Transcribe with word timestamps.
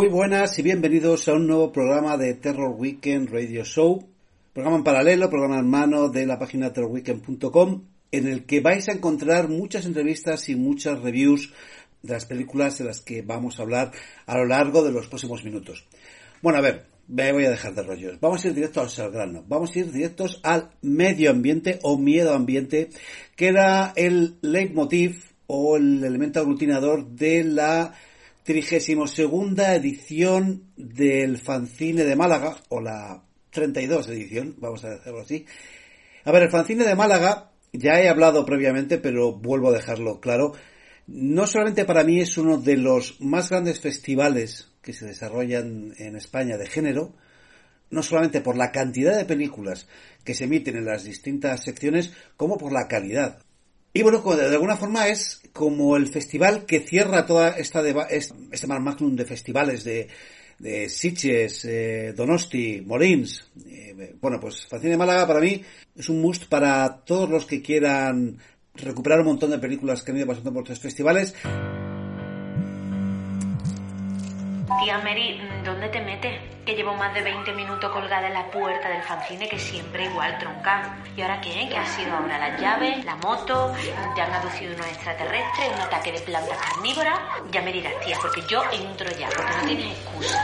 Muy 0.00 0.08
buenas 0.08 0.58
y 0.58 0.62
bienvenidos 0.62 1.28
a 1.28 1.34
un 1.34 1.46
nuevo 1.46 1.72
programa 1.72 2.16
de 2.16 2.32
Terror 2.32 2.74
Weekend 2.74 3.28
Radio 3.28 3.64
Show, 3.64 4.08
programa 4.54 4.78
en 4.78 4.82
paralelo, 4.82 5.28
programa 5.28 5.58
en 5.58 5.68
mano 5.68 6.08
de 6.08 6.24
la 6.24 6.38
página 6.38 6.72
terrorweekend.com, 6.72 7.82
en 8.10 8.26
el 8.26 8.46
que 8.46 8.62
vais 8.62 8.88
a 8.88 8.92
encontrar 8.92 9.50
muchas 9.50 9.84
entrevistas 9.84 10.48
y 10.48 10.56
muchas 10.56 11.00
reviews 11.00 11.52
de 12.00 12.14
las 12.14 12.24
películas 12.24 12.78
de 12.78 12.86
las 12.86 13.02
que 13.02 13.20
vamos 13.20 13.58
a 13.58 13.62
hablar 13.62 13.92
a 14.24 14.38
lo 14.38 14.46
largo 14.46 14.82
de 14.82 14.90
los 14.90 15.06
próximos 15.06 15.44
minutos. 15.44 15.84
Bueno, 16.40 16.60
a 16.60 16.62
ver, 16.62 16.86
me 17.06 17.30
voy 17.34 17.44
a 17.44 17.50
dejar 17.50 17.74
de 17.74 17.82
rollos. 17.82 18.18
Vamos 18.20 18.42
a 18.42 18.48
ir 18.48 18.54
directos 18.54 18.98
al 19.00 19.10
grano. 19.10 19.44
Vamos 19.48 19.76
a 19.76 19.80
ir 19.80 19.92
directos 19.92 20.40
al 20.42 20.70
medio 20.80 21.30
ambiente 21.30 21.78
o 21.82 21.98
miedo 21.98 22.32
ambiente, 22.32 22.88
que 23.36 23.48
era 23.48 23.92
el 23.96 24.38
leitmotiv 24.40 25.24
o 25.46 25.76
el 25.76 26.02
elemento 26.02 26.40
aglutinador 26.40 27.06
de 27.06 27.44
la 27.44 27.92
32 28.44 29.18
edición 29.18 30.64
del 30.76 31.38
fanzine 31.38 32.04
de 32.04 32.16
Málaga, 32.16 32.56
o 32.68 32.80
la 32.80 33.22
32 33.50 34.08
edición, 34.08 34.56
vamos 34.58 34.84
a 34.84 34.90
decirlo 34.90 35.20
así. 35.20 35.46
A 36.24 36.32
ver, 36.32 36.44
el 36.44 36.50
fanzine 36.50 36.84
de 36.84 36.94
Málaga, 36.94 37.50
ya 37.72 38.00
he 38.00 38.08
hablado 38.08 38.44
previamente, 38.44 38.98
pero 38.98 39.32
vuelvo 39.32 39.68
a 39.68 39.72
dejarlo 39.72 40.20
claro, 40.20 40.52
no 41.06 41.46
solamente 41.46 41.84
para 41.84 42.04
mí 42.04 42.20
es 42.20 42.38
uno 42.38 42.56
de 42.56 42.76
los 42.76 43.20
más 43.20 43.50
grandes 43.50 43.80
festivales 43.80 44.68
que 44.80 44.92
se 44.92 45.06
desarrollan 45.06 45.92
en 45.98 46.16
España 46.16 46.56
de 46.56 46.66
género, 46.66 47.14
no 47.90 48.02
solamente 48.02 48.40
por 48.40 48.56
la 48.56 48.70
cantidad 48.70 49.16
de 49.16 49.24
películas 49.24 49.88
que 50.24 50.34
se 50.34 50.44
emiten 50.44 50.76
en 50.76 50.84
las 50.84 51.04
distintas 51.04 51.64
secciones, 51.64 52.12
como 52.36 52.56
por 52.56 52.72
la 52.72 52.86
calidad. 52.86 53.42
Y 53.92 54.02
bueno, 54.02 54.20
de 54.20 54.46
alguna 54.46 54.76
forma 54.76 55.08
es 55.08 55.42
como 55.52 55.96
el 55.96 56.06
festival 56.08 56.64
que 56.64 56.80
cierra 56.80 57.26
toda 57.26 57.50
esta 57.50 57.82
este, 58.08 58.66
mar 58.68 58.80
magnum 58.80 59.16
de 59.16 59.24
festivales 59.24 59.82
de, 59.82 60.08
de 60.60 60.88
Sitges, 60.88 61.64
eh, 61.64 62.12
Donosti, 62.16 62.82
Molins. 62.86 63.50
Eh, 63.66 64.14
bueno, 64.20 64.38
pues 64.38 64.66
Fanzine 64.66 64.92
de 64.92 64.96
Málaga 64.96 65.26
para 65.26 65.40
mí 65.40 65.60
es 65.96 66.08
un 66.08 66.20
must 66.20 66.46
para 66.46 67.02
todos 67.04 67.28
los 67.28 67.46
que 67.46 67.62
quieran 67.62 68.38
recuperar 68.74 69.20
un 69.20 69.26
montón 69.26 69.50
de 69.50 69.58
películas 69.58 70.02
que 70.02 70.12
han 70.12 70.18
ido 70.18 70.26
pasando 70.26 70.52
por 70.52 70.62
estos 70.62 70.80
festivales. 70.80 71.34
Tía 74.78 74.98
Mary, 74.98 75.40
¿dónde 75.64 75.88
te 75.88 76.00
metes? 76.00 76.40
Que 76.64 76.74
llevo 76.74 76.94
más 76.94 77.12
de 77.12 77.22
20 77.22 77.52
minutos 77.54 77.90
colgada 77.90 78.28
en 78.28 78.34
la 78.34 78.50
puerta 78.50 78.88
del 78.88 79.02
fanzine, 79.02 79.48
que 79.48 79.58
siempre 79.58 80.04
igual 80.04 80.38
tronca. 80.38 80.96
¿Y 81.16 81.22
ahora 81.22 81.40
qué? 81.40 81.68
¿Qué 81.68 81.76
ha 81.76 81.86
sido 81.86 82.14
ahora? 82.14 82.38
¿Las 82.38 82.60
llaves? 82.60 83.04
¿La 83.04 83.16
moto? 83.16 83.74
¿Ya 84.16 84.24
han 84.24 84.32
aducido 84.32 84.74
unos 84.74 84.86
extraterrestres? 84.86 85.72
¿Un 85.74 85.80
ataque 85.80 86.12
de 86.12 86.20
plantas 86.20 86.56
carnívoras? 86.56 87.18
Ya 87.50 87.62
me 87.62 87.72
dirás, 87.72 87.92
tía, 88.04 88.16
porque 88.22 88.42
yo 88.48 88.62
entro 88.72 89.10
ya, 89.18 89.28
porque 89.28 89.52
no 89.60 89.66
tienes 89.66 89.98
excusa. 89.98 90.38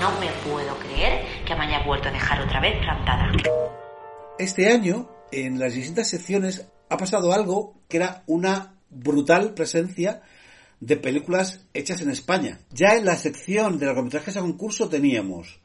No 0.00 0.10
me 0.20 0.28
puedo 0.50 0.78
creer 0.80 1.44
que 1.44 1.54
me 1.54 1.64
haya 1.64 1.84
vuelto 1.84 2.08
a 2.08 2.12
dejar 2.12 2.40
otra 2.40 2.60
vez 2.60 2.78
plantada. 2.78 3.32
Este 4.38 4.70
año, 4.70 5.08
en 5.30 5.58
las 5.58 5.72
distintas 5.74 6.08
secciones, 6.08 6.68
ha 6.90 6.96
pasado 6.96 7.32
algo 7.32 7.74
que 7.88 7.98
era 7.98 8.22
una 8.26 8.73
brutal 8.94 9.54
presencia 9.54 10.22
de 10.80 10.96
películas 10.96 11.66
hechas 11.72 12.00
en 12.00 12.10
España. 12.10 12.60
Ya 12.70 12.96
en 12.96 13.04
la 13.04 13.16
sección 13.16 13.78
de 13.78 13.86
largometrajes 13.86 14.36
a 14.36 14.40
concurso 14.40 14.88
teníamos 14.88 15.60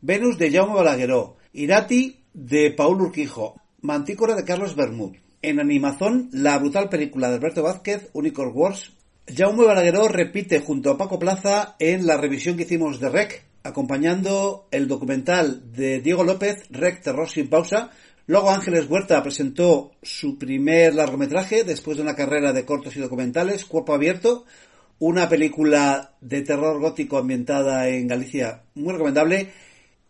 Venus 0.00 0.36
de 0.36 0.50
Jaume 0.50 0.74
Balagueró, 0.74 1.36
Irati 1.52 2.24
de 2.34 2.70
Paul 2.70 3.00
Urquijo, 3.00 3.60
Mantícora 3.80 4.34
de 4.34 4.44
Carlos 4.44 4.76
Bermud. 4.76 5.16
En 5.40 5.60
animación, 5.60 6.28
la 6.32 6.58
brutal 6.58 6.88
película 6.88 7.28
de 7.28 7.36
Alberto 7.36 7.62
Vázquez, 7.62 8.10
Unicorn 8.12 8.52
Wars. 8.54 8.92
Jaume 9.26 9.64
Balagueró 9.64 10.08
repite 10.08 10.60
junto 10.60 10.90
a 10.90 10.98
Paco 10.98 11.18
Plaza 11.18 11.76
en 11.78 12.06
la 12.06 12.16
revisión 12.16 12.56
que 12.56 12.64
hicimos 12.64 13.00
de 13.00 13.08
Rec, 13.08 13.44
acompañando 13.62 14.68
el 14.70 14.88
documental 14.88 15.72
de 15.72 16.00
Diego 16.00 16.24
López, 16.24 16.64
Rec 16.70 17.02
Terror 17.02 17.28
sin 17.28 17.48
pausa. 17.48 17.90
Luego 18.26 18.50
Ángeles 18.50 18.88
Huerta 18.88 19.22
presentó 19.22 19.92
su 20.02 20.38
primer 20.38 20.94
largometraje 20.94 21.62
después 21.62 21.98
de 21.98 22.02
una 22.02 22.16
carrera 22.16 22.54
de 22.54 22.64
cortos 22.64 22.96
y 22.96 23.00
documentales, 23.00 23.66
Cuerpo 23.66 23.92
Abierto, 23.92 24.46
una 24.98 25.28
película 25.28 26.14
de 26.22 26.40
terror 26.40 26.80
gótico 26.80 27.18
ambientada 27.18 27.86
en 27.88 28.08
Galicia 28.08 28.62
muy 28.74 28.92
recomendable. 28.92 29.52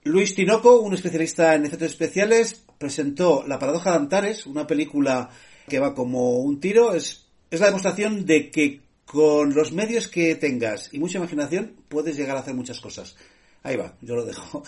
Luis 0.04 0.36
Tinoco, 0.36 0.80
un 0.80 0.94
especialista 0.94 1.54
en 1.54 1.64
efectos 1.64 1.90
especiales, 1.90 2.64
presentó 2.78 3.44
La 3.48 3.58
paradoja 3.58 3.90
de 3.90 3.96
Antares, 3.96 4.46
una 4.46 4.66
película 4.66 5.30
que 5.68 5.80
va 5.80 5.94
como 5.94 6.38
un 6.38 6.60
tiro. 6.60 6.94
Es, 6.94 7.26
es 7.50 7.58
la 7.58 7.66
demostración 7.66 8.24
de 8.24 8.48
que 8.50 8.82
con 9.06 9.54
los 9.54 9.72
medios 9.72 10.06
que 10.06 10.36
tengas 10.36 10.92
y 10.92 11.00
mucha 11.00 11.18
imaginación 11.18 11.74
puedes 11.88 12.16
llegar 12.16 12.36
a 12.36 12.40
hacer 12.40 12.54
muchas 12.54 12.80
cosas. 12.80 13.16
Ahí 13.64 13.76
va, 13.76 13.96
yo 14.02 14.14
lo 14.14 14.24
dejo. 14.24 14.62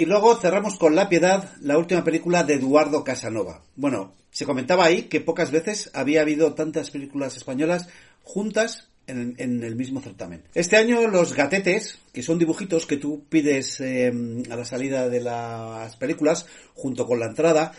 Y 0.00 0.06
luego 0.06 0.34
cerramos 0.34 0.78
con 0.78 0.94
La 0.94 1.10
Piedad, 1.10 1.52
la 1.60 1.76
última 1.76 2.02
película 2.02 2.42
de 2.42 2.54
Eduardo 2.54 3.04
Casanova. 3.04 3.60
Bueno, 3.76 4.14
se 4.30 4.46
comentaba 4.46 4.86
ahí 4.86 5.02
que 5.02 5.20
pocas 5.20 5.50
veces 5.50 5.90
había 5.92 6.22
habido 6.22 6.54
tantas 6.54 6.90
películas 6.90 7.36
españolas 7.36 7.86
juntas 8.22 8.88
en, 9.06 9.36
el 9.38 9.76
mismo 9.76 10.00
certamen. 10.00 10.42
Este 10.54 10.78
año 10.78 11.06
los 11.06 11.34
gatetes, 11.34 11.98
que 12.14 12.22
son 12.22 12.38
dibujitos 12.38 12.86
que 12.86 12.96
tú 12.96 13.26
pides 13.28 13.78
eh, 13.82 14.10
a 14.50 14.56
la 14.56 14.64
salida 14.64 15.10
de 15.10 15.20
las 15.20 15.96
películas, 15.96 16.46
junto 16.72 17.06
con 17.06 17.20
la 17.20 17.26
entrada, 17.26 17.72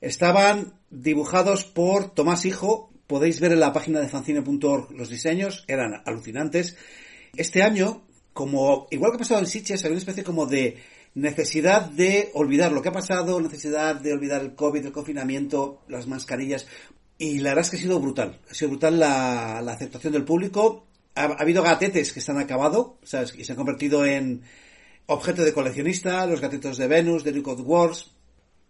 estaban 0.00 0.74
dibujados 0.90 1.64
por 1.64 2.14
Tomás 2.14 2.44
Hijo. 2.44 2.88
Podéis 3.08 3.40
ver 3.40 3.50
en 3.50 3.58
la 3.58 3.72
página 3.72 3.98
de 3.98 4.06
fancine.org 4.06 4.92
los 4.92 5.08
diseños, 5.08 5.64
eran 5.66 6.02
alucinantes. 6.06 6.76
Este 7.34 7.64
año, 7.64 8.04
como 8.32 8.86
igual 8.92 9.10
que 9.10 9.18
pasado 9.18 9.40
en 9.40 9.48
Sitges, 9.48 9.82
había 9.82 9.94
una 9.94 9.98
especie 9.98 10.22
como 10.22 10.46
de 10.46 10.93
necesidad 11.14 11.82
de 11.82 12.30
olvidar 12.34 12.72
lo 12.72 12.82
que 12.82 12.88
ha 12.88 12.92
pasado, 12.92 13.40
necesidad 13.40 13.96
de 13.96 14.12
olvidar 14.12 14.42
el 14.42 14.54
COVID, 14.54 14.86
el 14.86 14.92
confinamiento, 14.92 15.82
las 15.88 16.06
mascarillas. 16.06 16.66
Y 17.18 17.38
la 17.38 17.50
verdad 17.50 17.64
es 17.64 17.70
que 17.70 17.76
ha 17.76 17.80
sido 17.80 18.00
brutal. 18.00 18.40
Ha 18.50 18.54
sido 18.54 18.70
brutal 18.70 18.98
la, 18.98 19.62
la 19.62 19.72
aceptación 19.72 20.12
del 20.12 20.24
público. 20.24 20.86
Ha, 21.14 21.24
ha, 21.24 21.34
habido 21.34 21.62
gatetes 21.62 22.12
que 22.12 22.20
se 22.20 22.32
han 22.32 22.38
acabado, 22.38 22.98
¿sabes? 23.04 23.34
Y 23.38 23.44
se 23.44 23.52
han 23.52 23.56
convertido 23.56 24.04
en 24.04 24.42
objeto 25.06 25.44
de 25.44 25.52
coleccionista, 25.52 26.26
los 26.26 26.40
gatetos 26.40 26.76
de 26.76 26.88
Venus, 26.88 27.22
de 27.22 27.32
Record 27.32 27.60
Wars. 27.60 28.10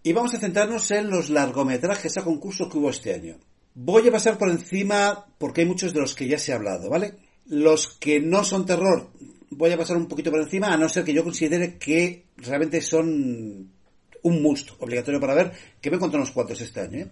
Y 0.02 0.12
vamos 0.12 0.34
a 0.34 0.38
centrarnos 0.38 0.90
en 0.90 1.08
los 1.08 1.30
largometrajes 1.30 2.18
a 2.18 2.24
concurso 2.24 2.68
que 2.68 2.76
hubo 2.76 2.90
este 2.90 3.14
año. 3.14 3.38
Voy 3.74 4.06
a 4.06 4.12
pasar 4.12 4.36
por 4.36 4.50
encima 4.50 5.26
porque 5.38 5.62
hay 5.62 5.66
muchos 5.66 5.94
de 5.94 6.00
los 6.00 6.14
que 6.14 6.28
ya 6.28 6.38
se 6.38 6.52
ha 6.52 6.56
hablado, 6.56 6.90
¿vale? 6.90 7.14
Los 7.46 7.88
que 7.88 8.20
no 8.20 8.44
son 8.44 8.66
terror, 8.66 9.10
voy 9.56 9.72
a 9.72 9.78
pasar 9.78 9.96
un 9.96 10.06
poquito 10.06 10.30
por 10.30 10.40
encima, 10.40 10.72
a 10.72 10.76
no 10.76 10.88
ser 10.88 11.04
que 11.04 11.12
yo 11.12 11.24
considere 11.24 11.78
que 11.78 12.26
realmente 12.36 12.80
son 12.80 13.70
un 14.22 14.42
must 14.42 14.70
obligatorio 14.78 15.20
para 15.20 15.34
ver, 15.34 15.52
que 15.80 15.90
me 15.90 15.96
encontré 15.96 16.18
unos 16.18 16.30
cuantos 16.30 16.60
este 16.60 16.80
año, 16.80 16.98
¿eh? 17.00 17.08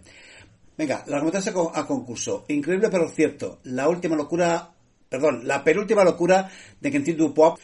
Venga, 0.77 1.05
largometraje 1.07 1.51
a 1.75 1.87
concurso. 1.87 2.45
Increíble 2.49 2.89
pero 2.91 3.09
cierto. 3.09 3.61
La 3.65 3.89
última 3.89 4.17
locura, 4.17 4.73
perdón, 5.09 5.47
la 5.47 5.63
penúltima 5.63 6.03
locura 6.03 6.51
de 6.81 6.91
Quentin 6.91 7.17
Dupois. 7.17 7.61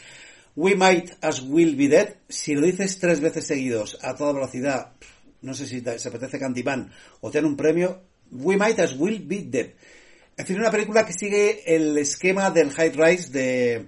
We 0.56 0.74
Might 0.74 1.12
As 1.20 1.42
Will 1.42 1.76
Be 1.76 1.88
Dead. 1.88 2.16
Si 2.28 2.54
lo 2.54 2.66
dices 2.66 2.98
tres 2.98 3.20
veces 3.20 3.46
seguidos 3.46 3.98
a 4.02 4.14
toda 4.14 4.32
velocidad, 4.32 4.92
no 5.40 5.54
sé 5.54 5.66
si 5.66 5.80
se 5.80 6.08
apetece 6.08 6.38
Cantimán 6.38 6.90
o 7.20 7.30
te 7.30 7.40
un 7.40 7.56
premio. 7.56 8.02
We 8.30 8.56
Might 8.56 8.78
As 8.80 8.94
Will 8.98 9.24
Be 9.24 9.44
Dead. 9.44 9.70
En 10.36 10.46
fin, 10.46 10.58
una 10.58 10.70
película 10.70 11.06
que 11.06 11.12
sigue 11.12 11.62
el 11.74 11.96
esquema 11.96 12.50
del 12.50 12.70
High 12.70 12.92
Rise 12.92 13.30
de 13.30 13.86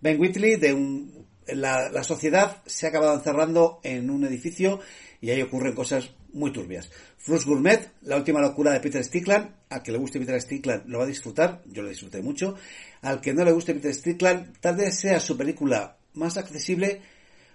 Ben 0.00 0.20
Whitley, 0.20 0.56
de 0.56 0.72
un, 0.72 1.26
la, 1.46 1.90
la 1.90 2.04
sociedad 2.04 2.62
se 2.66 2.86
ha 2.86 2.88
acabado 2.90 3.14
encerrando 3.14 3.80
en 3.82 4.10
un 4.10 4.24
edificio 4.24 4.80
y 5.20 5.30
ahí 5.30 5.42
ocurren 5.42 5.74
cosas 5.74 6.10
muy 6.32 6.52
turbias. 6.52 6.90
Flux 7.18 7.44
Gourmet, 7.44 7.90
la 8.02 8.16
última 8.16 8.40
locura 8.40 8.72
de 8.72 8.80
Peter 8.80 9.04
Stickland. 9.04 9.54
Al 9.68 9.82
que 9.82 9.92
le 9.92 9.98
guste 9.98 10.18
Peter 10.18 10.40
Stickland 10.40 10.86
lo 10.86 10.98
va 10.98 11.04
a 11.04 11.08
disfrutar, 11.08 11.62
yo 11.66 11.82
lo 11.82 11.88
disfruté 11.88 12.22
mucho. 12.22 12.54
Al 13.02 13.20
que 13.20 13.34
no 13.34 13.44
le 13.44 13.52
guste 13.52 13.74
Peter 13.74 13.94
Stickland, 13.94 14.58
tal 14.60 14.76
vez 14.76 14.98
sea 14.98 15.20
su 15.20 15.36
película 15.36 15.98
más 16.14 16.36
accesible, 16.36 17.00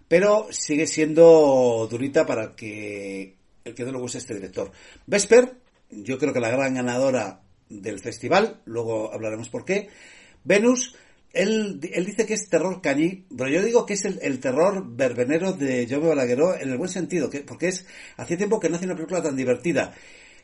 pero 0.08 0.48
sigue 0.52 0.88
siendo 0.88 1.88
durita 1.90 2.26
para 2.26 2.56
que 2.56 3.36
el 3.64 3.74
que 3.74 3.84
no 3.84 3.92
le 3.92 4.00
guste 4.00 4.20
este 4.20 4.36
director. 4.36 4.72
Vesper, 5.08 5.58
yo 5.90 6.18
creo 6.20 6.34
que 6.34 6.40
la 6.40 6.52
gran 6.52 6.76
ganadora 6.76 7.42
del 7.70 8.00
festival, 8.00 8.62
luego 8.66 9.12
hablaremos 9.12 9.50
por 9.50 9.66
qué. 9.66 9.90
Venus, 10.44 10.96
él, 11.36 11.80
él 11.94 12.06
dice 12.06 12.26
que 12.26 12.34
es 12.34 12.50
terror 12.50 12.82
cañí, 12.82 13.26
pero 13.36 13.50
yo 13.50 13.62
digo 13.62 13.86
que 13.86 13.94
es 13.94 14.06
el, 14.06 14.40
terror 14.40 14.84
verbenero 14.96 15.54
de 15.54 15.86
Jaume 15.88 16.08
Balagueró 16.08 16.56
en 16.56 16.72
el 16.72 16.78
buen 16.78 16.90
sentido, 16.90 17.30
que, 17.30 17.42
porque 17.42 17.68
es 17.68 17.86
hace 18.18 18.38
tiempo 18.38 18.60
que 18.60 18.70
no 18.70 18.78
hace 18.78 18.86
una 18.86 18.96
película 18.96 19.22
tan 19.22 19.36
divertida. 19.36 19.94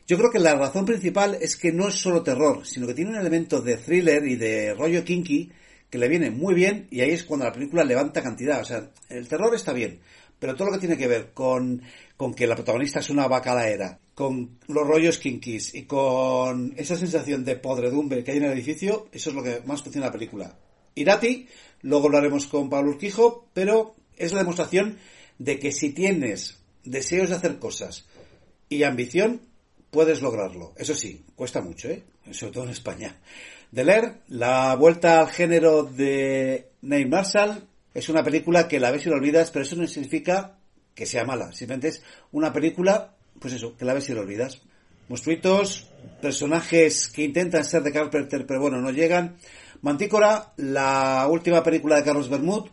Yo 0.06 0.18
creo 0.18 0.30
que 0.30 0.38
la 0.38 0.54
razón 0.54 0.84
principal 0.84 1.38
es 1.40 1.56
que 1.56 1.72
no 1.72 1.88
es 1.88 1.94
solo 1.94 2.22
terror, 2.22 2.66
sino 2.66 2.86
que 2.86 2.94
tiene 2.94 3.12
un 3.12 3.16
elemento 3.16 3.60
de 3.60 3.76
thriller 3.76 4.26
y 4.26 4.36
de 4.36 4.74
rollo 4.74 5.04
kinky 5.04 5.50
que 5.88 5.98
le 5.98 6.08
viene 6.08 6.30
muy 6.30 6.54
bien 6.54 6.88
y 6.90 7.00
ahí 7.00 7.10
es 7.10 7.24
cuando 7.24 7.46
la 7.46 7.52
película 7.52 7.84
levanta 7.84 8.22
cantidad. 8.22 8.60
O 8.60 8.64
sea, 8.64 8.90
el 9.08 9.28
terror 9.28 9.54
está 9.54 9.72
bien, 9.72 10.00
pero 10.38 10.56
todo 10.56 10.68
lo 10.68 10.72
que 10.74 10.80
tiene 10.80 10.96
que 10.96 11.06
ver 11.06 11.32
con, 11.32 11.82
con 12.16 12.34
que 12.34 12.46
la 12.46 12.56
protagonista 12.56 13.00
es 13.00 13.10
una 13.10 13.28
bacalaera, 13.28 13.98
con 14.14 14.58
los 14.68 14.86
rollos 14.86 15.18
kinkis 15.18 15.74
y 15.74 15.84
con 15.84 16.74
esa 16.76 16.96
sensación 16.96 17.44
de 17.44 17.56
podredumbre 17.56 18.24
que 18.24 18.32
hay 18.32 18.38
en 18.38 18.44
el 18.44 18.52
edificio, 18.52 19.06
eso 19.12 19.30
es 19.30 19.36
lo 19.36 19.42
que 19.42 19.62
más 19.66 19.82
funciona 19.82 20.08
la 20.08 20.12
película. 20.12 20.56
Irati, 20.94 21.48
luego 21.82 22.08
lo 22.08 22.18
haremos 22.18 22.46
con 22.46 22.70
Pablo 22.70 22.90
Urquijo, 22.90 23.48
pero 23.52 23.94
es 24.16 24.32
la 24.32 24.40
demostración 24.40 24.98
de 25.38 25.58
que 25.58 25.72
si 25.72 25.90
tienes 25.90 26.60
deseos 26.84 27.30
de 27.30 27.36
hacer 27.36 27.58
cosas 27.58 28.06
y 28.68 28.82
ambición, 28.84 29.42
puedes 29.90 30.22
lograrlo. 30.22 30.72
Eso 30.76 30.94
sí, 30.94 31.24
cuesta 31.36 31.60
mucho, 31.60 31.88
¿eh? 31.88 32.02
sobre 32.30 32.52
todo 32.52 32.64
en 32.64 32.70
España. 32.70 33.20
De 33.70 33.84
leer, 33.84 34.20
la 34.28 34.74
vuelta 34.76 35.20
al 35.20 35.28
género 35.28 35.84
de 35.84 36.68
Neil 36.82 37.08
Marshall 37.08 37.66
es 37.94 38.08
una 38.08 38.22
película 38.22 38.68
que 38.68 38.80
la 38.80 38.90
ves 38.90 39.06
y 39.06 39.10
la 39.10 39.16
olvidas, 39.16 39.50
pero 39.50 39.64
eso 39.64 39.76
no 39.76 39.86
significa 39.86 40.58
que 40.94 41.06
sea 41.06 41.24
mala. 41.24 41.52
Simplemente 41.52 41.88
es 41.88 42.02
una 42.32 42.52
película, 42.52 43.14
pues 43.38 43.54
eso, 43.54 43.76
que 43.76 43.84
la 43.84 43.94
ves 43.94 44.08
y 44.08 44.14
la 44.14 44.20
olvidas. 44.20 44.62
Monstruitos, 45.12 45.90
personajes 46.22 47.10
que 47.10 47.22
intentan 47.22 47.66
ser 47.66 47.82
de 47.82 47.92
Carpenter, 47.92 48.46
pero 48.46 48.62
bueno, 48.62 48.80
no 48.80 48.90
llegan. 48.90 49.36
Mantícora, 49.82 50.54
la 50.56 51.28
última 51.30 51.62
película 51.62 51.96
de 51.96 52.02
Carlos 52.02 52.30
Bermud. 52.30 52.70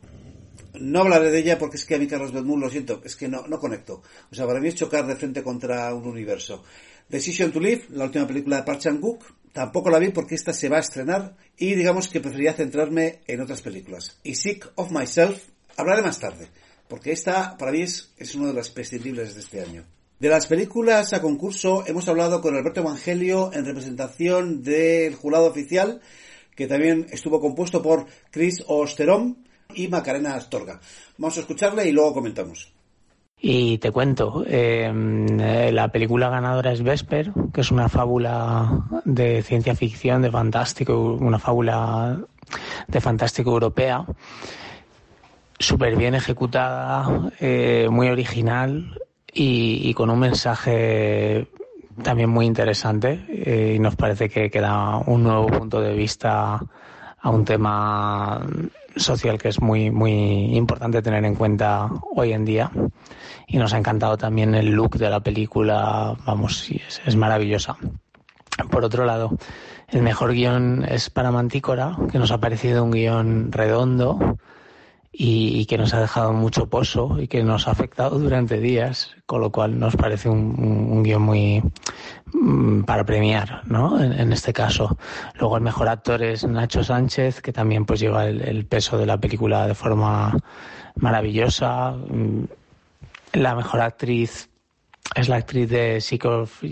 No 0.75 1.01
hablaré 1.01 1.31
de 1.31 1.39
ella 1.39 1.59
porque 1.59 1.75
es 1.75 1.83
que 1.83 1.95
a 1.95 1.97
mí 1.97 2.07
Carlos 2.07 2.31
Bermud, 2.31 2.62
lo 2.62 2.69
siento, 2.69 3.01
es 3.03 3.18
que 3.18 3.27
no, 3.27 3.45
no 3.45 3.59
conecto. 3.59 4.03
O 4.31 4.36
sea, 4.36 4.47
para 4.47 4.62
mí 4.62 4.69
es 4.69 4.75
chocar 4.75 5.06
de 5.06 5.18
frente 5.18 5.44
contra 5.44 5.94
un 5.94 6.07
universo. 6.07 6.63
Decision 7.09 7.51
to 7.51 7.59
Live, 7.59 7.88
la 7.89 8.06
última 8.06 8.25
película 8.25 8.56
de 8.56 8.63
Park 8.63 8.80
Chan-wook, 8.80 9.21
tampoco 9.51 9.89
la 9.89 10.00
vi 10.00 10.07
porque 10.07 10.35
esta 10.35 10.53
se 10.53 10.69
va 10.69 10.77
a 10.77 10.80
estrenar 10.80 11.35
y 11.57 11.75
digamos 11.75 12.07
que 12.07 12.21
prefería 12.21 12.53
centrarme 12.53 13.19
en 13.27 13.42
otras 13.42 13.62
películas. 13.62 14.18
Y 14.24 14.35
Sick 14.35 14.65
of 14.75 14.92
Myself, 14.92 15.44
hablaré 15.75 16.03
más 16.03 16.21
tarde, 16.21 16.47
porque 16.88 17.12
esta 17.12 17.57
para 17.57 17.74
mí 17.74 17.81
es, 17.81 18.13
es 18.15 18.33
una 18.33 18.47
de 18.47 18.53
las 18.53 18.69
prescindibles 18.69 19.35
de 19.35 19.42
este 19.42 19.59
año. 19.59 19.98
De 20.19 20.27
las 20.27 20.48
películas 20.48 21.13
a 21.13 21.21
concurso 21.21 21.86
hemos 21.88 22.10
hablado 22.10 22.42
con 22.42 22.54
Alberto 22.54 22.81
Evangelio 22.81 23.51
en 23.54 23.63
representación 23.63 24.62
del 24.63 25.16
jurado 25.16 25.45
oficial, 25.45 26.01
que 26.57 26.68
también 26.68 27.07
estuvo 27.10 27.39
compuesto 27.39 27.81
por 27.81 28.06
Chris 28.30 28.62
Osterom 28.68 29.38
y 29.74 29.88
Macarena 29.88 30.36
Astorga. 30.36 30.81
Vamos 31.18 31.38
a 31.38 31.39
escucharle 31.39 31.88
y 31.88 31.94
luego 31.94 32.16
comentamos. 32.16 32.69
Y 33.39 33.77
te 33.77 33.92
cuento, 33.92 34.44
em, 34.45 35.38
la 35.38 35.88
película 35.88 36.27
ganadora 36.27 36.74
es 36.74 36.83
Vesper, 36.83 37.31
que 37.54 37.62
es 37.62 37.71
una 37.71 37.88
fábula 37.88 38.89
de 39.06 39.42
ciencia 39.42 39.74
ficción, 39.74 40.21
de 40.21 40.31
fantástico, 40.31 41.13
una 41.13 41.39
fábula 41.39 42.19
de 42.89 43.00
fantástico 43.00 43.51
europea, 43.51 44.06
súper 45.57 45.95
bien 45.95 46.13
ejecutada, 46.13 47.31
eh, 47.39 47.88
muy 47.89 48.10
original 48.10 49.00
y, 49.33 49.93
con 49.93 50.09
un 50.09 50.19
mensaje 50.19 51.47
también 52.03 52.29
muy 52.29 52.45
interesante 52.45 53.25
eh, 53.29 53.73
y 53.75 53.79
nos 53.79 53.95
parece 53.95 54.29
que, 54.29 54.49
que 54.49 54.61
da 54.61 54.97
un 54.97 55.23
nuevo 55.23 55.47
punto 55.47 55.81
de 55.81 55.93
vista 55.93 56.59
a 57.21 57.29
un 57.29 57.43
tema 57.43 58.41
social 58.95 59.37
que 59.37 59.49
es 59.49 59.61
muy, 59.61 59.91
muy 59.91 60.55
importante 60.55 61.01
tener 61.01 61.25
en 61.25 61.35
cuenta 61.35 61.89
hoy 62.15 62.33
en 62.33 62.45
día. 62.45 62.71
Y 63.47 63.57
nos 63.57 63.73
ha 63.73 63.77
encantado 63.77 64.17
también 64.17 64.53
el 64.55 64.67
look 64.71 64.97
de 64.97 65.09
la 65.09 65.19
película, 65.19 66.15
vamos, 66.25 66.69
es, 66.69 67.01
es 67.05 67.15
maravillosa. 67.15 67.77
Por 68.69 68.83
otro 68.83 69.05
lado, 69.05 69.31
el 69.87 70.03
mejor 70.03 70.33
guion 70.33 70.85
es 70.87 71.09
para 71.09 71.31
Mantícora, 71.31 71.97
que 72.11 72.19
nos 72.19 72.31
ha 72.31 72.39
parecido 72.39 72.83
un 72.83 72.91
guion 72.91 73.51
redondo, 73.51 74.37
y, 75.21 75.66
que 75.66 75.77
nos 75.77 75.94
ha 75.94 76.00
dejado 76.00 76.31
mucho 76.31 76.69
pozo 76.69 77.18
y 77.19 77.27
que 77.27 77.44
nos 77.44 77.68
ha 77.68 77.71
afectado 77.71 78.18
durante 78.19 78.57
días, 78.62 79.18
con 79.25 79.42
lo 79.42 79.51
cual 79.51 79.77
nos 79.77 79.98
parece 79.98 80.30
un, 80.30 80.56
un, 80.57 81.04
guion 81.04 81.21
muy 81.21 81.62
mm, 82.31 82.83
para 82.83 83.04
premiar, 83.04 83.63
¿no? 83.66 84.01
En, 84.01 84.31
este 84.31 84.54
caso. 84.54 84.98
Luego 85.38 85.57
el 85.57 85.63
mejor 85.63 85.89
actor 85.89 86.24
es 86.24 86.45
Nacho 86.45 86.86
Sánchez, 86.86 87.42
que 87.42 87.51
también 87.51 87.83
pues 87.83 88.00
lleva 88.00 88.27
el, 88.27 88.66
peso 88.66 88.98
de 88.98 89.06
la 89.06 89.18
película 89.18 89.68
de 89.68 89.75
forma 89.75 90.38
maravillosa. 90.95 91.92
Mm, 91.92 92.45
la 93.33 93.56
mejor 93.56 93.81
actriz 93.81 94.50
es 95.16 95.27
la 95.27 95.36
actriz 95.36 95.69
de 95.69 96.00
Sick 96.00 96.24
of, 96.24 96.63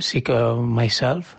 Sick 0.00 0.30
of 0.30 0.58
Myself, 0.66 1.36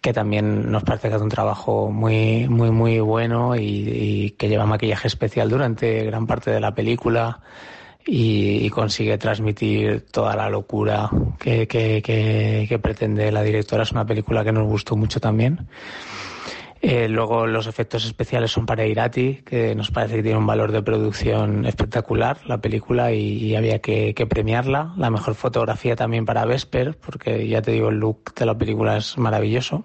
que 0.00 0.12
también 0.12 0.70
nos 0.70 0.82
parece 0.82 1.08
que 1.08 1.14
hace 1.14 1.24
un 1.24 1.30
trabajo 1.30 1.90
muy, 1.90 2.48
muy, 2.48 2.70
muy 2.70 3.00
bueno 3.00 3.54
y, 3.56 4.34
que 4.38 4.48
lleva 4.48 4.64
maquillaje 4.66 5.08
especial 5.08 5.50
durante 5.50 6.04
gran 6.04 6.26
parte 6.26 6.50
de 6.50 6.60
la 6.60 6.74
película 6.74 7.40
y, 8.06 8.68
consigue 8.70 9.18
transmitir 9.18 10.06
toda 10.10 10.34
la 10.36 10.48
locura 10.48 11.10
que, 11.38 11.68
que, 11.68 12.02
que, 12.02 12.78
pretende 12.78 13.30
la 13.30 13.42
directora. 13.42 13.82
Es 13.82 13.92
una 13.92 14.06
película 14.06 14.42
que 14.42 14.52
nos 14.52 14.66
gustó 14.66 14.96
mucho 14.96 15.20
también. 15.20 15.68
Eh, 16.82 17.08
luego 17.08 17.46
los 17.46 17.66
efectos 17.66 18.06
especiales 18.06 18.52
son 18.52 18.64
para 18.64 18.86
Irati, 18.86 19.42
que 19.44 19.74
nos 19.74 19.90
parece 19.90 20.16
que 20.16 20.22
tiene 20.22 20.38
un 20.38 20.46
valor 20.46 20.72
de 20.72 20.82
producción 20.82 21.66
espectacular 21.66 22.38
la 22.46 22.58
película 22.58 23.12
y, 23.12 23.54
había 23.54 23.80
que, 23.80 24.14
que, 24.14 24.26
premiarla. 24.26 24.94
La 24.96 25.10
mejor 25.10 25.34
fotografía 25.34 25.94
también 25.94 26.24
para 26.24 26.46
Vesper, 26.46 26.96
porque 26.96 27.46
ya 27.46 27.60
te 27.60 27.72
digo, 27.72 27.90
el 27.90 27.96
look 27.96 28.34
de 28.34 28.46
la 28.46 28.56
película 28.56 28.96
es 28.96 29.18
maravilloso. 29.18 29.84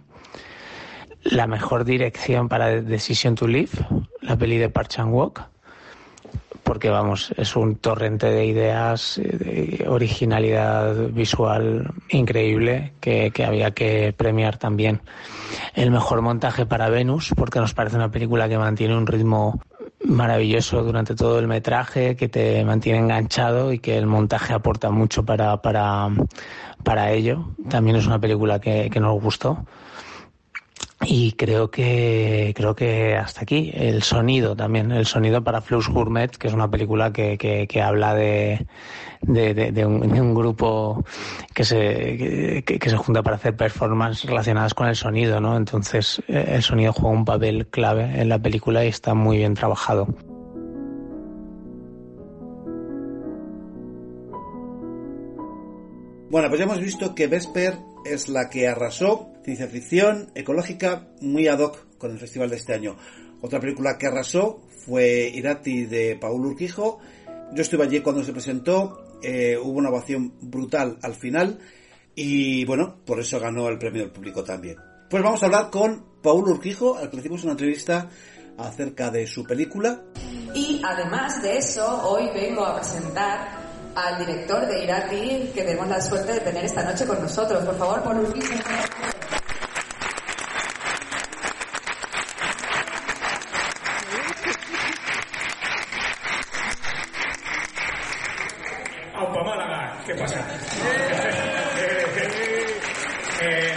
La 1.26 1.48
mejor 1.48 1.86
dirección 1.86 2.48
para 2.48 2.82
Decision 2.82 3.36
to 3.36 3.48
Live, 3.48 3.72
la 4.22 4.38
peli 4.38 4.58
de 4.58 4.70
Park 4.70 4.90
Chan 4.90 5.12
Wook 5.12 5.42
porque 6.66 6.90
vamos, 6.90 7.32
es 7.38 7.56
un 7.56 7.76
torrente 7.76 8.26
de 8.26 8.48
ideas, 8.48 9.22
de 9.24 9.86
originalidad 9.88 10.96
visual 11.10 11.94
increíble 12.10 12.94
que, 13.00 13.32
había 13.46 13.70
que 13.72 14.14
premiar 14.18 14.58
también. 14.58 15.00
El 15.76 15.92
mejor 15.92 16.24
montaje 16.24 16.66
para 16.66 16.90
Venus, 16.90 17.32
porque 17.36 17.60
nos 17.60 17.76
parece 17.76 17.98
una 17.98 18.10
película 18.10 18.50
que 18.50 18.58
mantiene 18.58 18.98
un 18.98 19.06
ritmo 19.06 19.62
maravilloso 20.04 20.82
durante 20.84 21.14
todo 21.14 21.38
el 21.38 21.48
metraje, 21.48 22.16
que 22.16 22.30
te 22.30 22.66
mantiene 22.66 22.98
enganchado 22.98 23.72
y 23.72 23.78
que 23.78 23.96
el 23.96 24.08
montaje 24.08 24.54
aporta 24.54 24.90
mucho 24.90 25.24
para, 25.24 25.62
para, 25.62 26.10
para 26.84 27.12
ello. 27.12 27.52
También 27.70 27.96
es 27.98 28.08
una 28.08 28.20
película 28.20 28.60
que, 28.60 28.90
que 28.90 29.00
nos 29.00 29.22
gustó. 29.22 29.66
Y 31.08 31.34
creo 31.34 31.70
que, 31.70 32.54
creo 32.56 32.76
que 32.76 33.16
hasta 33.16 33.42
aquí. 33.42 33.72
El 33.74 34.02
sonido 34.02 34.56
también, 34.56 34.92
el 34.92 35.06
sonido 35.06 35.44
para 35.44 35.62
Flux 35.62 35.88
Gourmet, 35.88 36.36
que 36.36 36.48
es 36.48 36.54
una 36.54 36.70
película 36.70 37.14
que, 37.14 37.38
que, 37.38 37.82
habla 37.82 38.16
de, 38.16 38.66
de, 39.22 39.86
un, 39.86 40.34
grupo 40.34 41.06
que 41.54 41.64
se, 41.64 42.64
que, 42.66 42.90
se 42.90 42.98
junta 42.98 43.22
para 43.22 43.36
hacer 43.36 43.56
performances 43.56 44.26
relacionadas 44.28 44.74
con 44.74 44.88
el 44.88 44.96
sonido, 44.96 45.40
¿no? 45.40 45.58
Entonces, 45.58 46.22
eh, 46.28 46.46
el 46.56 46.64
sonido 46.64 46.94
juega 46.94 47.16
un 47.16 47.26
papel 47.26 47.68
clave 47.68 48.20
en 48.20 48.30
la 48.30 48.40
película 48.40 48.84
y 48.84 48.88
está 48.88 49.14
muy 49.14 49.38
bien 49.38 49.54
trabajado. 49.54 50.08
Bueno, 56.30 56.50
pues 56.50 56.60
ya 56.60 56.66
hemos 56.66 56.80
visto 56.80 57.14
que 57.14 57.28
Vesper 57.28 57.78
es 58.06 58.30
la 58.30 58.50
que 58.50 58.68
arrasó, 58.68 59.34
ciencia 59.44 59.68
ficción, 59.68 60.32
ecológica, 60.36 61.08
muy 61.22 61.48
ad 61.48 61.60
hoc 61.60 61.98
con 61.98 62.12
el 62.12 62.20
festival 62.20 62.50
de 62.50 62.58
este 62.58 62.74
año. 62.74 62.96
Otra 63.42 63.60
película 63.60 63.98
que 63.98 64.08
arrasó 64.08 64.62
fue 64.86 65.30
Irati 65.34 65.86
de 65.86 66.16
Paul 66.16 66.46
Urquijo. 66.46 67.00
Yo 67.54 67.62
estuve 67.62 67.84
allí 67.84 68.02
cuando 68.02 68.24
se 68.24 68.32
presentó, 68.32 69.20
eh, 69.22 69.58
hubo 69.58 69.80
una 69.80 69.90
ovación 69.90 70.34
brutal 70.42 70.98
al 71.02 71.16
final 71.16 71.60
y 72.16 72.64
bueno, 72.66 72.98
por 73.06 73.20
eso 73.20 73.40
ganó 73.40 73.68
el 73.68 73.78
premio 73.78 74.04
del 74.04 74.12
público 74.12 74.44
también. 74.44 74.78
Pues 75.10 75.22
vamos 75.22 75.42
a 75.44 75.48
hablar 75.48 75.70
con 75.70 76.06
Paul 76.22 76.48
Urquijo, 76.48 76.98
al 76.98 77.10
que 77.10 77.18
le 77.18 77.22
hicimos 77.22 77.44
una 77.44 77.52
entrevista 77.52 78.10
acerca 78.58 79.12
de 79.12 79.28
su 79.28 79.44
película. 79.44 80.02
Y 80.54 80.82
además 80.84 81.42
de 81.42 81.58
eso, 81.58 81.86
hoy 82.08 82.30
vengo 82.34 82.66
a 82.66 82.76
presentar 82.76 83.65
al 83.96 84.18
director 84.18 84.68
de 84.68 84.84
Irati, 84.84 85.52
que 85.54 85.64
tenemos 85.64 85.88
la 85.88 86.02
suerte 86.02 86.34
de 86.34 86.40
tener 86.42 86.66
esta 86.66 86.84
noche 86.84 87.06
con 87.06 87.22
nosotros. 87.22 87.64
Por 87.64 87.78
favor, 87.78 88.04
por 88.04 88.16
un 88.16 88.32
piso. 88.34 88.54
¿qué 100.06 100.14
pasa? 100.14 100.40
Eh, 103.42 103.74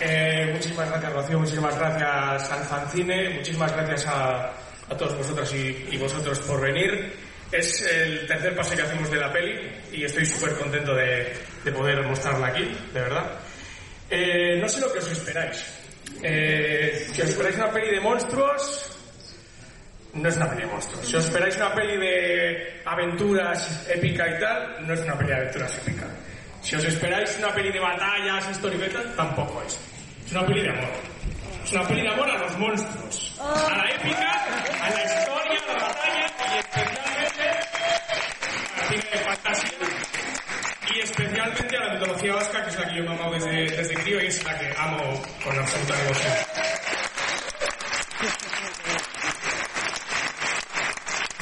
eh, 0.00 0.50
muchísimas 0.52 0.88
gracias 0.88 1.12
Rocío, 1.12 1.38
muchísimas 1.38 1.78
gracias 1.78 2.50
al 2.50 2.64
Fancine, 2.64 3.30
muchísimas 3.34 3.72
gracias 3.72 4.06
a, 4.06 4.50
todos 4.96 5.18
vosotras 5.18 5.52
y 5.52 5.96
vosotros 5.98 6.38
por 6.40 6.60
venir. 6.62 7.27
Es 7.50 7.82
el 7.82 8.26
tercer 8.26 8.54
pase 8.54 8.76
que 8.76 8.82
hacemos 8.82 9.10
de 9.10 9.16
la 9.16 9.32
peli 9.32 9.70
y 9.92 10.04
estoy 10.04 10.26
súper 10.26 10.54
contento 10.56 10.94
de, 10.94 11.32
de 11.64 11.72
poder 11.72 12.02
mostrarla 12.02 12.48
aquí, 12.48 12.64
de 12.92 13.00
verdad. 13.00 13.38
Eh, 14.10 14.58
no 14.60 14.68
sé 14.68 14.80
lo 14.80 14.92
que 14.92 14.98
os 14.98 15.10
esperáis. 15.10 15.64
Eh, 16.22 17.08
si 17.12 17.22
os 17.22 17.28
esperáis 17.28 17.56
una 17.56 17.70
peli 17.70 17.90
de 17.90 18.00
monstruos, 18.00 18.98
no 20.14 20.28
es 20.28 20.36
una 20.36 20.48
peli 20.50 20.62
de 20.62 20.66
monstruos. 20.68 21.06
Si 21.06 21.16
os 21.16 21.24
esperáis 21.24 21.56
una 21.56 21.74
peli 21.74 21.96
de 21.96 22.82
aventuras 22.84 23.88
épica 23.88 24.28
y 24.28 24.40
tal, 24.40 24.86
no 24.86 24.94
es 24.94 25.00
una 25.00 25.16
peli 25.16 25.30
de 25.30 25.36
aventuras 25.36 25.78
épica. 25.78 26.06
Si 26.62 26.76
os 26.76 26.84
esperáis 26.84 27.36
una 27.38 27.54
peli 27.54 27.70
de 27.70 27.80
batallas, 27.80 28.50
historietas, 28.50 29.14
tampoco 29.16 29.62
es. 29.66 29.78
Es 30.26 30.32
una 30.32 30.46
peli 30.46 30.62
de 30.62 30.70
amor. 30.70 30.90
Es 31.64 31.72
una 31.72 31.86
peli 31.86 32.02
de 32.02 32.08
amor 32.08 32.30
a 32.30 32.38
los 32.38 32.58
monstruos. 32.58 33.40
A 33.40 33.76
la 33.76 33.90
épica, 33.90 34.30
a 34.82 34.90
la 34.90 35.04
historia, 35.04 35.60
a 35.68 35.72
la 35.72 35.82
batalla 35.88 36.07
Y 40.94 41.00
especialmente 41.00 41.76
a 41.76 41.80
la 41.84 41.94
mitología 41.94 42.34
vasca, 42.34 42.64
que 42.64 42.70
es 42.70 42.78
la 42.78 42.88
que 42.88 42.96
yo 42.96 43.04
he 43.04 43.08
amado 43.08 43.32
desde, 43.34 43.76
desde 43.76 43.94
crío 43.94 44.22
y 44.22 44.26
es 44.26 44.44
la 44.44 44.58
que 44.58 44.74
amo 44.76 45.22
con 45.44 45.58
absoluta 45.58 45.96
devoción. 45.96 46.34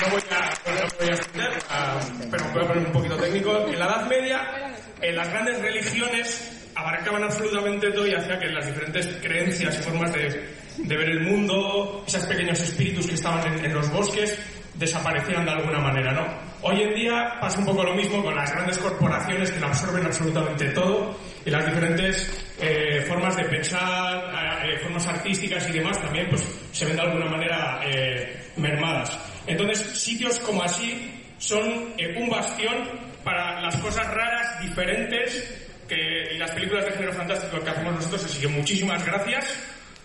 No 0.03 0.09
voy 0.11 0.23
a, 0.31 0.71
me 0.71 0.81
voy 0.99 1.09
a 1.09 1.15
extender, 1.15 1.53
ah, 1.71 2.01
pero 2.31 2.45
voy 2.53 2.65
a 2.65 2.69
poner 2.69 2.87
un 2.87 2.93
poquito 2.93 3.17
técnico. 3.17 3.67
En 3.67 3.79
la 3.79 3.87
Edad 3.87 4.07
Media, 4.09 4.75
en 5.01 5.17
las 5.17 5.29
grandes 5.31 5.63
religiones 5.63 6.53
abarcaban 6.75 7.25
absolutamente 7.25 7.91
todo 7.93 8.07
y 8.07 8.15
hacía 8.15 8.39
que 8.39 8.47
las 8.47 8.67
diferentes 8.67 9.07
creencias 9.23 9.79
y 9.79 9.83
formas 9.83 10.13
de, 10.13 10.55
de 10.77 10.97
ver 10.97 11.09
el 11.09 11.21
mundo, 11.21 12.05
esos 12.07 12.27
pequeños 12.27 12.61
espíritus 12.61 13.07
que 13.07 13.15
estaban 13.15 13.47
en, 13.47 13.65
en 13.65 13.75
los 13.75 13.91
bosques, 13.91 14.39
desaparecieran 14.79 15.45
de 15.45 15.53
alguna 15.53 15.79
manera, 15.79 16.13
¿no? 16.13 16.27
Hoy 16.63 16.83
en 16.83 16.95
día 16.95 17.37
pasa 17.41 17.59
un 17.59 17.67
poco 17.67 17.85
lo 17.85 17.95
mismo 17.95 18.23
con 18.23 18.35
las 18.35 18.51
grandes 18.53 18.79
corporaciones 18.79 19.51
que 19.51 19.65
absorben 19.65 20.05
absolutamente 20.05 20.71
todo 20.71 21.17
y 21.45 21.51
las 21.51 21.67
diferentes 21.67 22.55
eh, 22.61 23.05
formas 23.07 23.37
de 23.37 23.45
pensar, 23.45 24.65
eh, 24.65 24.79
formas 24.79 25.07
artísticas 25.07 25.69
y 25.69 25.73
demás 25.75 26.01
también 26.01 26.29
pues 26.29 26.45
se 26.73 26.85
ven 26.87 26.97
de 26.97 27.03
alguna 27.03 27.27
manera 27.27 27.81
eh, 27.85 28.51
mermadas. 28.57 29.19
Entonces 29.47 29.79
sitios 29.99 30.39
como 30.41 30.63
así 30.63 31.23
son 31.39 31.95
eh, 31.99 32.17
un 32.19 32.29
bastión 32.29 32.75
para 33.23 33.61
las 33.61 33.77
cosas 33.77 34.07
raras, 34.13 34.61
diferentes 34.63 35.63
y 35.89 36.37
las 36.37 36.51
películas 36.51 36.85
de 36.85 36.93
género 36.93 37.13
fantástico 37.13 37.63
que 37.63 37.71
hacemos 37.71 37.95
nosotros, 37.95 38.25
así 38.25 38.41
que 38.41 38.49
muchísimas 38.49 39.05
gracias, 39.07 39.57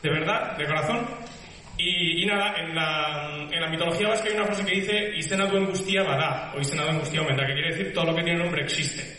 de 0.04 0.10
verdad, 0.12 0.56
de 0.56 0.66
corazón. 0.66 1.08
Y, 1.84 2.22
y 2.22 2.26
nada, 2.26 2.54
en 2.58 2.76
la, 2.76 3.48
en 3.50 3.60
la 3.60 3.68
mitología 3.68 4.10
vasca 4.10 4.30
hay 4.30 4.36
una 4.36 4.46
frase 4.46 4.66
que 4.66 4.76
dice 4.80 5.18
Izena 5.18 5.46
duen 5.46 5.66
guztia 5.66 6.04
bada, 6.04 6.54
o 6.56 6.60
Izena 6.60 6.84
duen 6.84 7.00
guztia 7.00 7.22
aumenta, 7.22 7.46
que 7.46 7.54
quiere 7.54 7.76
decir 7.76 7.94
todo 7.94 8.06
lo 8.06 8.16
que 8.16 8.24
tiene 8.24 8.40
nombre 8.40 8.64
existe. 8.64 9.18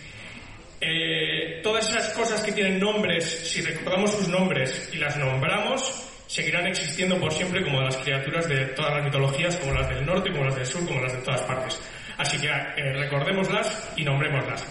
Eh, 0.80 1.60
todas 1.62 1.88
esas 1.88 2.12
cosas 2.12 2.42
que 2.42 2.52
tienen 2.52 2.78
nombres, 2.78 3.24
si 3.24 3.62
recordamos 3.62 4.12
sus 4.12 4.28
nombres 4.28 4.90
y 4.92 4.96
las 4.96 5.16
nombramos, 5.16 6.08
seguirán 6.26 6.66
existiendo 6.66 7.20
por 7.20 7.32
siempre 7.32 7.62
como 7.62 7.80
las 7.82 7.96
criaturas 7.98 8.48
de 8.48 8.66
todas 8.74 8.94
las 8.94 9.04
mitologías, 9.04 9.56
como 9.56 9.74
las 9.74 9.88
del 9.88 10.04
norte, 10.04 10.30
como 10.32 10.44
las 10.44 10.56
del 10.56 10.66
sur, 10.66 10.84
como 10.86 11.00
las 11.00 11.12
de 11.12 11.22
todas 11.22 11.42
partes. 11.42 11.80
Así 12.18 12.38
que 12.40 12.48
eh, 12.48 12.92
recordémoslas 12.94 13.92
y 13.96 14.04
nombrémoslas. 14.04 14.64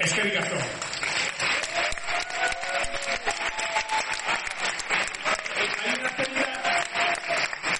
Es 0.00 0.12
que 0.12 0.22
ricasco. 0.22 0.56
Hay 5.82 5.98
una 5.98 6.08
escenita, 6.08 6.46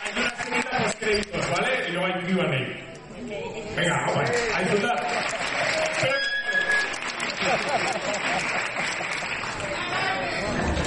hay 0.04 0.12
una 0.16 0.28
escenita 0.28 0.78
post 0.78 0.98
créditos, 1.00 1.50
¿vale? 1.50 1.88
Y 1.88 1.92
luego 1.92 2.06
hay 2.06 2.12
Q&A. 2.22 3.76
Venga, 3.76 4.06
vamos 4.06 4.30
a 4.54 4.60
disfrutar. 4.60 4.96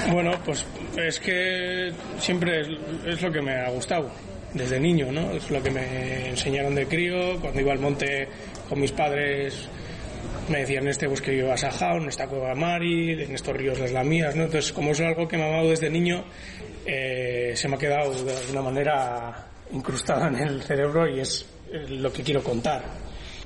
Bueno, 0.10 0.32
pues 0.46 0.66
es 0.98 1.20
que 1.20 1.92
siempre 2.20 2.62
es, 3.06 3.22
lo 3.22 3.32
que 3.32 3.42
me 3.42 3.54
ha 3.54 3.70
gustado 3.70 4.10
desde 4.54 4.80
niño, 4.80 5.12
¿no? 5.12 5.32
Es 5.32 5.50
lo 5.52 5.62
que 5.62 5.70
me 5.70 6.30
enseñaron 6.30 6.74
de 6.74 6.88
crío, 6.88 7.40
cuando 7.40 7.62
iba 7.62 7.72
al 7.72 7.80
monte 7.80 8.28
con 8.68 8.80
mis 8.80 8.92
padres 8.92 9.70
me 10.50 10.60
decían 10.60 10.88
este 10.88 11.08
bosque 11.08 11.50
a 11.50 11.58
Sajao, 11.58 11.98
en 11.98 12.08
esta 12.08 12.28
cueva 12.28 12.56
Mari, 12.56 13.22
en 13.22 13.36
estos 13.36 13.56
ríos 13.56 13.80
las 13.80 13.92
lamías, 13.92 14.36
¿no? 14.36 14.44
Entonces, 14.44 14.72
como 14.72 14.92
es 14.92 15.02
algo 15.02 15.28
que 15.28 15.38
me 15.38 15.44
ha 15.44 15.48
amado 15.48 15.70
desde 15.70 15.90
niño, 15.90 16.24
eh, 16.86 17.52
se 17.56 17.68
me 17.68 17.76
ha 17.76 17.80
quedado 17.80 18.24
de 18.24 18.36
alguna 18.36 18.62
manera 18.62 19.48
incrustado 19.72 20.28
en 20.28 20.36
el 20.36 20.64
cerebro 20.64 21.08
y 21.08 21.20
es 21.20 21.46
lo 21.90 22.12
que 22.12 22.24
quiero 22.24 22.42
contar. 22.42 22.86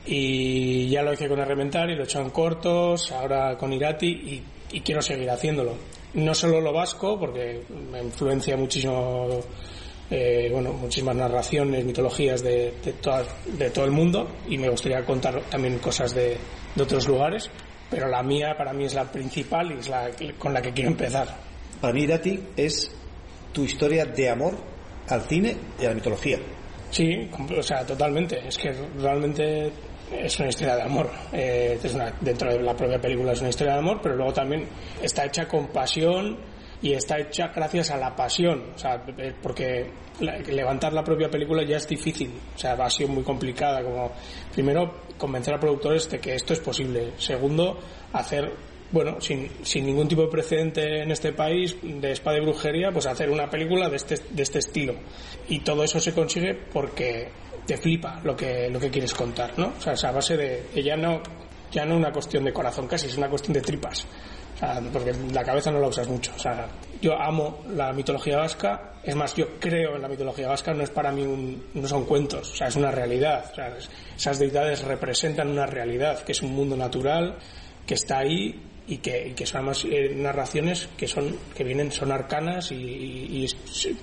Y 0.06 0.90
ya 0.90 1.02
lo 1.02 1.14
hice 1.14 1.28
con 1.28 1.44
Reventar 1.44 1.90
y 1.90 1.96
lo 1.96 2.02
he 2.02 2.06
hecho 2.06 2.22
en 2.22 2.30
cortos, 2.30 3.12
ahora 3.12 3.58
con 3.58 3.74
Irati 3.74 4.44
y 4.72 4.82
quiero 4.82 5.02
seguir 5.02 5.30
haciéndolo 5.30 5.76
no 6.14 6.34
solo 6.34 6.60
lo 6.60 6.74
vasco, 6.74 7.20
porque 7.20 7.64
me 7.92 8.02
influencia 8.02 8.58
muchísimo, 8.58 9.40
eh, 10.10 10.50
bueno, 10.52 10.74
muchísimas 10.74 11.16
narraciones, 11.16 11.86
mitologías 11.86 12.44
de, 12.44 12.74
de, 12.84 12.94
toda, 12.94 13.24
de, 13.46 13.70
todo 13.70 13.86
el 13.86 13.92
mundo 13.92 14.28
y 14.48 14.58
me 14.58 14.70
gustaría 14.70 15.06
contar 15.06 15.42
también 15.50 15.80
cosas 15.80 16.14
de, 16.14 16.38
de, 16.76 16.84
otros 16.84 17.08
lugares, 17.08 17.50
pero 17.90 18.08
la 18.08 18.22
mía 18.24 18.56
para 18.58 18.74
mí 18.74 18.86
es 18.86 18.94
la 18.94 19.10
principal 19.12 19.72
y 19.72 19.80
es 19.80 19.90
la 19.90 20.10
con 20.38 20.54
la 20.54 20.62
que 20.62 20.72
quiero 20.72 20.92
empezar. 20.92 21.28
Para 21.80 21.94
mí, 21.94 22.04
Irati, 22.04 22.40
es 22.56 22.92
tu 23.52 23.64
historia 23.64 24.06
de 24.06 24.30
amor 24.30 24.56
al 25.10 25.22
cine 25.24 25.56
y 25.80 25.86
a 25.86 25.90
la 25.90 25.96
mitología. 25.96 26.40
Sí, 26.92 27.30
o 27.58 27.64
sea, 27.64 27.86
totalmente. 27.86 28.48
Es 28.48 28.58
que 28.58 28.72
realmente 28.98 29.72
es 30.12 30.40
una 30.40 30.50
historia 30.50 30.76
de 30.76 30.82
amor. 30.84 31.10
Eh, 31.32 31.80
es 31.82 31.94
una, 31.94 32.14
dentro 32.20 32.52
de 32.52 32.62
la 32.62 32.76
propia 32.76 33.00
película 33.00 33.32
es 33.32 33.40
una 33.40 33.50
historia 33.50 33.74
de 33.74 33.80
amor, 33.80 34.00
pero 34.02 34.16
luego 34.16 34.34
también 34.34 34.68
está 35.02 35.26
hecha 35.26 35.48
con 35.48 35.68
pasión 35.68 36.38
y 36.82 36.94
está 36.94 37.20
hecha 37.20 37.50
gracias 37.50 37.92
a 37.92 37.98
la 37.98 38.16
pasión. 38.16 38.72
O 38.76 38.78
sea, 38.78 39.04
porque 39.42 39.92
la, 40.20 40.38
levantar 40.40 40.94
la 40.94 41.04
propia 41.04 41.30
película 41.30 41.64
ya 41.64 41.78
es 41.78 41.88
difícil. 41.88 42.32
O 42.56 42.58
sea, 42.58 42.74
ha 42.74 42.90
sido 42.90 43.10
muy 43.10 43.24
complicada. 43.24 43.84
Como, 43.84 44.12
primero, 44.54 45.02
convencer 45.18 45.54
a 45.54 45.60
productores 45.60 46.10
de 46.10 46.20
que 46.20 46.36
esto 46.36 46.54
es 46.54 46.60
posible. 46.60 47.12
Segundo, 47.18 47.80
hacer 48.14 48.52
bueno, 48.92 49.22
sin, 49.22 49.50
sin 49.64 49.86
ningún 49.86 50.08
tipo 50.08 50.24
de 50.24 50.28
precedente 50.28 51.02
en 51.02 51.12
este 51.12 51.32
país 51.32 51.76
de 51.82 52.12
espada 52.12 52.38
y 52.38 52.42
brujería, 52.42 52.92
pues 52.92 53.06
hacer 53.06 53.30
una 53.30 53.50
película 53.50 53.90
de 53.90 53.96
este, 53.96 54.16
de 54.30 54.44
este 54.44 54.60
estilo. 54.60 54.96
Y 55.48 55.60
todo 55.60 55.84
eso 55.84 56.00
se 56.00 56.14
consigue 56.14 56.54
porque 56.54 57.30
te 57.66 57.78
flipa 57.78 58.20
lo 58.24 58.36
que, 58.36 58.70
lo 58.70 58.80
que 58.80 58.90
quieres 58.90 59.14
contar, 59.14 59.58
¿no? 59.58 59.74
O 59.78 59.82
sea, 59.82 59.94
esa 59.94 60.12
base 60.12 60.36
de, 60.36 60.64
de 60.74 60.84
ya 60.84 60.98
no, 60.98 61.22
ya 61.72 61.86
no 61.86 61.96
una 61.96 62.12
cuestión 62.12 62.44
de 62.44 62.52
corazón 62.52 62.88
casi, 62.88 63.08
es 63.08 63.18
una 63.18 63.30
cuestión 63.30 63.54
de 63.54 63.62
tripas. 63.62 64.06
O 64.56 64.58
sea, 64.58 64.82
porque 64.92 65.14
la 65.32 65.44
cabeza 65.44 65.72
no 65.72 65.80
la 65.80 65.88
usas 65.88 66.08
mucho. 66.08 66.32
O 66.36 66.40
sea, 66.40 66.68
yo 67.02 67.20
amo 67.20 67.64
la 67.74 67.94
mitología 67.94 68.38
vasca, 68.38 68.94
es 69.04 69.16
más, 69.16 69.34
yo 69.36 69.58
creo 69.60 69.96
en 69.96 70.02
la 70.02 70.08
mitología 70.08 70.48
vasca, 70.48 70.74
no 70.74 70.84
es 70.84 70.90
para 70.90 71.12
mí 71.12 71.24
un, 71.24 71.64
no 71.74 71.88
son 71.88 72.06
cuentos, 72.06 72.52
o 72.52 72.56
sea, 72.56 72.68
es 72.68 72.76
una 72.76 72.92
realidad. 72.92 73.46
O 73.52 73.56
sea, 73.56 73.74
esas 74.16 74.38
deidades 74.38 74.84
representan 74.84 75.50
una 75.50 75.66
realidad, 75.66 76.24
que 76.24 76.34
es 76.34 76.42
un 76.42 76.54
mundo 76.54 76.76
natural, 76.76 77.38
que 77.88 77.96
está 77.96 78.20
ahí 78.20 78.71
y 78.88 78.98
que, 78.98 79.30
y 79.30 79.32
que 79.34 79.46
son 79.46 79.60
además 79.60 79.86
eh, 79.90 80.14
narraciones 80.16 80.90
que 80.98 81.08
son 81.08 81.38
que 81.56 81.64
vienen 81.64 81.92
son 81.92 82.12
arcanas 82.12 82.72
y, 82.72 82.76
y, 82.76 83.28
y, 83.38 83.46
es 83.46 83.56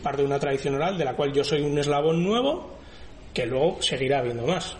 parte 0.03 0.23
de 0.23 0.27
una 0.29 0.39
tradición 0.39 0.75
oral 0.77 0.97
de 0.97 1.05
la 1.05 1.15
cual 1.15 1.33
yo 1.33 1.45
soy 1.45 1.63
un 1.63 1.77
eslabón 1.79 2.23
nuevo 2.23 2.79
que 3.35 3.47
luego 3.47 3.81
seguirá 3.83 4.21
habiendo 4.21 4.47
más. 4.47 4.77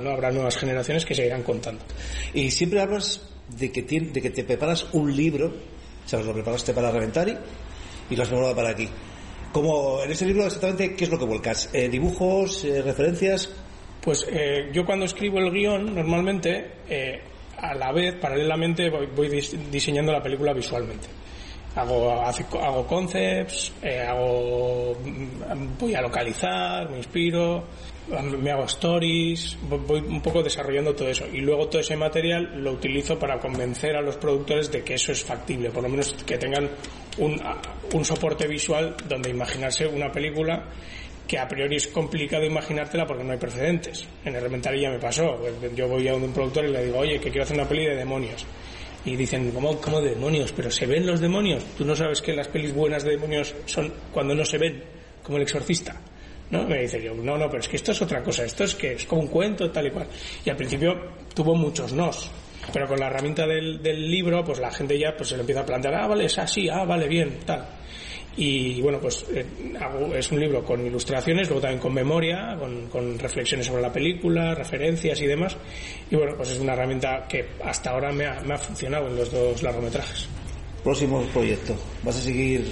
No 0.00 0.10
habrá 0.10 0.30
nuevas 0.30 0.56
generaciones 0.56 1.04
que 1.04 1.14
seguirán 1.14 1.42
contando. 1.42 1.82
Y 2.32 2.50
siempre 2.52 2.80
hablas 2.80 3.20
de 3.48 3.72
que 3.72 3.82
te, 3.82 4.00
de 4.00 4.22
que 4.22 4.30
te 4.30 4.44
preparas 4.44 4.86
un 4.92 5.14
libro 5.14 5.52
o 6.04 6.08
sea 6.08 6.20
lo 6.20 6.32
preparaste 6.32 6.72
para 6.72 6.90
Reventari 6.90 7.36
y 8.08 8.16
lo 8.16 8.22
has 8.22 8.28
preparado 8.28 8.54
para 8.54 8.70
aquí. 8.70 8.88
Como 9.52 10.02
en 10.02 10.10
ese 10.10 10.26
libro 10.26 10.44
exactamente 10.44 10.94
qué 10.94 11.04
es 11.04 11.10
lo 11.10 11.18
que 11.18 11.24
vuelcas 11.24 11.68
eh, 11.72 11.88
dibujos 11.88 12.64
eh, 12.64 12.82
referencias 12.82 13.50
pues 14.00 14.26
eh, 14.30 14.70
yo 14.72 14.84
cuando 14.86 15.04
escribo 15.04 15.38
el 15.38 15.50
guion 15.50 15.94
normalmente 15.94 16.70
a 17.58 17.74
la 17.74 17.92
vez, 17.92 18.14
paralelamente, 18.16 18.90
voy, 18.90 19.06
voy 19.14 19.28
diseñando 19.70 20.12
la 20.12 20.22
película 20.22 20.52
visualmente. 20.52 21.08
hago, 21.74 22.10
hago 22.22 22.86
concepts, 22.86 23.72
eh, 23.82 24.00
hago, 24.00 24.96
mm, 25.04 25.78
voy 25.78 25.94
a 25.94 26.00
localizar, 26.00 26.88
me 26.90 26.98
inspiro, 26.98 27.64
me 28.38 28.50
hago 28.50 28.64
stories, 28.64 29.58
voy 29.68 30.00
un 30.00 30.20
poco 30.22 30.42
desarrollando 30.42 30.94
todo 30.94 31.08
eso 31.08 31.26
y 31.32 31.40
luego 31.40 31.68
todo 31.68 31.80
ese 31.80 31.96
material 31.96 32.62
lo 32.62 32.72
utilizo 32.72 33.18
para 33.18 33.38
convencer 33.38 33.96
a 33.96 34.00
los 34.00 34.16
productores 34.16 34.70
de 34.70 34.82
que 34.84 34.94
eso 34.94 35.12
es 35.12 35.24
factible, 35.24 35.70
por 35.70 35.82
lo 35.82 35.88
menos 35.88 36.14
que 36.24 36.38
tengan 36.38 36.70
un, 37.18 37.40
un 37.92 38.04
soporte 38.04 38.46
visual 38.46 38.94
donde 39.08 39.30
imaginarse 39.30 39.86
una 39.86 40.10
película 40.10 40.66
que 41.26 41.38
a 41.38 41.48
priori 41.48 41.76
es 41.76 41.88
complicado 41.88 42.44
imaginártela 42.44 43.06
porque 43.06 43.24
no 43.24 43.32
hay 43.32 43.38
precedentes. 43.38 44.06
En 44.24 44.36
el 44.36 44.80
ya 44.80 44.90
me 44.90 44.98
pasó. 44.98 45.38
Yo 45.74 45.88
voy 45.88 46.06
a 46.08 46.14
un 46.14 46.32
productor 46.32 46.66
y 46.66 46.72
le 46.72 46.84
digo, 46.84 46.98
oye, 46.98 47.18
que 47.18 47.30
quiero 47.30 47.42
hacer 47.42 47.56
una 47.56 47.68
peli 47.68 47.86
de 47.86 47.96
demonios. 47.96 48.46
Y 49.04 49.16
dicen, 49.16 49.50
¿cómo, 49.52 49.80
¿cómo 49.80 50.00
de 50.00 50.10
demonios? 50.10 50.52
¿Pero 50.52 50.70
se 50.70 50.86
ven 50.86 51.06
los 51.06 51.20
demonios? 51.20 51.64
¿Tú 51.76 51.84
no 51.84 51.94
sabes 51.94 52.20
que 52.20 52.32
las 52.32 52.48
pelis 52.48 52.74
buenas 52.74 53.04
de 53.04 53.12
demonios 53.12 53.54
son 53.66 53.92
cuando 54.12 54.34
no 54.34 54.44
se 54.44 54.58
ven? 54.58 54.82
Como 55.22 55.38
el 55.38 55.42
exorcista. 55.42 56.00
¿No? 56.50 56.64
Me 56.64 56.82
dice 56.82 57.02
yo, 57.02 57.12
no, 57.14 57.36
no, 57.36 57.48
pero 57.48 57.60
es 57.60 57.68
que 57.68 57.76
esto 57.76 57.92
es 57.92 58.02
otra 58.02 58.22
cosa. 58.22 58.44
Esto 58.44 58.64
es 58.64 58.74
que 58.74 58.92
es 58.92 59.04
como 59.04 59.22
un 59.22 59.28
cuento, 59.28 59.70
tal 59.70 59.86
y 59.86 59.90
cual. 59.90 60.06
Y 60.44 60.50
al 60.50 60.56
principio 60.56 60.94
tuvo 61.34 61.54
muchos 61.54 61.92
nos. 61.92 62.30
Pero 62.72 62.86
con 62.86 62.98
la 62.98 63.06
herramienta 63.06 63.46
del, 63.46 63.82
del 63.82 64.10
libro, 64.10 64.44
pues 64.44 64.58
la 64.58 64.70
gente 64.70 64.98
ya 64.98 65.16
pues 65.16 65.28
se 65.28 65.36
lo 65.36 65.42
empieza 65.42 65.60
a 65.60 65.66
plantear, 65.66 65.94
ah, 65.94 66.06
vale, 66.06 66.24
es 66.24 66.38
así, 66.38 66.68
ah, 66.68 66.84
vale, 66.84 67.06
bien, 67.08 67.38
tal. 67.44 67.64
Y 68.36 68.82
bueno, 68.82 68.98
pues 69.00 69.24
eh, 69.32 69.46
es 70.14 70.30
un 70.30 70.40
libro 70.40 70.62
con 70.62 70.84
ilustraciones, 70.84 71.48
luego 71.48 71.62
también 71.62 71.80
con 71.80 71.94
memoria, 71.94 72.56
con, 72.90 73.18
reflexiones 73.18 73.66
sobre 73.66 73.82
la 73.82 73.92
película, 73.92 74.54
referencias 74.54 75.20
y 75.20 75.26
demás. 75.26 75.56
Y 76.10 76.16
bueno, 76.16 76.34
pues 76.36 76.50
es 76.50 76.58
una 76.58 76.74
herramienta 76.74 77.26
que 77.26 77.46
hasta 77.64 77.90
ahora 77.90 78.12
me 78.12 78.26
ha, 78.26 78.40
me 78.42 78.54
ha 78.54 78.58
funcionado 78.58 79.08
en 79.08 79.16
los 79.16 79.32
dos 79.32 79.62
largometrajes. 79.62 80.28
Próximo 80.84 81.22
proyecto, 81.32 81.74
¿vas 82.02 82.16
a 82.16 82.20
seguir 82.20 82.64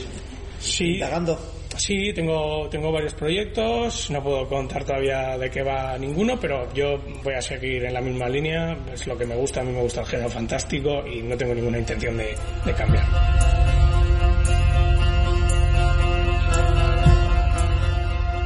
sí, 0.61 0.95
indagando? 0.95 1.39
Sí, 1.77 2.13
tengo, 2.15 2.69
tengo 2.69 2.93
varios 2.93 3.15
proyectos, 3.15 4.09
no 4.11 4.23
puedo 4.23 4.49
contar 4.49 4.85
todavía 4.85 5.37
de 5.37 5.51
qué 5.51 5.63
va 5.63 5.99
ninguno, 5.99 6.39
pero 6.39 6.73
yo 6.73 7.01
voy 7.25 7.35
a 7.35 7.43
seguir 7.43 7.85
en 7.85 7.95
la 7.95 8.01
misma 8.01 8.29
línea, 8.29 8.77
es 8.93 9.07
lo 9.09 9.19
que 9.19 9.27
me 9.27 9.35
gusta, 9.35 9.61
a 9.61 9.65
mí 9.65 9.73
me 9.73 9.81
gusta 9.81 10.03
el 10.03 10.07
género 10.07 10.31
fantástico 10.31 11.05
y 11.07 11.23
no 11.23 11.37
tengo 11.37 11.55
ninguna 11.55 11.79
intención 11.79 12.17
de, 12.17 12.37
de 12.65 12.73
cambiar. 12.75 13.54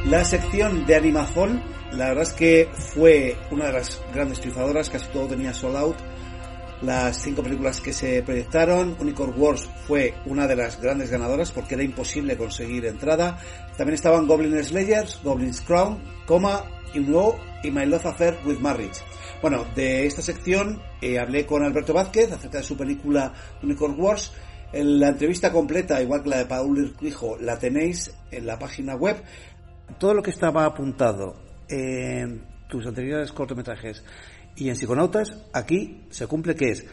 La 0.09 0.25
sección 0.25 0.87
de 0.87 0.95
Animazón, 0.95 1.61
la 1.91 2.07
verdad 2.07 2.23
es 2.23 2.33
que 2.33 2.67
fue 2.73 3.37
una 3.51 3.67
de 3.67 3.73
las 3.73 4.01
grandes 4.11 4.39
triunfadoras, 4.39 4.89
casi 4.89 5.07
todo 5.09 5.27
tenía 5.27 5.53
sold 5.53 5.75
out. 5.75 5.97
Las 6.81 7.21
cinco 7.21 7.43
películas 7.43 7.79
que 7.79 7.93
se 7.93 8.23
proyectaron, 8.23 8.97
Unicorn 8.99 9.35
Wars 9.37 9.69
fue 9.85 10.15
una 10.25 10.47
de 10.47 10.55
las 10.55 10.81
grandes 10.81 11.11
ganadoras 11.11 11.51
porque 11.51 11.75
era 11.75 11.83
imposible 11.83 12.35
conseguir 12.37 12.87
entrada. 12.87 13.37
También 13.77 13.93
estaban 13.93 14.25
Goblin 14.25 14.63
Slayers, 14.63 15.21
Goblin's 15.23 15.61
Crown, 15.61 16.01
Coma, 16.25 16.63
Inlo 16.95 17.35
y 17.61 17.69
My 17.69 17.85
Love 17.85 18.07
Affair 18.07 18.39
with 18.45 18.57
Marriage. 18.57 19.01
Bueno, 19.43 19.63
de 19.75 20.07
esta 20.07 20.23
sección 20.23 20.81
eh, 21.01 21.19
hablé 21.19 21.45
con 21.45 21.63
Alberto 21.63 21.93
Vázquez 21.93 22.31
acerca 22.31 22.57
de 22.57 22.63
su 22.63 22.75
película 22.75 23.31
Unicorn 23.61 23.93
Wars. 23.95 24.33
la 24.73 25.09
entrevista 25.09 25.51
completa, 25.51 26.01
igual 26.01 26.23
que 26.23 26.29
la 26.29 26.37
de 26.39 26.45
Paul 26.45 26.79
Urquijo, 26.79 27.37
la 27.39 27.59
tenéis 27.59 28.11
en 28.31 28.47
la 28.47 28.57
página 28.57 28.95
web 28.95 29.21
todo 29.97 30.13
lo 30.13 30.21
que 30.21 30.31
estaba 30.31 30.65
apuntado 30.65 31.35
en 31.67 32.43
tus 32.67 32.85
anteriores 32.85 33.31
cortometrajes 33.31 34.03
y 34.55 34.69
en 34.69 34.75
Psiconautas, 34.75 35.45
aquí 35.53 36.05
se 36.09 36.27
cumple 36.27 36.55
que 36.55 36.71
es, 36.71 36.85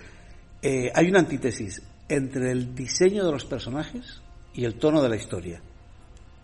eh, 0.63 0.91
hay 0.95 1.09
una 1.09 1.21
antítesis 1.21 1.83
entre 2.09 2.53
el 2.53 2.75
diseño 2.75 3.25
de 3.25 3.33
los 3.33 3.45
personajes 3.45 4.23
y 4.55 4.65
el 4.65 4.79
tono 4.79 5.03
de 5.03 5.09
la 5.09 5.17
historia. 5.17 5.61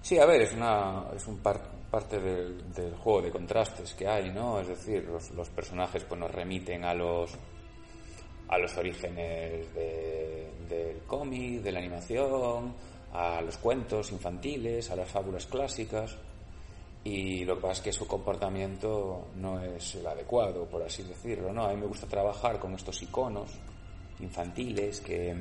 Sí, 0.03 0.19
a 0.19 0.27
ver, 0.27 0.43
es, 0.43 0.53
una, 0.53 1.05
es 1.15 1.27
un 1.27 1.39
parte 1.39 2.19
del, 2.19 2.95
juego 2.97 3.23
de 3.23 3.31
contrastes 3.31 3.95
que 3.95 4.09
hay, 4.09 4.31
¿no? 4.31 4.61
Es 4.61 4.69
decir, 4.69 5.05
los, 5.05 5.49
personajes 5.51 6.05
pues, 6.05 6.21
nos 6.21 6.31
remiten 6.31 6.85
a 6.85 6.95
los 6.95 7.31
a 8.49 8.59
los 8.59 8.77
orígenes 8.77 9.73
del 9.75 10.99
cómic, 11.07 11.63
de 11.63 11.73
la 11.73 11.79
animación, 11.79 12.75
a 13.15 13.41
los 13.41 13.57
cuentos 13.57 14.13
infantiles, 14.13 14.91
a 14.91 14.97
las 14.97 15.09
fábulas 15.09 15.47
clásicas 15.47 16.19
y 17.05 17.45
lo 17.45 17.57
que 17.57 17.63
pasa 17.63 17.73
es 17.75 17.81
que 17.81 17.93
su 17.93 18.07
comportamiento 18.07 19.31
no 19.37 19.61
es 19.61 19.97
el 19.97 20.07
adecuado, 20.07 20.67
por 20.67 20.83
así 20.83 21.03
decirlo, 21.03 21.53
¿no? 21.53 21.65
A 21.65 21.75
mí 21.75 21.81
me 21.81 21.87
gusta 21.87 22.07
trabajar 22.07 22.61
con 22.61 22.75
estos 22.75 23.03
iconos 23.03 23.51
infantiles 24.21 25.01
que, 25.01 25.35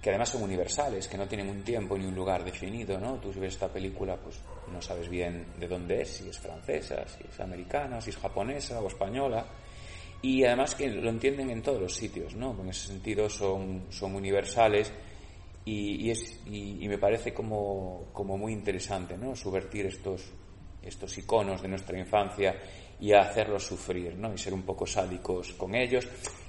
que 0.00 0.10
además 0.10 0.30
son 0.30 0.44
universales, 0.44 1.08
que 1.08 1.18
no 1.18 1.28
tienen 1.28 1.50
un 1.50 1.62
tiempo 1.62 1.98
ni 1.98 2.06
un 2.06 2.14
lugar 2.14 2.42
definido, 2.42 2.98
¿no? 2.98 3.16
Tú 3.16 3.32
si 3.32 3.38
ves 3.38 3.54
esta 3.54 3.68
película, 3.68 4.16
pues 4.16 4.40
no 4.72 4.80
sabes 4.80 5.10
bien 5.10 5.44
de 5.58 5.68
dónde 5.68 6.00
es, 6.00 6.08
si 6.08 6.28
es 6.28 6.38
francesa, 6.38 7.06
si 7.06 7.24
es 7.28 7.40
americana, 7.40 8.00
si 8.00 8.10
es 8.10 8.16
japonesa 8.16 8.80
o 8.80 8.86
española, 8.86 9.46
y 10.22 10.42
además 10.44 10.74
que 10.74 10.88
lo 10.88 11.10
entienden 11.10 11.50
en 11.50 11.62
todos 11.62 11.80
los 11.82 11.94
sitios, 11.94 12.34
¿no? 12.34 12.56
En 12.58 12.70
ese 12.70 12.88
sentido 12.88 13.28
son, 13.28 13.86
son 13.90 14.14
universales 14.14 14.90
y, 15.66 16.06
y, 16.06 16.10
es, 16.10 16.40
y, 16.46 16.88
me 16.88 16.96
parece 16.96 17.34
como, 17.34 18.06
como 18.14 18.38
muy 18.38 18.52
interesante, 18.52 19.18
¿no? 19.18 19.36
Subvertir 19.36 19.86
estos 19.86 20.32
estos 20.86 21.16
iconos 21.18 21.62
de 21.62 21.68
nuestra 21.68 21.98
infancia 21.98 22.54
y 23.00 23.12
hacerlos 23.12 23.66
sufrir, 23.66 24.16
¿no? 24.16 24.32
Y 24.32 24.38
ser 24.38 24.54
un 24.54 24.62
poco 24.62 24.86
sádicos 24.86 25.52
con 25.52 25.74
ellos 25.74 26.06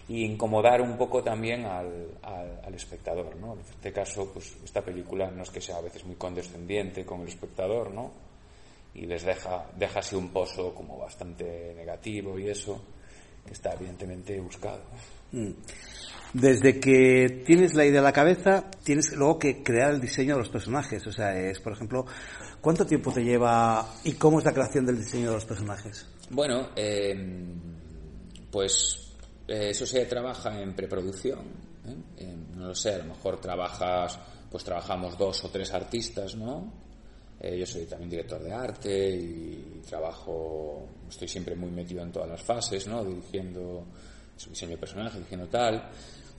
y 0.09 0.23
incomodar 0.23 0.81
un 0.81 0.97
poco 0.97 1.21
también 1.21 1.65
al, 1.65 2.11
al, 2.23 2.73
espectador, 2.73 3.35
¿no? 3.35 3.53
En 3.53 3.59
este 3.59 3.91
caso, 3.91 4.31
pues 4.33 4.55
esta 4.63 4.81
película 4.81 5.29
no 5.29 5.43
es 5.43 5.49
que 5.49 5.59
sea 5.59 5.77
a 5.77 5.81
veces 5.81 6.05
muy 6.05 6.15
condescendiente 6.15 7.05
con 7.05 7.21
el 7.21 7.27
espectador, 7.27 7.91
¿no? 7.91 8.11
Y 8.93 9.05
les 9.05 9.23
deja, 9.23 9.65
deja 9.75 9.99
así 9.99 10.15
un 10.15 10.29
pozo 10.29 10.73
como 10.73 10.97
bastante 10.97 11.73
negativo 11.75 12.39
y 12.39 12.49
eso, 12.49 12.81
que 13.45 13.53
está 13.53 13.73
evidentemente 13.73 14.39
buscado. 14.39 14.81
Mm. 15.33 15.51
Desde 16.33 16.79
que 16.79 17.43
tienes 17.45 17.73
la 17.73 17.85
idea 17.85 17.99
en 17.99 18.03
la 18.03 18.13
cabeza, 18.13 18.69
tienes 18.83 19.11
luego 19.13 19.39
que 19.39 19.63
crear 19.63 19.91
el 19.91 20.01
diseño 20.01 20.33
de 20.33 20.39
los 20.39 20.49
personajes. 20.49 21.05
O 21.07 21.11
sea, 21.11 21.37
es, 21.37 21.59
por 21.59 21.73
ejemplo, 21.73 22.05
¿Cuánto 22.67 22.85
tiempo 22.85 23.13
te 23.13 23.23
lleva 23.23 23.93
y 24.03 24.11
cómo 24.15 24.39
es 24.39 24.43
la 24.43 24.51
creación 24.51 24.85
del 24.85 24.97
diseño 24.97 25.27
de 25.27 25.35
los 25.35 25.45
personajes? 25.45 26.05
Bueno, 26.31 26.71
em, 26.75 27.57
pues 28.51 29.13
eh, 29.47 29.69
eso 29.69 29.85
se 29.85 30.05
trabaja 30.05 30.61
en 30.61 30.75
preproducción. 30.75 31.45
¿eh? 31.87 31.95
Em, 32.25 32.57
no 32.57 32.67
lo 32.67 32.75
sé, 32.75 32.95
a 32.95 32.97
lo 32.97 33.05
mejor 33.05 33.39
trabajas, 33.39 34.19
pues 34.51 34.65
trabajamos 34.65 35.17
dos 35.17 35.45
o 35.45 35.49
tres 35.49 35.73
artistas, 35.73 36.35
¿no? 36.35 36.73
Eh, 37.39 37.57
yo 37.57 37.65
soy 37.65 37.85
también 37.85 38.09
director 38.09 38.43
de 38.43 38.51
arte 38.51 39.15
y 39.15 39.81
trabajo, 39.87 40.89
estoy 41.07 41.29
siempre 41.29 41.55
muy 41.55 41.71
metido 41.71 42.03
en 42.03 42.11
todas 42.11 42.27
las 42.27 42.43
fases, 42.43 42.85
¿no? 42.85 43.01
Dirigiendo 43.05 43.85
su 44.35 44.49
diseño 44.49 44.71
de 44.71 44.77
personaje, 44.77 45.19
dirigiendo 45.19 45.47
tal. 45.47 45.89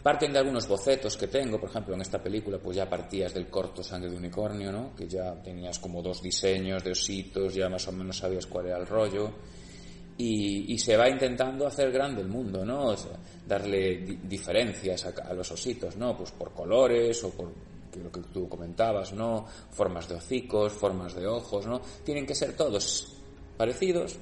Parten 0.03 0.33
de 0.33 0.39
algunos 0.39 0.69
bocetos 0.69 1.17
que 1.17 1.27
tengo, 1.27 1.59
por 1.59 1.71
ejemplo, 1.71 1.95
en 1.95 2.01
esta 2.01 2.23
película 2.23 2.59
pues 2.59 2.77
ya 2.77 2.89
partías 2.89 3.35
del 3.35 3.49
corto 3.49 3.83
Sangre 3.83 4.11
de 4.11 4.17
Unicornio, 4.17 4.71
¿no? 4.71 4.95
Que 4.95 5.09
ya 5.09 5.35
tenías 5.43 5.79
como 5.81 6.01
dos 6.01 6.23
diseños 6.23 6.85
de 6.85 6.93
ositos, 6.93 7.55
ya 7.55 7.69
más 7.69 7.87
o 7.89 7.93
menos 7.93 8.19
sabías 8.19 8.47
cuál 8.47 8.67
era 8.67 8.79
el 8.79 8.87
rollo. 8.87 9.33
Y, 10.17 10.77
se 10.79 10.97
va 10.97 11.09
intentando 11.09 11.67
hacer 11.67 11.93
grande 11.93 12.23
el 12.23 12.29
mundo, 12.29 12.65
¿no? 12.65 12.95
darle 13.47 14.19
diferencias 14.25 15.07
a, 15.07 15.33
los 15.33 15.51
ositos, 15.53 15.97
¿no? 15.97 16.17
Pues 16.17 16.33
por 16.33 16.53
colores 16.53 17.23
o 17.23 17.31
por 17.31 17.53
lo 18.03 18.11
que 18.11 18.21
tú 18.33 18.49
comentabas, 18.49 19.13
¿no? 19.13 19.47
Formas 19.71 20.09
de 20.09 20.17
hocicos, 20.17 20.73
formas 20.73 21.15
de 21.15 21.27
ojos, 21.27 21.67
¿no? 21.67 21.81
Tienen 22.05 22.27
que 22.27 22.35
ser 22.35 22.55
todos 22.57 23.13
parecidos, 23.57 24.17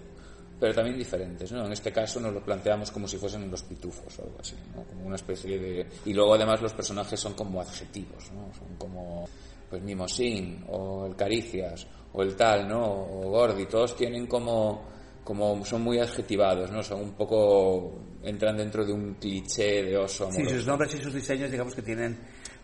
pero 0.59 0.75
también 0.75 0.97
diferentes, 0.97 1.53
¿no? 1.53 1.67
En 1.67 1.73
este 1.73 1.93
caso 1.93 2.21
nos 2.21 2.33
lo 2.33 2.43
planteamos 2.43 2.91
como 2.91 3.07
si 3.07 3.19
fuesen 3.19 3.51
los 3.51 3.63
pitufos 3.63 4.19
o 4.19 4.23
algo 4.23 4.39
así, 4.41 4.55
¿no? 4.75 4.85
Como 4.85 5.07
una 5.07 5.17
especie 5.17 5.59
de... 5.59 5.87
Y 6.07 6.15
luego 6.15 6.35
además 6.35 6.63
los 6.63 6.73
personajes 6.73 7.21
son 7.21 7.35
como 7.35 7.61
adjetivos, 7.61 8.31
¿no? 8.33 8.53
Son 8.55 8.77
como, 8.79 9.29
pues 9.69 9.83
Mimosín, 9.83 10.65
o 10.69 11.07
el 11.07 11.15
Caricias, 11.15 11.87
o 12.13 12.23
el 12.23 12.35
tal, 12.35 12.69
¿no? 12.69 12.83
O 12.85 13.31
Gordi, 13.31 13.67
todos 13.67 13.95
tienen 13.95 14.27
como... 14.27 14.89
como 15.25 15.65
son 15.65 15.83
muy 15.83 15.99
adjetivados, 15.99 16.71
¿no? 16.71 16.83
Son 16.83 17.03
un 17.03 17.13
poco... 17.13 17.99
entran 18.23 18.57
dentro 18.57 18.85
de 18.85 18.93
un 18.93 19.15
cliché 19.15 19.83
de 19.83 19.97
oso 19.99 20.25
amoroso. 20.25 20.49
Sí, 20.49 20.57
sus 20.57 20.67
nombres 20.67 20.95
y 20.95 20.99
sus 21.03 21.13
diseños 21.13 21.51
digamos 21.51 21.75
que 21.75 21.83
tienen 21.83 22.19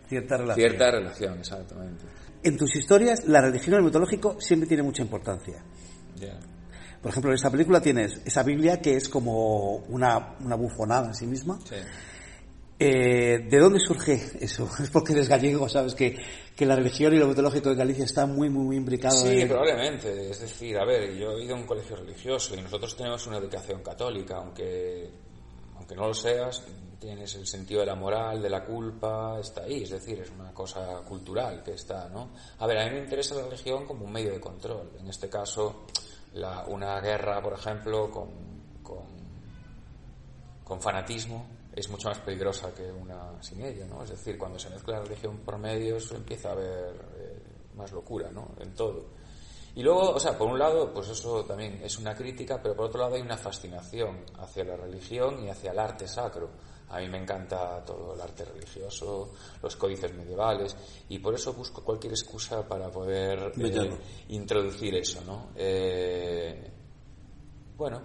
cierta 0.09 0.39
relación. 0.39 0.69
Cierta 0.69 0.91
relación, 0.91 1.39
exactamente. 1.39 2.05
En 2.43 2.57
tus 2.57 2.75
historias, 2.75 3.25
la 3.27 3.41
religión 3.41 3.75
y 3.75 3.77
el 3.77 3.85
mitológico 3.85 4.41
siempre 4.41 4.67
tiene 4.67 4.83
mucha 4.83 5.03
importancia. 5.03 5.63
Ya. 6.17 6.39
Por 7.03 7.11
ejemplo, 7.11 7.31
en 7.31 7.35
esta 7.35 7.51
película 7.51 7.81
tienes 7.81 8.21
esa 8.25 8.43
Biblia 8.45 8.81
que 8.81 8.97
es 8.97 9.09
como 9.09 9.77
una, 9.89 10.37
una 10.41 10.55
bufonada 10.55 11.09
en 11.09 11.15
sí 11.15 11.27
misma. 11.27 11.59
Eh, 12.79 13.47
¿De 13.51 13.59
dónde 13.59 13.81
surge 13.81 14.21
eso? 14.41 14.69
Es 14.83 14.91
porque 14.91 15.13
eres 15.13 15.29
gallego, 15.29 15.69
sabes 15.69 15.95
que, 15.95 16.17
que 16.57 16.65
la 16.65 16.77
religión 16.77 17.13
y 17.13 17.19
lo 17.19 17.27
mitológico 17.27 17.71
de 17.71 17.75
Galicia 17.75 18.05
está 18.05 18.27
muy, 18.27 18.49
muy, 18.49 18.65
muy 18.65 18.77
imbricado. 18.77 19.17
Sí, 19.17 19.45
probablemente. 19.47 20.31
Es 20.31 20.41
decir, 20.41 20.79
a 20.79 20.85
ver, 20.85 21.15
yo 21.17 21.33
he 21.33 21.45
ido 21.45 21.57
a 21.57 21.59
un 21.59 21.67
colegio 21.67 21.97
religioso 21.97 22.55
y 22.55 22.63
nosotros 22.63 22.97
tenemos 22.97 23.27
una 23.27 23.39
educación 23.39 23.83
católica, 23.83 24.37
aunque 24.37 25.11
aunque 25.83 25.97
no 25.97 26.07
lo 26.07 26.15
seas, 26.15 26.63
tienes 27.01 27.35
el 27.35 27.45
sentido 27.45 27.81
de 27.81 27.87
la 27.87 27.97
moral, 27.97 28.41
de 28.41 28.49
la 28.49 28.65
culpa, 28.65 29.41
está 29.41 29.65
ahí, 29.65 29.83
es 29.83 29.91
decir, 29.91 30.21
es 30.21 30.31
una 30.31 30.55
cosa 30.55 31.01
cultural 31.05 31.61
que 31.65 31.73
está, 31.73 32.09
¿no? 32.09 32.31
A 32.59 32.67
ver, 32.69 32.79
a 32.79 32.85
mí 32.85 32.93
me 32.93 32.99
interesa 33.01 33.35
la 33.35 33.43
religión 33.43 33.85
como 33.85 34.05
un 34.05 34.13
medio 34.13 34.31
de 34.31 34.39
control. 34.39 34.93
En 35.01 35.09
este 35.09 35.29
caso, 35.29 35.87
la, 36.35 36.65
una 36.67 37.01
guerra, 37.01 37.43
por 37.43 37.55
ejemplo, 37.55 38.11
con, 38.11 38.29
con, 40.65 40.81
fanatismo, 40.81 41.47
es 41.77 41.91
mucho 41.91 42.09
más 42.09 42.19
peligrosa 42.21 42.73
que 42.73 42.91
una 42.91 43.43
sin 43.43 43.63
ella, 43.63 43.87
¿no? 43.87 44.03
Es 44.03 44.11
decir, 44.11 44.39
cuando 44.39 44.59
se 44.59 44.71
mezcla 44.71 44.99
la 44.99 45.05
religión 45.05 45.37
por 45.45 45.59
medios 45.59 46.11
empieza 46.13 46.49
a 46.49 46.53
haber 46.53 46.95
eh, 47.19 47.43
más 47.77 47.93
locura, 47.93 48.31
¿no? 48.33 48.53
En 48.59 48.75
todo. 48.75 49.05
Y 49.75 49.83
luego, 49.83 50.11
o 50.11 50.21
sea, 50.21 50.37
por 50.37 50.49
un 50.49 50.59
lado, 50.59 50.93
pues 50.93 51.09
eso 51.09 51.45
también 51.45 51.81
es 51.83 51.99
una 51.99 52.15
crítica, 52.15 52.61
pero 52.63 52.77
por 52.77 52.87
otro 52.87 53.01
lado 53.01 53.15
hay 53.15 53.23
una 53.23 53.39
fascinación 53.39 54.25
hacia 54.39 54.65
la 54.65 54.77
religión 54.77 55.43
y 55.43 55.49
hacia 55.49 55.73
el 55.73 55.79
arte 55.79 56.07
sacro. 56.07 56.51
A 56.91 56.99
mí 56.99 57.09
me 57.09 57.17
encanta 57.17 57.83
todo 57.83 58.15
el 58.15 58.21
arte 58.21 58.45
religioso, 58.45 59.33
los 59.63 59.77
códices 59.77 60.13
medievales, 60.15 60.77
y 61.09 61.19
por 61.21 61.35
eso 61.35 61.55
busco 61.55 61.83
cualquier 61.83 62.13
excusa 62.13 62.69
para 62.69 62.91
poder 62.91 63.51
eh, 63.59 63.97
introducir 64.29 64.95
eso, 64.97 65.23
¿no? 65.25 65.49
Eh, 65.57 66.71
bueno, 67.79 68.03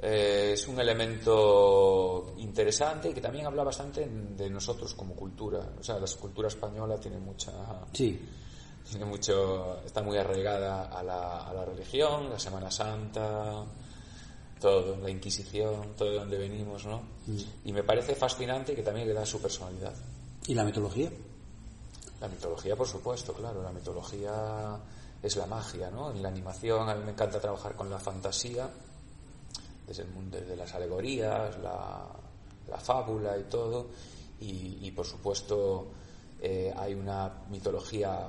eh, 0.00 0.50
es 0.52 0.66
un 0.66 0.80
elemento 0.80 2.34
interesante 2.38 3.10
y 3.10 3.14
que 3.14 3.20
también 3.20 3.46
habla 3.46 3.62
bastante 3.62 4.04
de 4.04 4.50
nosotros 4.50 4.94
como 4.94 5.14
cultura. 5.14 5.60
O 5.78 5.82
sea, 5.84 6.00
la 6.00 6.06
cultura 6.20 6.48
española 6.48 6.98
tiene 6.98 7.18
mucha. 7.18 7.52
Sí. 7.92 8.20
Tiene 8.88 9.04
mucho. 9.04 9.80
Está 9.84 10.02
muy 10.02 10.16
arraigada 10.16 10.84
a 10.86 11.02
la, 11.02 11.48
a 11.48 11.54
la 11.54 11.64
religión, 11.64 12.30
la 12.30 12.38
Semana 12.38 12.70
Santa, 12.70 13.64
todo, 14.60 14.96
la 14.96 15.10
Inquisición, 15.10 15.94
todo 15.96 16.10
de 16.10 16.16
donde 16.16 16.38
venimos, 16.38 16.84
¿no? 16.86 17.02
Mm. 17.26 17.38
Y 17.64 17.72
me 17.72 17.82
parece 17.82 18.14
fascinante 18.14 18.74
que 18.74 18.82
también 18.82 19.08
le 19.08 19.14
da 19.14 19.24
su 19.24 19.40
personalidad. 19.40 19.94
¿Y 20.46 20.54
la 20.54 20.64
mitología? 20.64 21.10
La 22.20 22.28
mitología, 22.28 22.76
por 22.76 22.86
supuesto, 22.86 23.32
claro. 23.32 23.62
La 23.62 23.72
mitología 23.72 24.78
es 25.22 25.36
la 25.36 25.46
magia, 25.46 25.90
¿no? 25.90 26.10
En 26.10 26.22
la 26.22 26.28
animación 26.28 26.88
a 26.88 26.94
mí 26.94 27.04
me 27.04 27.12
encanta 27.12 27.40
trabajar 27.40 27.74
con 27.74 27.90
la 27.90 27.98
fantasía 27.98 28.68
desde 29.86 30.02
el 30.02 30.08
mundo 30.10 30.38
desde 30.38 30.56
las 30.56 30.74
alegorías, 30.74 31.58
la, 31.58 32.06
la 32.68 32.78
fábula 32.78 33.36
y 33.38 33.44
todo, 33.44 33.86
y, 34.40 34.78
y 34.82 34.90
por 34.92 35.06
supuesto 35.06 35.88
eh, 36.40 36.72
hay 36.76 36.94
una 36.94 37.30
mitología 37.50 38.28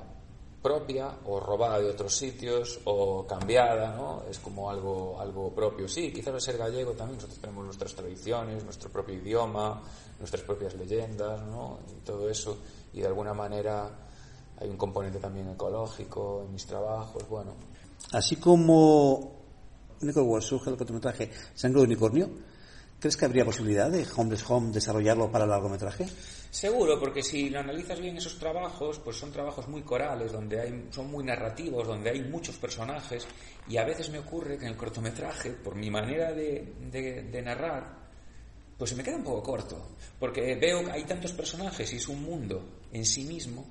propia 0.66 1.14
o 1.26 1.38
robada 1.38 1.78
de 1.78 1.90
otros 1.90 2.12
sitios 2.12 2.80
o 2.86 3.24
cambiada, 3.24 3.94
¿no? 3.94 4.24
Es 4.28 4.40
como 4.40 4.68
algo, 4.68 5.16
algo 5.20 5.54
propio. 5.54 5.86
Sí, 5.86 6.12
quizás 6.12 6.34
al 6.34 6.40
ser 6.40 6.58
gallego 6.58 6.90
también 6.90 7.18
nosotros 7.18 7.38
tenemos 7.38 7.64
nuestras 7.66 7.94
tradiciones, 7.94 8.64
nuestro 8.64 8.90
propio 8.90 9.14
idioma, 9.14 9.80
nuestras 10.18 10.42
propias 10.42 10.74
leyendas, 10.74 11.40
¿no? 11.46 11.78
Y 11.96 12.04
todo 12.04 12.28
eso, 12.28 12.58
y 12.92 13.00
de 13.00 13.06
alguna 13.06 13.32
manera 13.32 13.88
hay 14.58 14.68
un 14.68 14.76
componente 14.76 15.20
también 15.20 15.48
ecológico 15.50 16.42
en 16.44 16.52
mis 16.52 16.66
trabajos, 16.66 17.28
bueno. 17.28 17.52
Así 18.10 18.34
como 18.34 19.36
Nicole 20.00 20.26
Ward 20.26 20.42
surge 20.42 20.70
el 20.70 20.76
cortometraje 20.76 21.30
Sangre 21.54 21.82
de 21.82 21.86
Unicornio, 21.86 22.28
¿crees 22.98 23.16
que 23.16 23.24
habría 23.24 23.44
posibilidad 23.44 23.88
de 23.88 24.04
Homeless 24.16 24.50
Home 24.50 24.72
desarrollarlo 24.72 25.30
para 25.30 25.44
el 25.44 25.50
largometraje? 25.50 26.08
Seguro, 26.56 26.98
porque 26.98 27.22
si 27.22 27.50
lo 27.50 27.60
analizas 27.60 28.00
bien 28.00 28.16
esos 28.16 28.38
trabajos, 28.38 28.98
pues 29.00 29.18
son 29.18 29.30
trabajos 29.30 29.68
muy 29.68 29.82
corales, 29.82 30.32
donde 30.32 30.58
hay, 30.58 30.86
son 30.90 31.10
muy 31.10 31.22
narrativos, 31.22 31.86
donde 31.86 32.08
hay 32.08 32.22
muchos 32.22 32.56
personajes, 32.56 33.26
y 33.68 33.76
a 33.76 33.84
veces 33.84 34.08
me 34.08 34.20
ocurre 34.20 34.56
que 34.56 34.64
en 34.64 34.70
el 34.70 34.76
cortometraje, 34.78 35.50
por 35.50 35.74
mi 35.74 35.90
manera 35.90 36.32
de, 36.32 37.42
narrar, 37.44 38.08
pues 38.78 38.88
se 38.88 38.96
me 38.96 39.02
queda 39.02 39.16
un 39.16 39.24
poco 39.24 39.42
corto, 39.42 39.86
porque 40.18 40.54
veo 40.54 40.82
que 40.82 40.92
hay 40.92 41.04
tantos 41.04 41.32
personajes 41.32 41.92
y 41.92 41.96
es 41.96 42.08
un 42.08 42.22
mundo 42.22 42.66
en 42.90 43.04
sí 43.04 43.24
mismo, 43.24 43.66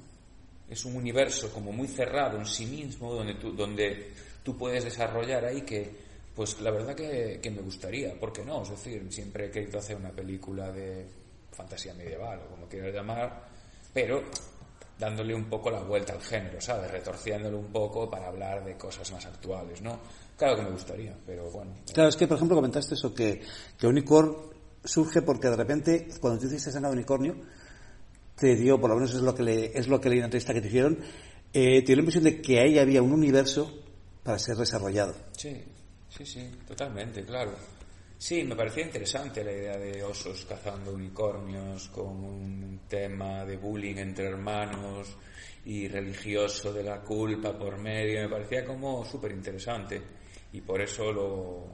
es 0.70 0.86
un 0.86 0.96
universo 0.96 1.52
como 1.52 1.72
muy 1.72 1.88
cerrado 1.88 2.38
en 2.38 2.46
sí 2.46 2.68
mismo, 2.68 3.16
donde 3.16 3.34
tú, 3.34 3.52
donde 3.54 4.12
tú 4.44 4.56
puedes 4.56 4.84
desarrollar 4.84 5.44
ahí 5.44 5.64
que, 5.64 5.90
pues 6.36 6.62
la 6.62 6.70
verdad 6.70 6.94
que, 6.94 7.40
que 7.42 7.50
me 7.50 7.64
gustaría, 7.64 8.14
¿por 8.20 8.32
qué 8.32 8.46
no? 8.46 8.62
Es 8.62 8.70
decir, 8.70 9.08
siempre 9.10 9.48
he 9.48 9.50
querido 9.50 9.80
hacer 9.80 9.98
una 9.98 10.12
película 10.12 10.72
de 10.72 11.25
fantasía 11.56 11.94
medieval 11.94 12.40
o 12.46 12.52
como 12.52 12.68
quieras 12.68 12.94
llamar, 12.94 13.44
pero 13.94 14.24
dándole 14.98 15.34
un 15.36 15.46
poco 15.46 15.70
la 15.72 15.82
vuelta 15.82 16.14
al 16.14 16.22
género, 16.22 16.62
¿sabes? 16.62 16.90
Retorciéndolo 16.92 17.58
un 17.60 17.72
poco 17.72 18.10
para 18.10 18.28
hablar 18.28 18.64
de 18.64 18.78
cosas 18.78 19.12
más 19.12 19.26
actuales, 19.26 19.82
¿no? 19.82 20.00
Claro 20.38 20.56
que 20.58 20.64
me 20.64 20.72
gustaría, 20.72 21.16
pero 21.26 21.50
bueno. 21.50 21.74
Claro, 21.94 22.10
es 22.10 22.16
que, 22.16 22.28
por 22.28 22.38
ejemplo, 22.38 22.56
comentaste 22.56 22.96
eso, 22.96 23.14
que, 23.14 23.42
que 23.78 23.88
Unicorn 23.88 24.36
surge 24.84 25.22
porque 25.22 25.50
de 25.50 25.56
repente, 25.56 26.08
cuando 26.20 26.40
tú 26.40 26.48
hiciste 26.48 26.72
Sangre 26.72 26.90
de 26.90 26.98
Unicornio, 26.98 27.36
te 28.36 28.56
dio, 28.56 28.80
por 28.80 28.90
lo 28.90 28.98
menos 28.98 29.14
es 29.14 29.22
lo 29.22 29.34
que, 29.34 29.44
le, 29.44 29.78
es 29.78 29.88
lo 29.88 30.00
que 30.00 30.10
leí 30.10 30.18
en 30.18 30.24
la 30.24 30.26
entrevista 30.28 30.54
que 30.54 30.62
te 30.62 30.68
hicieron, 30.68 31.00
eh, 31.54 31.82
te 31.82 31.88
dio 31.88 31.96
la 31.96 32.02
impresión 32.02 32.24
de 32.26 32.42
que 32.42 32.60
ahí 32.60 32.78
había 32.78 33.02
un 33.02 33.14
universo 33.14 33.72
para 34.24 34.40
ser 34.40 34.58
desarrollado. 34.58 35.16
Sí, 35.38 35.64
sí, 36.10 36.26
sí, 36.26 36.52
totalmente, 36.68 37.24
claro. 37.24 37.52
Sí, 38.26 38.44
me 38.44 38.56
parecía 38.56 38.84
interesante 38.84 39.44
la 39.44 39.52
idea 39.52 39.78
de 39.78 40.04
osos 40.04 40.46
cazando 40.46 40.94
unicornios 40.94 41.90
con 41.90 42.08
un 42.08 42.80
tema 42.90 43.46
de 43.46 43.56
bullying 43.56 43.98
entre 43.98 44.30
hermanos 44.30 45.16
y 45.64 45.88
religioso 45.88 46.74
de 46.74 46.82
la 46.82 47.02
culpa 47.02 47.56
por 47.56 47.78
medio. 47.78 48.22
Me 48.22 48.30
parecía 48.30 48.66
como 48.66 49.06
súper 49.06 49.32
interesante 49.32 50.02
y 50.54 50.62
por 50.62 50.82
eso 50.82 51.14
lo, 51.14 51.68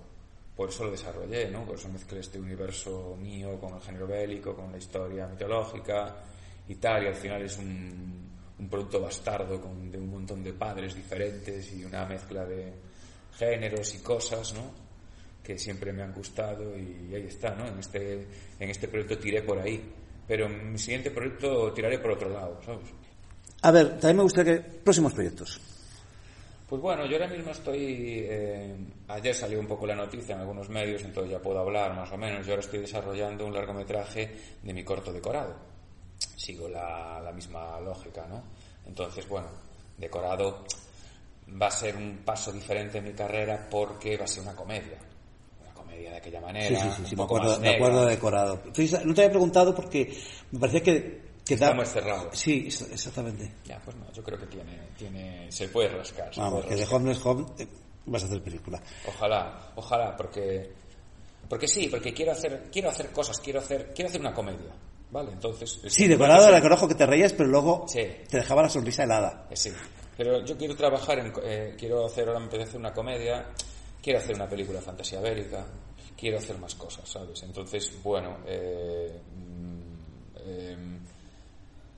por 0.54 0.68
eso 0.68 0.84
lo 0.84 0.92
desarrollé, 0.92 1.50
¿no? 1.50 1.64
Por 1.64 1.76
eso 1.76 1.88
mezclé 1.88 2.20
este 2.20 2.38
universo 2.38 3.16
mío 3.18 3.58
con 3.58 3.76
el 3.76 3.82
género 3.82 4.08
bélico, 4.08 4.54
con 4.54 4.74
la 4.74 4.78
historia 4.78 5.28
mitológica 5.28 6.18
y 6.68 6.76
tal, 6.76 7.06
y 7.06 7.08
al 7.08 7.16
final 7.16 7.44
es 7.44 7.58
un, 7.60 8.30
producto 8.70 9.00
bastardo 9.00 9.62
con, 9.62 9.90
de 9.90 9.98
un 9.98 10.10
montón 10.10 10.44
de 10.44 10.52
padres 10.52 10.96
diferentes 10.96 11.72
y 11.72 11.86
una 11.86 12.06
mezcla 12.06 12.46
de 12.46 12.74
géneros 13.38 13.96
y 13.96 14.00
cosas, 14.00 14.54
¿no? 14.54 14.90
Que 15.43 15.58
siempre 15.58 15.91
me 15.91 16.04
han 16.04 16.13
gustado 16.13 16.77
y 16.77 17.13
ahí 17.13 17.25
está, 17.27 17.56
¿no? 17.56 17.67
En 17.67 17.80
este, 17.80 18.27
en 18.60 18.69
este 18.69 18.88
proyecto 18.88 19.17
tiré 19.17 19.41
por 19.41 19.60
ahí, 19.60 19.82
pero 20.27 20.45
en 20.45 20.73
mi 20.73 20.77
siguiente 20.77 21.12
proyecto 21.12 21.71
tiraré 21.73 21.99
por 21.99 22.12
otro 22.12 22.30
lado, 22.30 22.60
¿sabes? 22.63 22.88
A 23.63 23.71
ver, 23.71 23.91
también 23.99 24.17
me 24.17 24.23
gustaría 24.23 24.56
que... 24.56 24.62
Próximos 24.62 25.13
proyectos. 25.13 25.60
Pues 26.67 26.82
bueno, 26.82 27.06
yo 27.06 27.17
ahora 27.17 27.27
mismo 27.27 27.51
estoy... 27.51 28.25
Eh, 28.27 28.75
ayer 29.08 29.36
salió 29.36 29.60
un 29.60 29.67
poco 29.67 29.86
la 29.86 29.95
noticia 29.95 30.36
en 30.36 30.41
algunos 30.41 30.69
medios, 30.69 31.04
entonces 31.04 31.32
ya 31.32 31.39
puedo 31.39 31.60
hablar 31.60 31.95
más 31.95 32.12
o 32.12 32.17
menos. 32.17 32.45
Yo 32.45 32.54
ahora 32.54 32.62
estoy 32.62 32.80
desarrollando 32.80 33.45
un 33.45 33.54
largometraje 33.54 34.32
de 34.63 34.73
mi 34.73 34.84
corto 34.84 35.12
decorado. 35.12 35.56
Sigo 36.36 36.69
la, 36.69 37.19
la 37.21 37.32
misma 37.32 37.80
lógica, 37.82 38.25
¿no? 38.27 38.41
Entonces, 38.88 39.27
bueno, 39.27 39.47
decorado 39.97 40.63
va 41.62 41.67
a 41.67 41.71
ser 41.71 41.97
un 41.97 42.19
paso 42.23 42.51
diferente 42.51 42.99
en 42.99 43.04
mi 43.04 43.13
carrera 43.13 43.67
porque 43.69 44.17
va 44.17 44.23
a 44.23 44.27
ser 44.27 44.43
una 44.43 44.56
comedia 44.56 45.11
de 45.97 46.17
aquella 46.17 46.41
manera. 46.41 46.67
Sí, 46.67 46.75
sí, 46.75 46.95
sí, 46.97 47.10
sí 47.10 47.15
me, 47.15 47.23
acuerdo, 47.23 47.49
más 47.49 47.60
me 47.60 47.75
acuerdo 47.75 48.06
de 48.06 48.12
decorado. 48.12 48.62
No 48.65 49.13
te 49.13 49.21
había 49.21 49.30
preguntado 49.30 49.73
porque 49.75 50.17
me 50.51 50.60
parecía 50.60 50.82
que... 50.82 51.21
que 51.45 51.54
Está 51.56 51.73
muy 51.73 51.86
cerrado. 51.86 52.30
Sí, 52.34 52.65
es- 52.67 52.82
exactamente. 52.91 53.51
Ya, 53.65 53.80
pues 53.84 53.95
no, 53.97 54.12
yo 54.12 54.23
creo 54.23 54.38
que 54.39 54.47
tiene, 54.47 54.80
tiene, 54.97 55.51
se 55.51 55.67
puede 55.69 55.89
rascar. 55.89 56.34
se 56.34 56.39
Vamos, 56.39 56.62
puede 56.63 56.69
que 56.69 56.75
de 56.75 56.82
rascar. 56.82 56.97
Homeless 57.01 57.25
Home 57.25 57.45
eh, 57.60 57.67
vas 58.06 58.23
a 58.23 58.25
hacer 58.27 58.41
película. 58.41 58.82
Ojalá, 59.08 59.71
ojalá, 59.75 60.15
porque, 60.15 60.71
porque 61.49 61.67
sí, 61.67 61.88
porque 61.88 62.13
quiero 62.13 62.32
hacer, 62.32 62.69
quiero 62.71 62.89
hacer 62.89 63.12
cosas, 63.12 63.39
quiero 63.39 63.60
hacer, 63.60 63.91
quiero 63.93 64.10
hacer 64.10 64.21
una 64.21 64.34
comedia, 64.34 64.71
¿vale? 65.12 65.32
Entonces. 65.34 65.80
Sí, 65.88 66.08
decorado 66.08 66.47
era 66.47 66.58
reconozco 66.58 66.88
que 66.88 66.95
te 66.95 67.06
reías, 67.06 67.34
pero 67.34 67.49
luego 67.49 67.86
Sí. 67.88 68.01
te 68.30 68.38
dejaba 68.38 68.63
la 68.63 68.69
sonrisa 68.69 69.04
helada. 69.04 69.47
Eh, 69.49 69.56
Sí, 69.56 69.71
pero 70.17 70.43
yo 70.45 70.56
quiero 70.58 70.75
trabajar 70.75 71.19
en, 71.19 71.34
eh, 71.43 71.75
quiero 71.80 72.06
hacer, 72.06 72.27
ahora 72.27 72.39
me 72.39 72.45
apetece 72.45 72.69
hacer 72.69 72.80
una 72.80 72.93
comedia, 72.93 73.47
quiero 74.02 74.20
hacer 74.20 74.36
una 74.36 74.48
película 74.48 74.80
de 74.80 74.86
fantasía 74.86 75.20
bélica, 75.20 75.66
quiero 76.18 76.38
hacer 76.38 76.58
más 76.58 76.76
cosas, 76.76 77.08
¿sabes? 77.08 77.44
Entonces, 77.44 77.92
bueno, 78.04 78.40
eh, 78.46 79.22
mm, 79.36 79.82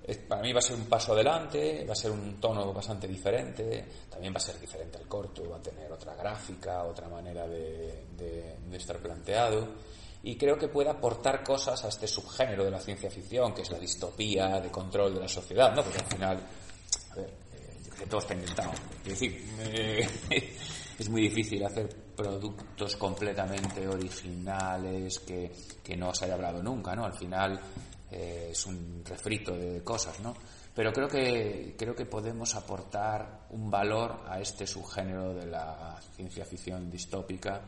eh, 0.05 0.15
para 0.27 0.41
mí 0.41 0.51
va 0.51 0.59
a 0.59 0.61
ser 0.61 0.75
un 0.75 0.85
paso 0.85 1.13
adelante, 1.13 1.85
va 1.87 1.93
a 1.93 1.95
ser 1.95 2.11
un 2.11 2.39
tono 2.39 2.73
bastante 2.73 3.07
diferente, 3.07 3.85
también 4.09 4.33
va 4.33 4.37
a 4.37 4.41
ser 4.41 4.59
diferente 4.59 4.97
al 4.97 5.07
corto, 5.07 5.49
va 5.49 5.57
a 5.57 5.61
tener 5.61 5.89
otra 5.91 6.13
gráfica, 6.13 6.83
otra 6.83 7.07
manera 7.07 7.47
de, 7.47 8.03
estar 8.73 8.97
planteado. 8.97 9.67
Y 10.23 10.35
creo 10.35 10.57
que 10.57 10.67
puede 10.67 10.89
aportar 10.89 11.43
cosas 11.43 11.83
a 11.85 11.89
este 11.89 12.07
subgénero 12.07 12.63
de 12.65 12.71
la 12.71 12.79
ciencia 12.79 13.09
ficción, 13.09 13.53
que 13.53 13.61
es 13.61 13.71
la 13.71 13.79
distopía 13.79 14.59
de 14.59 14.71
control 14.71 15.13
de 15.13 15.21
la 15.21 15.27
sociedad, 15.27 15.73
¿no? 15.73 15.83
Porque 15.83 15.99
al 15.99 16.05
final, 16.05 16.37
a 17.11 17.15
ver, 17.15 17.29
yo 17.83 17.89
creo 17.89 17.99
que 17.99 18.05
todo 18.07 18.19
está 18.19 18.33
inventado. 18.33 18.71
Es 19.05 19.19
decir, 19.19 19.45
eh, 19.59 20.07
es 20.97 21.09
muy 21.09 21.21
difícil 21.21 21.63
hacer 21.65 21.89
productos 22.15 22.95
completamente 22.95 23.87
originales 23.87 25.19
que, 25.19 25.51
que 25.83 25.95
no 25.95 26.13
se 26.13 26.25
haya 26.25 26.35
hablado 26.35 26.61
nunca, 26.61 26.95
¿no? 26.95 27.05
Al 27.05 27.13
final 27.13 27.59
eh, 28.11 28.49
es 28.51 28.65
un 28.65 29.03
refrito 29.05 29.55
de 29.55 29.83
cosas, 29.83 30.19
¿no? 30.19 30.35
Pero 30.75 30.91
creo 30.91 31.07
que, 31.07 31.75
creo 31.77 31.95
que 31.95 32.05
podemos 32.05 32.55
aportar 32.55 33.47
un 33.51 33.69
valor 33.69 34.21
a 34.27 34.39
este 34.39 34.65
subgénero 34.65 35.33
de 35.33 35.45
la 35.45 35.99
ciencia 36.15 36.45
ficción 36.45 36.89
distópica 36.89 37.61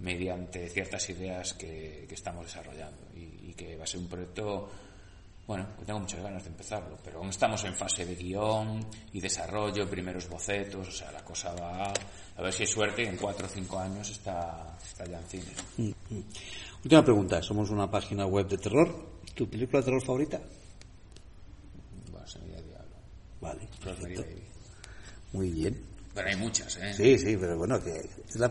mediante 0.00 0.68
ciertas 0.68 1.08
ideas 1.10 1.54
que, 1.54 2.04
que 2.08 2.14
estamos 2.14 2.46
desarrollando 2.46 3.08
y, 3.14 3.50
y, 3.50 3.54
que 3.54 3.76
va 3.76 3.84
a 3.84 3.86
ser 3.86 4.00
un 4.00 4.08
proyecto 4.08 4.68
bueno, 5.48 5.66
tengo 5.86 5.98
muchas 5.98 6.22
ganas 6.22 6.44
de 6.44 6.50
empezarlo, 6.50 6.98
pero 7.02 7.18
aún 7.20 7.30
estamos 7.30 7.64
en 7.64 7.74
fase 7.74 8.04
de 8.04 8.14
guion 8.14 8.86
y 9.14 9.18
desarrollo, 9.18 9.88
primeros 9.88 10.28
bocetos, 10.28 10.86
o 10.86 10.92
sea, 10.92 11.10
la 11.10 11.24
cosa 11.24 11.54
va 11.54 11.90
a 12.36 12.42
ver 12.42 12.52
si 12.52 12.64
hay 12.64 12.66
suerte 12.68 13.02
y 13.02 13.06
en 13.06 13.16
cuatro 13.16 13.46
o 13.46 13.48
cinco 13.48 13.78
años 13.78 14.10
está, 14.10 14.76
está 14.86 15.06
ya 15.06 15.18
en 15.18 15.24
cine. 15.24 15.46
Mm, 15.78 15.88
mm. 16.10 16.24
Última 16.84 17.02
pregunta, 17.02 17.42
somos 17.42 17.70
una 17.70 17.90
página 17.90 18.26
web 18.26 18.46
de 18.46 18.58
terror, 18.58 18.94
¿tu 19.34 19.48
película 19.48 19.78
de 19.78 19.84
terror 19.86 20.04
favorita? 20.04 20.38
Bueno, 22.12 22.26
Semilla 22.26 22.60
Diablo. 22.60 22.96
Vale, 23.40 23.68
Baby. 23.86 24.42
Muy 25.32 25.50
bien. 25.50 25.82
Pero 26.14 26.28
hay 26.28 26.36
muchas, 26.36 26.76
¿eh? 26.76 26.92
Sí, 26.92 27.18
sí, 27.18 27.36
pero 27.38 27.56
bueno, 27.56 27.82
que 27.82 28.06
la, 28.34 28.50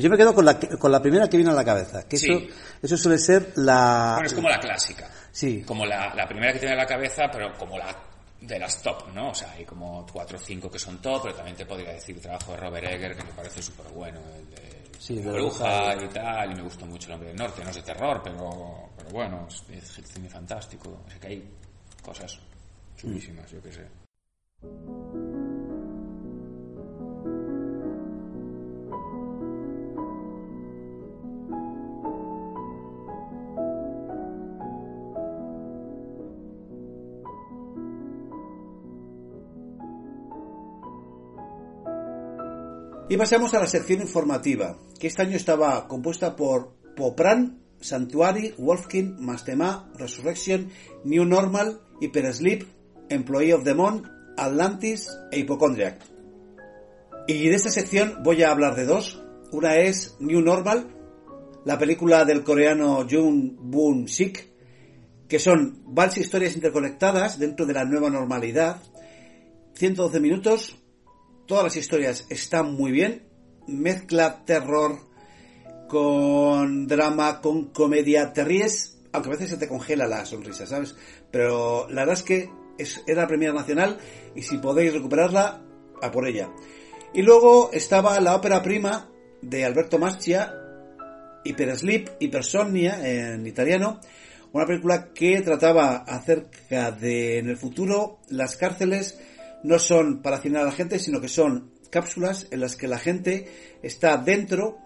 yo 0.00 0.10
me 0.10 0.16
quedo 0.16 0.34
con 0.34 0.44
la, 0.44 0.58
con 0.58 0.90
la 0.90 1.00
primera 1.00 1.28
que 1.28 1.36
viene 1.36 1.52
a 1.52 1.54
la 1.54 1.64
cabeza, 1.64 2.06
que 2.08 2.16
Sí. 2.16 2.26
eso, 2.30 2.54
eso 2.82 2.96
suele 2.96 3.18
ser 3.18 3.52
la... 3.56 4.14
Bueno, 4.14 4.26
es 4.26 4.34
como 4.34 4.48
la 4.48 4.58
clásica. 4.60 5.08
Sí. 5.36 5.62
Como 5.66 5.84
la, 5.84 6.14
la 6.14 6.26
primera 6.26 6.50
que 6.50 6.60
tiene 6.60 6.72
en 6.72 6.78
la 6.78 6.86
cabeza, 6.86 7.24
pero 7.30 7.52
como 7.58 7.76
la 7.76 7.94
de 8.40 8.58
las 8.58 8.82
top, 8.82 9.12
¿no? 9.12 9.32
O 9.32 9.34
sea, 9.34 9.50
hay 9.50 9.66
como 9.66 10.06
cuatro 10.10 10.38
o 10.38 10.40
cinco 10.40 10.70
que 10.70 10.78
son 10.78 10.96
top, 10.96 11.24
pero 11.24 11.34
también 11.34 11.54
te 11.54 11.66
podría 11.66 11.92
decir 11.92 12.16
el 12.16 12.22
trabajo 12.22 12.52
de 12.52 12.56
Robert 12.56 12.86
Egger, 12.86 13.14
que 13.14 13.22
me 13.22 13.32
parece 13.32 13.62
súper 13.62 13.86
bueno, 13.92 14.18
el 14.34 14.48
de 14.48 14.82
Sí, 14.98 15.16
la 15.16 15.32
de 15.32 15.32
bruja 15.32 15.94
y 16.02 16.08
tal, 16.08 16.52
y 16.52 16.54
me 16.54 16.62
gustó 16.62 16.86
mucho 16.86 17.08
el 17.08 17.14
hombre 17.16 17.28
del 17.28 17.36
norte, 17.36 17.62
no 17.62 17.68
es 17.68 17.76
de 17.76 17.82
terror, 17.82 18.22
pero, 18.24 18.88
pero 18.96 19.10
bueno, 19.10 19.46
es, 19.46 19.62
es 19.98 20.08
cine 20.10 20.30
fantástico, 20.30 21.02
o 21.06 21.10
sea 21.10 21.20
que 21.20 21.26
hay 21.26 21.50
cosas 22.02 22.40
chulísimas, 22.96 23.50
yo 23.50 23.60
qué 23.60 23.72
sé. 23.72 25.45
Y 43.08 43.16
pasamos 43.16 43.54
a 43.54 43.60
la 43.60 43.68
sección 43.68 44.00
informativa, 44.00 44.76
que 44.98 45.06
este 45.06 45.22
año 45.22 45.36
estaba 45.36 45.86
compuesta 45.86 46.34
por 46.34 46.74
Popran, 46.96 47.60
Sanctuary, 47.80 48.54
Wolfkin, 48.58 49.14
Mastema, 49.24 49.88
Resurrection, 49.96 50.70
New 51.04 51.24
Normal, 51.24 51.80
Hypersleep, 52.00 52.64
Employee 53.08 53.52
of 53.52 53.62
the 53.62 53.74
Month, 53.74 54.08
Atlantis 54.36 55.08
e 55.30 55.38
Hypochondriac. 55.38 56.00
Y 57.28 57.48
de 57.48 57.54
esta 57.54 57.70
sección 57.70 58.24
voy 58.24 58.42
a 58.42 58.50
hablar 58.50 58.74
de 58.74 58.86
dos. 58.86 59.22
Una 59.52 59.76
es 59.76 60.16
New 60.18 60.40
Normal, 60.40 60.88
la 61.64 61.78
película 61.78 62.24
del 62.24 62.42
coreano 62.42 63.06
Jung 63.08 63.52
Boon 63.56 64.08
Sik, 64.08 64.48
que 65.28 65.38
son 65.38 65.80
varias 65.86 66.18
historias 66.18 66.56
interconectadas 66.56 67.38
dentro 67.38 67.66
de 67.66 67.74
la 67.74 67.84
nueva 67.84 68.10
normalidad. 68.10 68.82
112 69.74 70.18
minutos, 70.18 70.76
todas 71.46 71.64
las 71.64 71.76
historias 71.76 72.26
están 72.28 72.74
muy 72.74 72.92
bien. 72.92 73.24
Mezcla 73.66 74.44
terror 74.44 74.98
con 75.88 76.86
drama, 76.86 77.40
con 77.40 77.66
comedia. 77.66 78.32
Te 78.32 78.44
ríes, 78.44 78.98
aunque 79.12 79.30
a 79.30 79.32
veces 79.32 79.50
se 79.50 79.56
te 79.56 79.68
congela 79.68 80.06
la 80.06 80.24
sonrisa, 80.26 80.66
¿sabes? 80.66 80.94
Pero 81.30 81.88
la 81.88 82.02
verdad 82.02 82.14
es 82.14 82.22
que 82.22 82.50
es, 82.78 83.02
era 83.06 83.22
la 83.22 83.28
Premiere 83.28 83.54
Nacional 83.54 83.98
y 84.34 84.42
si 84.42 84.58
podéis 84.58 84.92
recuperarla, 84.92 85.62
a 86.02 86.10
por 86.10 86.28
ella. 86.28 86.50
Y 87.14 87.22
luego 87.22 87.70
estaba 87.72 88.20
la 88.20 88.36
ópera 88.36 88.62
prima 88.62 89.08
de 89.40 89.64
Alberto 89.64 89.98
Maschia, 89.98 90.54
Hypersleep, 91.44 92.10
Hypersomnia 92.20 93.08
en 93.08 93.46
italiano, 93.46 94.00
una 94.52 94.66
película 94.66 95.12
que 95.14 95.40
trataba 95.40 95.96
acerca 95.96 96.90
de 96.90 97.38
en 97.38 97.48
el 97.48 97.56
futuro 97.56 98.18
las 98.28 98.56
cárceles 98.56 99.18
no 99.62 99.78
son 99.78 100.22
para 100.22 100.36
hacinar 100.36 100.62
a 100.62 100.66
la 100.66 100.72
gente, 100.72 100.98
sino 100.98 101.20
que 101.20 101.28
son 101.28 101.72
cápsulas 101.90 102.46
en 102.50 102.60
las 102.60 102.76
que 102.76 102.88
la 102.88 102.98
gente 102.98 103.48
está 103.82 104.16
dentro, 104.16 104.78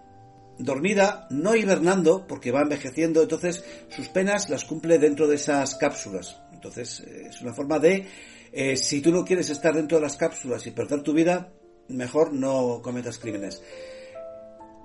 dormida, 0.57 1.27
no 1.29 1.55
hibernando, 1.55 2.27
porque 2.27 2.51
va 2.51 2.61
envejeciendo, 2.61 3.21
entonces 3.23 3.63
sus 3.89 4.09
penas 4.09 4.49
las 4.49 4.65
cumple 4.65 4.99
dentro 4.99 5.27
de 5.27 5.35
esas 5.35 5.75
cápsulas. 5.75 6.41
Entonces 6.53 7.01
eh, 7.01 7.27
es 7.29 7.41
una 7.41 7.53
forma 7.53 7.79
de, 7.79 8.07
eh, 8.51 8.77
si 8.77 9.01
tú 9.01 9.11
no 9.11 9.25
quieres 9.25 9.49
estar 9.49 9.73
dentro 9.73 9.97
de 9.97 10.03
las 10.03 10.17
cápsulas 10.17 10.65
y 10.67 10.71
perder 10.71 11.01
tu 11.01 11.13
vida, 11.13 11.51
mejor 11.87 12.33
no 12.33 12.81
cometas 12.81 13.17
crímenes. 13.17 13.61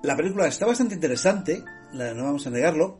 La 0.03 0.17
película 0.17 0.47
está 0.47 0.67
bastante 0.67 0.95
interesante, 0.95 1.65
no 1.93 2.25
vamos 2.25 2.47
a 2.47 2.51
negarlo. 2.51 2.99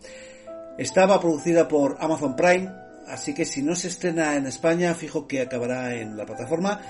Estaba 0.79 1.21
producida 1.21 1.69
por 1.69 1.97
Amazon 2.01 2.37
Prime, 2.37 2.71
así 3.07 3.35
que 3.35 3.45
si 3.45 3.63
no 3.63 3.75
se 3.75 3.89
estrena 3.89 4.37
en 4.37 4.47
España, 4.47 4.95
fijo 4.95 5.27
que 5.27 5.41
acabará 5.41 5.95
en 5.95 6.17
la 6.17 6.27
plataforma. 6.27 6.81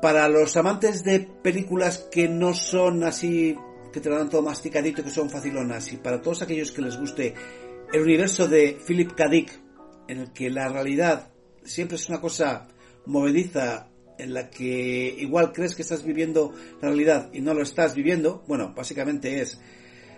Para 0.00 0.28
los 0.28 0.56
amantes 0.56 1.04
de 1.04 1.20
películas 1.20 2.06
que 2.10 2.28
no 2.28 2.54
son 2.54 3.04
así, 3.04 3.56
que 3.92 4.00
te 4.00 4.10
lo 4.10 4.18
dan 4.18 4.28
todo 4.28 4.42
masticadito, 4.42 5.02
que 5.02 5.10
son 5.10 5.30
facilonas, 5.30 5.92
y 5.92 5.96
para 5.96 6.20
todos 6.20 6.42
aquellos 6.42 6.72
que 6.72 6.82
les 6.82 6.98
guste 6.98 7.34
el 7.92 8.02
universo 8.02 8.46
de 8.48 8.78
Philip 8.86 9.12
K. 9.12 9.28
Dick, 9.28 9.60
en 10.08 10.18
el 10.18 10.32
que 10.32 10.50
la 10.50 10.68
realidad 10.68 11.28
siempre 11.64 11.96
es 11.96 12.08
una 12.08 12.20
cosa 12.20 12.68
movediza, 13.06 13.88
en 14.18 14.32
la 14.32 14.48
que 14.50 15.14
igual 15.18 15.52
crees 15.52 15.74
que 15.74 15.82
estás 15.82 16.02
viviendo 16.02 16.54
la 16.80 16.88
realidad 16.88 17.30
y 17.32 17.40
no 17.40 17.54
lo 17.54 17.62
estás 17.62 17.94
viviendo, 17.94 18.44
bueno, 18.46 18.72
básicamente 18.74 19.40
es 19.40 19.60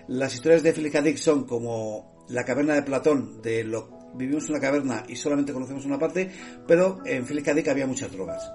las 0.09 0.35
historias 0.35 0.63
de 0.63 0.73
Philip 0.73 0.93
K. 0.93 1.03
Dick 1.03 1.17
son 1.19 1.45
como 1.45 2.25
la 2.29 2.45
caverna 2.45 2.75
de 2.75 2.83
Platón, 2.83 3.43
de 3.43 3.65
lo 3.65 3.98
vivimos 4.15 4.45
en 4.45 4.51
una 4.51 4.61
caverna 4.61 5.05
y 5.09 5.17
solamente 5.17 5.53
conocemos 5.53 5.85
una 5.85 5.99
parte, 5.99 6.31
pero 6.67 6.99
en 7.05 7.25
K. 7.25 7.55
Dick 7.55 7.69
había 7.69 7.87
muchas 7.87 8.11
drogas. 8.13 8.51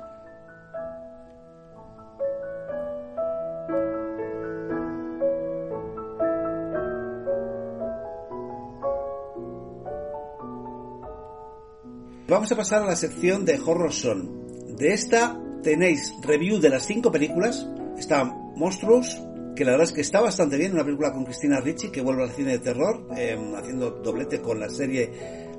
Vamos 12.27 12.51
a 12.51 12.55
pasar 12.55 12.81
a 12.81 12.85
la 12.87 12.95
sección 12.95 13.45
de 13.45 13.59
Horror 13.59 13.93
Son. 13.93 14.75
De 14.75 14.93
esta 14.93 15.39
tenéis 15.61 16.13
review 16.23 16.59
de 16.59 16.69
las 16.69 16.87
cinco 16.87 17.11
películas. 17.11 17.67
Está 17.97 18.23
Monstruos, 18.23 19.21
que 19.55 19.65
la 19.65 19.71
verdad 19.71 19.87
es 19.87 19.93
que 19.93 20.01
está 20.01 20.21
bastante 20.21 20.57
bien, 20.57 20.73
una 20.73 20.83
película 20.83 21.11
con 21.11 21.25
Cristina 21.25 21.59
Ricci 21.59 21.89
que 21.89 22.01
vuelve 22.01 22.23
al 22.23 22.31
cine 22.31 22.53
de 22.53 22.59
terror, 22.59 23.07
eh, 23.15 23.37
haciendo 23.55 23.91
doblete 23.91 24.41
con 24.41 24.59
la 24.59 24.69
serie 24.69 25.11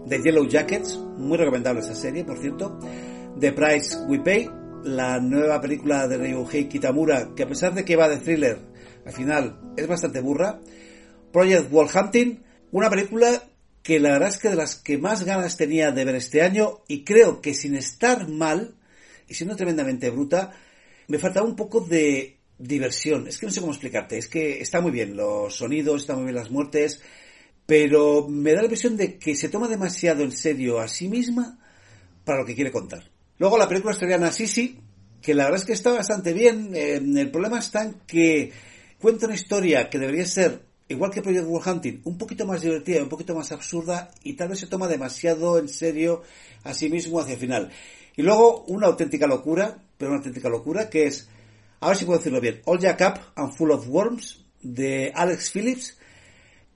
de 0.05 0.23
Yellow 0.23 0.47
Jackets, 0.47 0.99
muy 1.19 1.39
recomendable 1.39 1.81
esa 1.81 1.95
serie, 1.95 2.25
por 2.25 2.39
cierto. 2.39 2.79
The 3.39 3.53
Price 3.53 3.97
We 4.09 4.21
Pay, 4.21 4.51
la 4.85 5.21
nueva 5.21 5.61
película 5.61 6.09
de 6.09 6.19
Ryuhei 6.19 6.69
Kitamura, 6.69 7.31
que 7.35 7.45
a 7.45 7.49
pesar 7.49 7.75
de 7.75 7.85
que 7.85 7.97
va 7.97 8.09
de 8.09 8.19
thriller, 8.19 8.59
al 9.07 9.13
final 9.13 9.75
es 9.77 9.87
bastante 9.87 10.21
burra. 10.21 10.61
Project 11.33 11.73
Wall 11.73 11.89
Hunting, 11.95 12.43
una 12.73 12.91
película 12.91 13.43
que 13.83 14.01
la 14.01 14.13
verdad 14.13 14.29
es 14.29 14.39
que 14.39 14.49
de 14.49 14.57
las 14.57 14.77
que 14.77 14.99
más 14.99 15.25
ganas 15.25 15.57
tenía 15.57 15.91
de 15.91 16.05
ver 16.05 16.15
este 16.15 16.43
año 16.43 16.81
y 16.89 17.05
creo 17.05 17.41
que 17.41 17.55
sin 17.55 17.77
estar 17.77 18.29
mal 18.29 18.75
y 19.29 19.35
siendo 19.35 19.57
tremendamente 19.57 20.11
bruta, 20.11 20.53
me 21.09 21.19
faltaba 21.19 21.47
un 21.47 21.57
poco 21.57 21.81
de 21.81 22.39
diversión. 22.67 23.29
Es 23.29 23.39
que 23.39 23.47
no 23.47 23.53
sé 23.53 23.61
cómo 23.61 23.73
explicarte, 23.73 24.19
es 24.19 24.29
que 24.29 24.61
está 24.61 24.81
muy 24.81 24.91
bien 24.91 25.17
los 25.17 25.55
sonidos, 25.55 26.03
está 26.03 26.15
muy 26.15 26.25
bien 26.25 26.37
las 26.37 26.51
muertes, 26.51 27.01
pero 27.67 28.29
me 28.29 28.53
da 28.53 28.59
la 28.59 28.65
impresión 28.65 28.97
de 28.97 29.19
que 29.19 29.35
se 29.35 29.49
toma 29.49 29.69
demasiado 29.69 30.23
en 30.23 30.33
serio 30.33 30.81
a 30.81 30.89
sí 30.89 31.09
misma 31.09 31.59
para 32.25 32.41
lo 32.41 32.47
que 32.47 32.55
quiere 32.55 32.73
contar. 32.73 33.11
Luego 33.39 33.59
la 33.59 33.69
película 33.69 33.93
australiana 33.93 34.33
Sisi, 34.33 34.79
que 35.21 35.35
la 35.35 35.45
verdad 35.45 35.61
es 35.61 35.67
que 35.67 35.73
está 35.73 35.93
bastante 35.93 36.33
bien. 36.33 36.71
Eh, 36.75 36.97
el 36.97 37.31
problema 37.31 37.59
está 37.59 37.85
en 37.85 37.95
que 38.07 38.53
cuenta 39.01 39.27
una 39.27 39.35
historia 39.35 39.91
que 39.91 39.99
debería 39.99 40.27
ser, 40.27 40.63
igual 40.89 41.11
que 41.11 41.23
Project 41.23 41.47
War 41.47 41.69
Hunting, 41.69 42.01
un 42.05 42.19
poquito 42.19 42.47
más 42.47 42.63
divertida, 42.63 43.03
un 43.03 43.09
poquito 43.09 43.35
más 43.35 43.53
absurda 43.53 44.11
y 44.23 44.35
tal 44.35 44.49
vez 44.49 44.61
se 44.61 44.67
toma 44.67 44.89
demasiado 44.89 45.59
en 45.59 45.69
serio 45.69 46.23
a 46.63 46.75
sí 46.75 46.89
mismo 46.89 47.21
hacia 47.21 47.35
el 47.35 47.41
final. 47.41 47.71
Y 48.17 48.23
luego 48.23 48.65
una 48.69 48.87
auténtica 48.87 49.27
locura, 49.27 49.77
pero 49.99 50.11
una 50.11 50.19
auténtica 50.19 50.49
locura, 50.49 50.89
que 50.89 51.07
es, 51.07 51.29
a 51.85 51.89
ver 51.89 51.97
si 51.99 52.07
puedo 52.07 52.19
decirlo 52.19 52.41
bien, 52.41 52.63
All 52.65 52.79
Jack 52.79 53.01
Up 53.03 53.21
and 53.37 53.53
Full 53.53 53.71
of 53.71 53.87
Worms, 53.89 54.43
de 54.63 55.13
Alex 55.15 55.51
Phillips, 55.51 55.99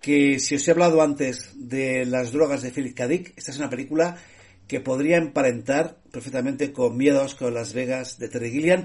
que 0.02 0.38
si 0.38 0.54
os 0.54 0.68
he 0.68 0.70
hablado 0.70 1.00
antes 1.00 1.52
de 1.54 2.04
las 2.04 2.30
drogas 2.30 2.60
de 2.60 2.70
Philip 2.70 2.94
K. 2.94 3.08
Dick, 3.08 3.32
esta 3.34 3.50
es 3.50 3.58
una 3.58 3.70
película 3.70 4.18
que 4.66 4.80
podría 4.80 5.16
emparentar 5.16 6.02
perfectamente 6.12 6.74
con 6.74 6.98
Miedos 6.98 7.34
con 7.34 7.54
Las 7.54 7.72
Vegas 7.72 8.18
de 8.18 8.28
Terry 8.28 8.50
Gilliam 8.50 8.84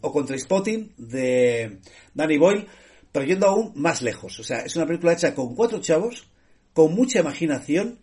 o 0.00 0.10
con 0.10 0.24
Trainspotting 0.24 0.94
de 0.96 1.80
Danny 2.14 2.38
Boyle, 2.38 2.66
pero 3.12 3.26
yendo 3.26 3.46
aún 3.46 3.72
más 3.74 4.00
lejos. 4.00 4.40
O 4.40 4.42
sea, 4.42 4.60
es 4.60 4.74
una 4.74 4.86
película 4.86 5.12
hecha 5.12 5.34
con 5.34 5.54
cuatro 5.54 5.80
chavos, 5.80 6.30
con 6.72 6.94
mucha 6.94 7.20
imaginación 7.20 7.98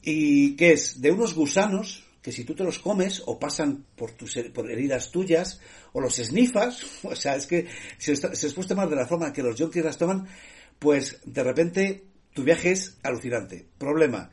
y 0.00 0.56
que 0.56 0.72
es 0.72 1.02
de 1.02 1.12
unos 1.12 1.34
gusanos 1.34 2.04
que 2.22 2.32
si 2.32 2.44
tú 2.44 2.54
te 2.54 2.62
los 2.64 2.78
comes 2.78 3.22
o 3.26 3.38
pasan 3.38 3.84
por 3.96 4.12
tus 4.12 4.38
por 4.54 4.70
heridas 4.70 5.10
tuyas 5.10 5.60
o 5.92 6.00
los 6.00 6.18
esnifas, 6.18 6.82
o 7.02 7.14
sea, 7.16 7.36
es 7.36 7.46
que 7.46 7.66
está- 7.98 8.34
se 8.34 8.46
les 8.46 8.54
puede 8.54 8.68
tomar 8.68 8.88
de 8.88 8.96
la 8.96 9.06
forma 9.06 9.32
que 9.32 9.42
los 9.42 9.58
junkies 9.60 9.84
las 9.84 9.98
toman, 9.98 10.26
pues 10.78 11.20
de 11.24 11.42
repente 11.42 12.04
tu 12.32 12.44
viaje 12.44 12.70
es 12.72 12.98
alucinante. 13.02 13.66
Problema, 13.78 14.30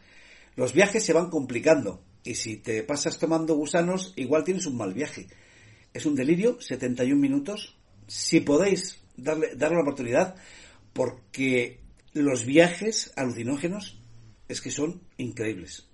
los 0.56 0.74
viajes 0.74 1.04
se 1.04 1.14
van 1.14 1.30
complicando 1.30 2.04
y 2.24 2.36
si 2.36 2.58
te 2.58 2.84
pasas 2.84 3.18
tomando 3.18 3.56
gusanos, 3.56 4.14
igual 4.16 4.44
tienes 4.44 4.66
un 4.66 4.78
mal 4.78 4.94
viaje. 4.94 5.28
Es 5.94 6.06
un 6.06 6.16
delirio, 6.16 6.62
71 6.62 7.20
minutos. 7.20 7.76
Si 8.08 8.42
podéis 8.42 9.02
darle, 9.18 9.56
darle 9.56 9.78
la 9.78 9.82
oportunidad, 9.84 10.36
porque 10.94 11.80
los 12.14 12.46
viajes 12.46 13.12
alucinógenos 13.16 14.00
es 14.48 14.62
que 14.62 14.72
son 14.72 15.02
increíbles. 15.18 15.88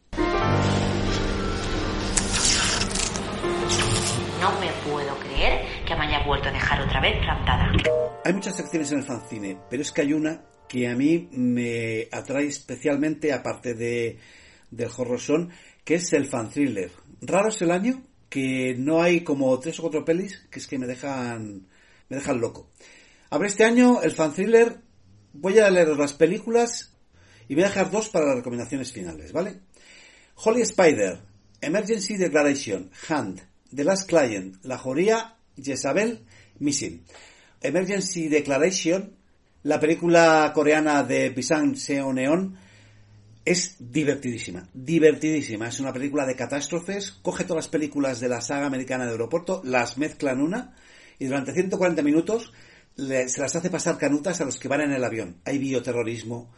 No 4.45 4.59
me 4.59 4.71
puedo 4.87 5.17
creer 5.21 5.65
que 5.87 5.95
me 5.95 6.05
haya 6.05 6.23
vuelto 6.23 6.49
a 6.49 6.51
dejar 6.51 6.79
otra 6.79 7.01
vez 7.01 7.17
plantada. 7.17 7.71
Hay 8.23 8.31
muchas 8.31 8.55
secciones 8.55 8.91
en 8.91 8.99
el 8.99 9.03
fanzine, 9.03 9.57
pero 9.71 9.81
es 9.81 9.91
que 9.91 10.01
hay 10.01 10.13
una 10.13 10.43
que 10.69 10.87
a 10.87 10.93
mí 10.93 11.27
me 11.31 12.07
atrae 12.11 12.45
especialmente, 12.45 13.33
aparte 13.33 13.73
de, 13.73 14.19
del 14.69 14.91
horror 14.95 15.19
son, 15.19 15.49
que 15.83 15.95
es 15.95 16.13
el 16.13 16.27
fan 16.27 16.51
thriller. 16.51 16.91
Raro 17.21 17.49
es 17.49 17.59
el 17.63 17.71
año 17.71 18.03
que 18.29 18.75
no 18.77 19.01
hay 19.01 19.21
como 19.21 19.59
tres 19.59 19.79
o 19.79 19.81
cuatro 19.81 20.05
pelis 20.05 20.45
que 20.51 20.59
es 20.59 20.67
que 20.67 20.77
me 20.77 20.85
dejan, 20.85 21.65
me 22.07 22.17
dejan 22.17 22.39
loco. 22.39 22.69
Abre 23.31 23.47
este 23.47 23.63
año 23.63 24.03
el 24.03 24.11
fan 24.11 24.31
thriller, 24.31 24.79
voy 25.33 25.57
a 25.57 25.71
leer 25.71 25.87
las 25.97 26.13
películas 26.13 26.95
y 27.47 27.55
voy 27.55 27.63
a 27.63 27.69
dejar 27.69 27.89
dos 27.89 28.09
para 28.09 28.27
las 28.27 28.35
recomendaciones 28.35 28.93
finales, 28.93 29.33
¿vale? 29.33 29.61
Holy 30.35 30.61
Spider, 30.61 31.19
Emergency 31.61 32.15
Declaration, 32.17 32.91
Hand, 33.09 33.54
The 33.73 33.83
Last 33.83 34.09
Client, 34.09 34.63
La 34.63 34.77
Joría, 34.77 35.35
Jezabel, 35.61 36.25
Missing. 36.59 37.03
Emergency 37.61 38.27
Declaration, 38.27 39.15
la 39.63 39.79
película 39.79 40.51
coreana 40.53 41.03
de 41.03 41.31
Pisang 41.31 41.75
Seoneon, 41.75 42.57
es 43.43 43.75
divertidísima, 43.79 44.67
divertidísima. 44.73 45.67
Es 45.67 45.79
una 45.79 45.93
película 45.93 46.25
de 46.25 46.35
catástrofes, 46.35 47.11
coge 47.11 47.43
todas 47.43 47.65
las 47.65 47.71
películas 47.71 48.19
de 48.19 48.29
la 48.29 48.41
saga 48.41 48.65
americana 48.65 49.05
de 49.05 49.11
aeropuerto, 49.11 49.61
las 49.63 49.97
mezcla 49.97 50.31
en 50.31 50.41
una 50.41 50.75
y 51.19 51.25
durante 51.25 51.53
140 51.53 52.01
minutos 52.01 52.51
se 52.95 53.41
las 53.41 53.55
hace 53.55 53.69
pasar 53.69 53.97
canutas 53.97 54.41
a 54.41 54.45
los 54.45 54.57
que 54.57 54.67
van 54.67 54.81
en 54.81 54.93
el 54.93 55.03
avión. 55.03 55.37
Hay 55.45 55.59
bioterrorismo, 55.59 56.51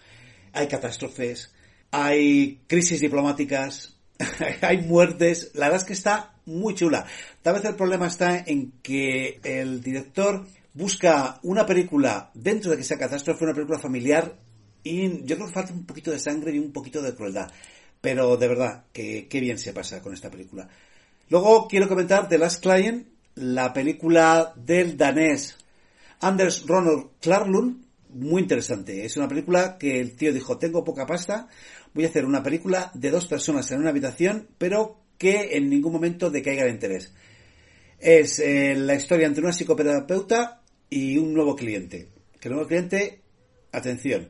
hay 0.53 0.67
catástrofes, 0.67 1.53
hay 1.91 2.61
crisis 2.67 3.01
diplomáticas, 3.01 3.97
hay 4.61 4.77
muertes. 4.79 5.51
La 5.55 5.65
verdad 5.65 5.81
es 5.81 5.87
que 5.87 5.93
está 5.93 6.36
muy 6.47 6.73
chula. 6.73 7.05
Tal 7.43 7.53
vez 7.53 7.65
el 7.65 7.75
problema 7.75 8.07
está 8.07 8.39
en 8.39 8.71
que 8.81 9.39
el 9.43 9.81
director 9.81 10.45
busca 10.73 11.39
una 11.43 11.65
película 11.65 12.31
dentro 12.33 12.71
de 12.71 12.77
que 12.77 12.83
sea 12.83 12.97
catástrofe, 12.97 13.43
una 13.43 13.53
película 13.53 13.79
familiar, 13.79 14.35
y 14.83 15.23
yo 15.25 15.35
creo 15.35 15.47
que 15.47 15.53
falta 15.53 15.73
un 15.73 15.85
poquito 15.85 16.11
de 16.11 16.19
sangre 16.19 16.55
y 16.55 16.59
un 16.59 16.71
poquito 16.71 17.01
de 17.01 17.13
crueldad. 17.13 17.51
Pero 18.01 18.37
de 18.37 18.47
verdad, 18.47 18.85
que 18.91 19.27
bien 19.31 19.57
se 19.59 19.73
pasa 19.73 20.01
con 20.01 20.13
esta 20.13 20.31
película. 20.31 20.67
Luego 21.29 21.67
quiero 21.67 21.87
comentar 21.87 22.29
The 22.29 22.37
Last 22.37 22.63
Client, 22.63 23.07
la 23.35 23.73
película 23.73 24.53
del 24.55 24.97
danés 24.97 25.57
Anders 26.19 26.65
Ronald 26.65 27.09
Klarlund, 27.21 27.85
muy 28.09 28.41
interesante. 28.41 29.05
Es 29.05 29.17
una 29.17 29.27
película 29.27 29.77
que 29.77 29.99
el 29.99 30.15
tío 30.15 30.33
dijo, 30.33 30.57
tengo 30.57 30.83
poca 30.83 31.05
pasta, 31.05 31.47
voy 31.93 32.05
a 32.05 32.07
hacer 32.07 32.25
una 32.25 32.41
película 32.41 32.91
de 32.93 33.11
dos 33.11 33.27
personas 33.27 33.69
en 33.71 33.79
una 33.79 33.89
habitación, 33.89 34.47
pero 34.57 34.97
que 35.17 35.57
en 35.57 35.69
ningún 35.69 35.93
momento 35.93 36.29
decaiga 36.29 36.63
el 36.63 36.73
interés. 36.73 37.13
Es 37.99 38.39
eh, 38.39 38.75
la 38.75 38.95
historia 38.95 39.27
entre 39.27 39.43
una 39.43 39.53
psicoterapeuta 39.53 40.61
y 40.89 41.17
un 41.17 41.33
nuevo 41.33 41.55
cliente. 41.55 42.09
Que 42.39 42.49
el 42.49 42.53
nuevo 42.53 42.67
cliente, 42.67 43.21
atención. 43.71 44.29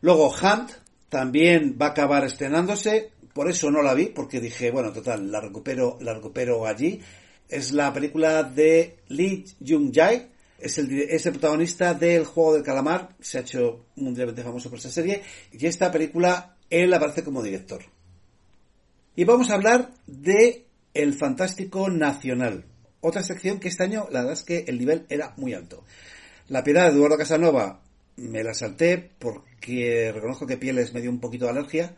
Luego 0.00 0.30
Hunt 0.30 0.70
también 1.08 1.76
va 1.80 1.86
a 1.86 1.90
acabar 1.90 2.24
estrenándose, 2.24 3.10
por 3.34 3.50
eso 3.50 3.70
no 3.70 3.82
la 3.82 3.94
vi, 3.94 4.06
porque 4.06 4.40
dije, 4.40 4.70
bueno, 4.70 4.92
total, 4.92 5.30
la 5.30 5.40
recupero, 5.40 5.98
la 6.00 6.14
recupero 6.14 6.66
allí. 6.66 7.00
Es 7.48 7.72
la 7.72 7.92
película 7.92 8.42
de 8.42 8.96
Lee 9.08 9.44
Jung-jae, 9.60 10.28
es 10.58 10.78
el, 10.78 11.00
es 11.02 11.26
el 11.26 11.32
protagonista 11.32 11.92
del 11.92 12.24
juego 12.24 12.54
del 12.54 12.62
calamar, 12.62 13.14
se 13.20 13.38
ha 13.38 13.40
hecho 13.42 13.86
mundialmente 13.96 14.42
famoso 14.42 14.70
por 14.70 14.78
esa 14.78 14.90
serie, 14.90 15.22
y 15.52 15.66
esta 15.66 15.90
película 15.92 16.56
él 16.70 16.94
aparece 16.94 17.22
como 17.22 17.42
director. 17.42 17.82
Y 19.14 19.24
vamos 19.24 19.50
a 19.50 19.56
hablar 19.56 19.90
de 20.06 20.64
El 20.94 21.12
Fantástico 21.12 21.90
Nacional. 21.90 22.64
Otra 23.02 23.22
sección 23.22 23.60
que 23.60 23.68
este 23.68 23.84
año, 23.84 24.06
la 24.10 24.20
verdad 24.20 24.32
es 24.32 24.42
que 24.42 24.64
el 24.68 24.78
nivel 24.78 25.04
era 25.10 25.34
muy 25.36 25.52
alto. 25.52 25.84
La 26.48 26.64
piedad 26.64 26.84
de 26.84 26.96
Eduardo 26.96 27.18
Casanova 27.18 27.82
me 28.16 28.42
la 28.42 28.54
salté 28.54 29.10
porque 29.18 30.10
reconozco 30.14 30.46
que 30.46 30.56
Pieles 30.56 30.94
me 30.94 31.02
dio 31.02 31.10
un 31.10 31.20
poquito 31.20 31.44
de 31.44 31.50
alergia, 31.50 31.94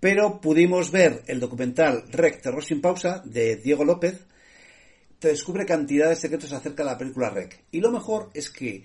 pero 0.00 0.40
pudimos 0.40 0.90
ver 0.90 1.22
el 1.26 1.38
documental 1.38 2.04
Rec 2.10 2.40
Terror 2.40 2.64
sin 2.64 2.80
pausa 2.80 3.20
de 3.26 3.56
Diego 3.56 3.84
López, 3.84 4.24
te 5.18 5.28
descubre 5.28 5.66
cantidad 5.66 6.08
de 6.08 6.16
secretos 6.16 6.54
acerca 6.54 6.82
de 6.82 6.90
la 6.90 6.96
película 6.96 7.28
Rec. 7.28 7.62
Y 7.72 7.80
lo 7.80 7.90
mejor 7.90 8.30
es 8.32 8.48
que 8.48 8.84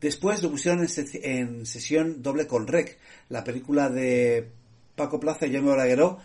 después 0.00 0.42
lo 0.42 0.50
pusieron 0.50 0.86
en, 1.12 1.66
sesión 1.66 2.22
doble 2.22 2.46
con 2.46 2.66
Rec, 2.66 2.96
la 3.28 3.44
película 3.44 3.90
de 3.90 4.48
Paco 4.96 5.20
Plaza 5.20 5.46
y 5.46 5.52
Jaime 5.52 5.70
Oraguero. 5.70 6.18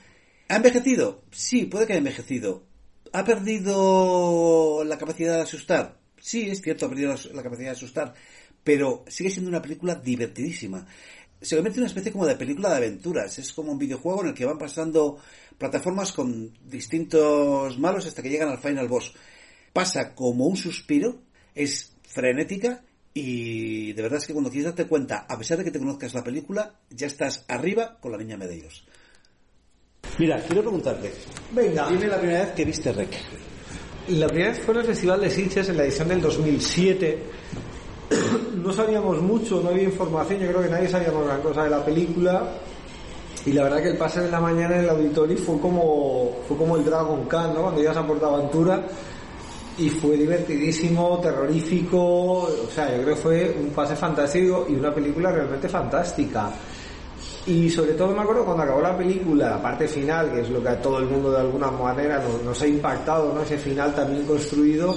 ¿Ha 0.49 0.57
envejecido? 0.57 1.23
Sí, 1.31 1.65
puede 1.65 1.85
que 1.85 1.93
haya 1.93 1.99
envejecido. 1.99 2.63
¿Ha 3.13 3.23
perdido 3.23 4.83
la 4.83 4.97
capacidad 4.97 5.35
de 5.35 5.41
asustar? 5.43 5.99
Sí, 6.19 6.49
es 6.49 6.62
cierto, 6.62 6.85
ha 6.85 6.89
perdido 6.89 7.15
la 7.33 7.43
capacidad 7.43 7.69
de 7.69 7.75
asustar, 7.77 8.13
pero 8.63 9.05
sigue 9.07 9.29
siendo 9.29 9.49
una 9.49 9.62
película 9.62 9.95
divertidísima. 9.95 10.85
Se 11.39 11.55
convierte 11.55 11.77
en 11.77 11.83
una 11.83 11.88
especie 11.88 12.12
como 12.12 12.25
de 12.25 12.35
película 12.35 12.69
de 12.69 12.77
aventuras. 12.77 13.39
Es 13.39 13.53
como 13.53 13.71
un 13.71 13.77
videojuego 13.77 14.23
en 14.23 14.29
el 14.29 14.33
que 14.33 14.45
van 14.45 14.57
pasando 14.57 15.19
plataformas 15.57 16.12
con 16.12 16.51
distintos 16.65 17.79
malos 17.79 18.05
hasta 18.05 18.21
que 18.21 18.29
llegan 18.29 18.49
al 18.49 18.57
final 18.57 18.88
boss 18.88 19.13
pasa 19.73 20.15
como 20.15 20.45
un 20.45 20.57
suspiro, 20.57 21.21
es 21.55 21.95
frenética 22.03 22.83
y 23.13 23.93
de 23.93 24.01
verdad 24.01 24.19
es 24.19 24.27
que 24.27 24.33
cuando 24.33 24.49
quieres 24.49 24.65
darte 24.65 24.88
cuenta, 24.88 25.25
a 25.29 25.38
pesar 25.38 25.57
de 25.57 25.63
que 25.63 25.71
te 25.71 25.79
conozcas 25.79 26.13
la 26.13 26.23
película, 26.23 26.79
ya 26.89 27.07
estás 27.07 27.45
arriba 27.47 27.99
con 27.99 28.12
la 28.12 28.17
niña 28.17 28.38
Medeiros. 28.38 28.85
Mira, 30.19 30.38
quiero 30.45 30.62
preguntarte. 30.62 31.13
Venga. 31.51 31.88
Dime 31.88 32.08
la 32.08 32.17
primera 32.17 32.39
vez 32.41 32.51
que 32.51 32.65
viste 32.65 32.91
Rec. 32.91 33.10
La 34.10 34.27
primera 34.27 34.49
vez 34.51 34.60
fue 34.60 34.73
en 34.73 34.82
el 34.82 34.86
Festival 34.88 35.21
de 35.21 35.29
Sitges 35.29 35.69
en 35.69 35.77
la 35.77 35.84
edición 35.84 36.08
del 36.10 36.21
2007. 36.21 37.23
No 38.60 38.73
sabíamos 38.73 39.21
mucho, 39.21 39.62
no 39.62 39.69
había 39.69 39.84
información, 39.84 40.41
yo 40.41 40.47
creo 40.49 40.63
que 40.63 40.69
nadie 40.69 40.89
sabía 40.89 41.10
gran 41.12 41.41
cosa 41.41 41.63
de 41.63 41.69
la 41.69 41.84
película. 41.84 42.43
Y 43.45 43.53
la 43.53 43.63
verdad 43.63 43.82
que 43.82 43.89
el 43.91 43.97
pase 43.97 44.19
de 44.19 44.29
la 44.29 44.41
mañana 44.41 44.75
en 44.75 44.84
el 44.84 44.89
auditorio 44.89 45.38
fue 45.38 45.58
como, 45.60 46.39
fue 46.45 46.58
como 46.58 46.75
el 46.75 46.84
Dragon 46.84 47.25
Khan, 47.25 47.53
¿no? 47.53 47.62
Cuando 47.62 47.82
ibas 47.82 47.95
a 47.95 48.05
Portaventura 48.05 48.86
y 49.77 49.89
fue 49.89 50.17
divertidísimo, 50.17 51.19
terrorífico, 51.19 51.97
o 51.97 52.69
sea, 52.73 52.89
yo 52.95 53.03
creo 53.03 53.15
que 53.15 53.21
fue 53.21 53.58
un 53.58 53.69
pase 53.69 53.95
fantástico 53.95 54.67
y 54.69 54.73
una 54.73 54.93
película 54.93 55.32
realmente 55.32 55.69
fantástica. 55.69 56.51
Y 57.49 57.67
sobre 57.67 57.93
todo 57.93 58.13
me 58.13 58.21
acuerdo 58.21 58.45
cuando 58.45 58.62
acabó 58.62 58.79
la 58.79 58.95
película, 58.95 59.49
la 59.49 59.59
parte 59.59 59.88
final, 59.88 60.31
que 60.31 60.41
es 60.41 60.49
lo 60.51 60.62
que 60.62 60.69
a 60.69 60.79
todo 60.79 60.99
el 60.99 61.05
mundo 61.05 61.31
de 61.31 61.39
alguna 61.39 61.71
manera 61.71 62.23
nos, 62.45 62.62
ha 62.62 62.67
impactado, 62.67 63.33
¿no? 63.33 63.41
Ese 63.41 63.57
final 63.57 63.91
también 63.95 64.23
construido. 64.27 64.95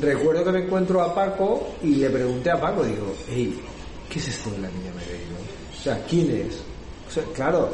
Recuerdo 0.00 0.44
que 0.44 0.52
me 0.52 0.64
encuentro 0.64 1.02
a 1.02 1.14
Paco 1.14 1.74
y 1.82 1.96
le 1.96 2.08
pregunté 2.08 2.50
a 2.50 2.58
Paco, 2.58 2.82
digo, 2.84 3.14
hey, 3.28 3.60
¿qué 4.08 4.18
es 4.18 4.28
esto 4.28 4.50
de 4.52 4.60
la 4.60 4.68
niña 4.68 4.92
Mereiro? 4.96 5.36
O 5.78 5.82
sea, 5.82 6.02
¿quién 6.08 6.30
es? 6.30 6.62
O 7.06 7.10
sea, 7.10 7.24
claro, 7.34 7.68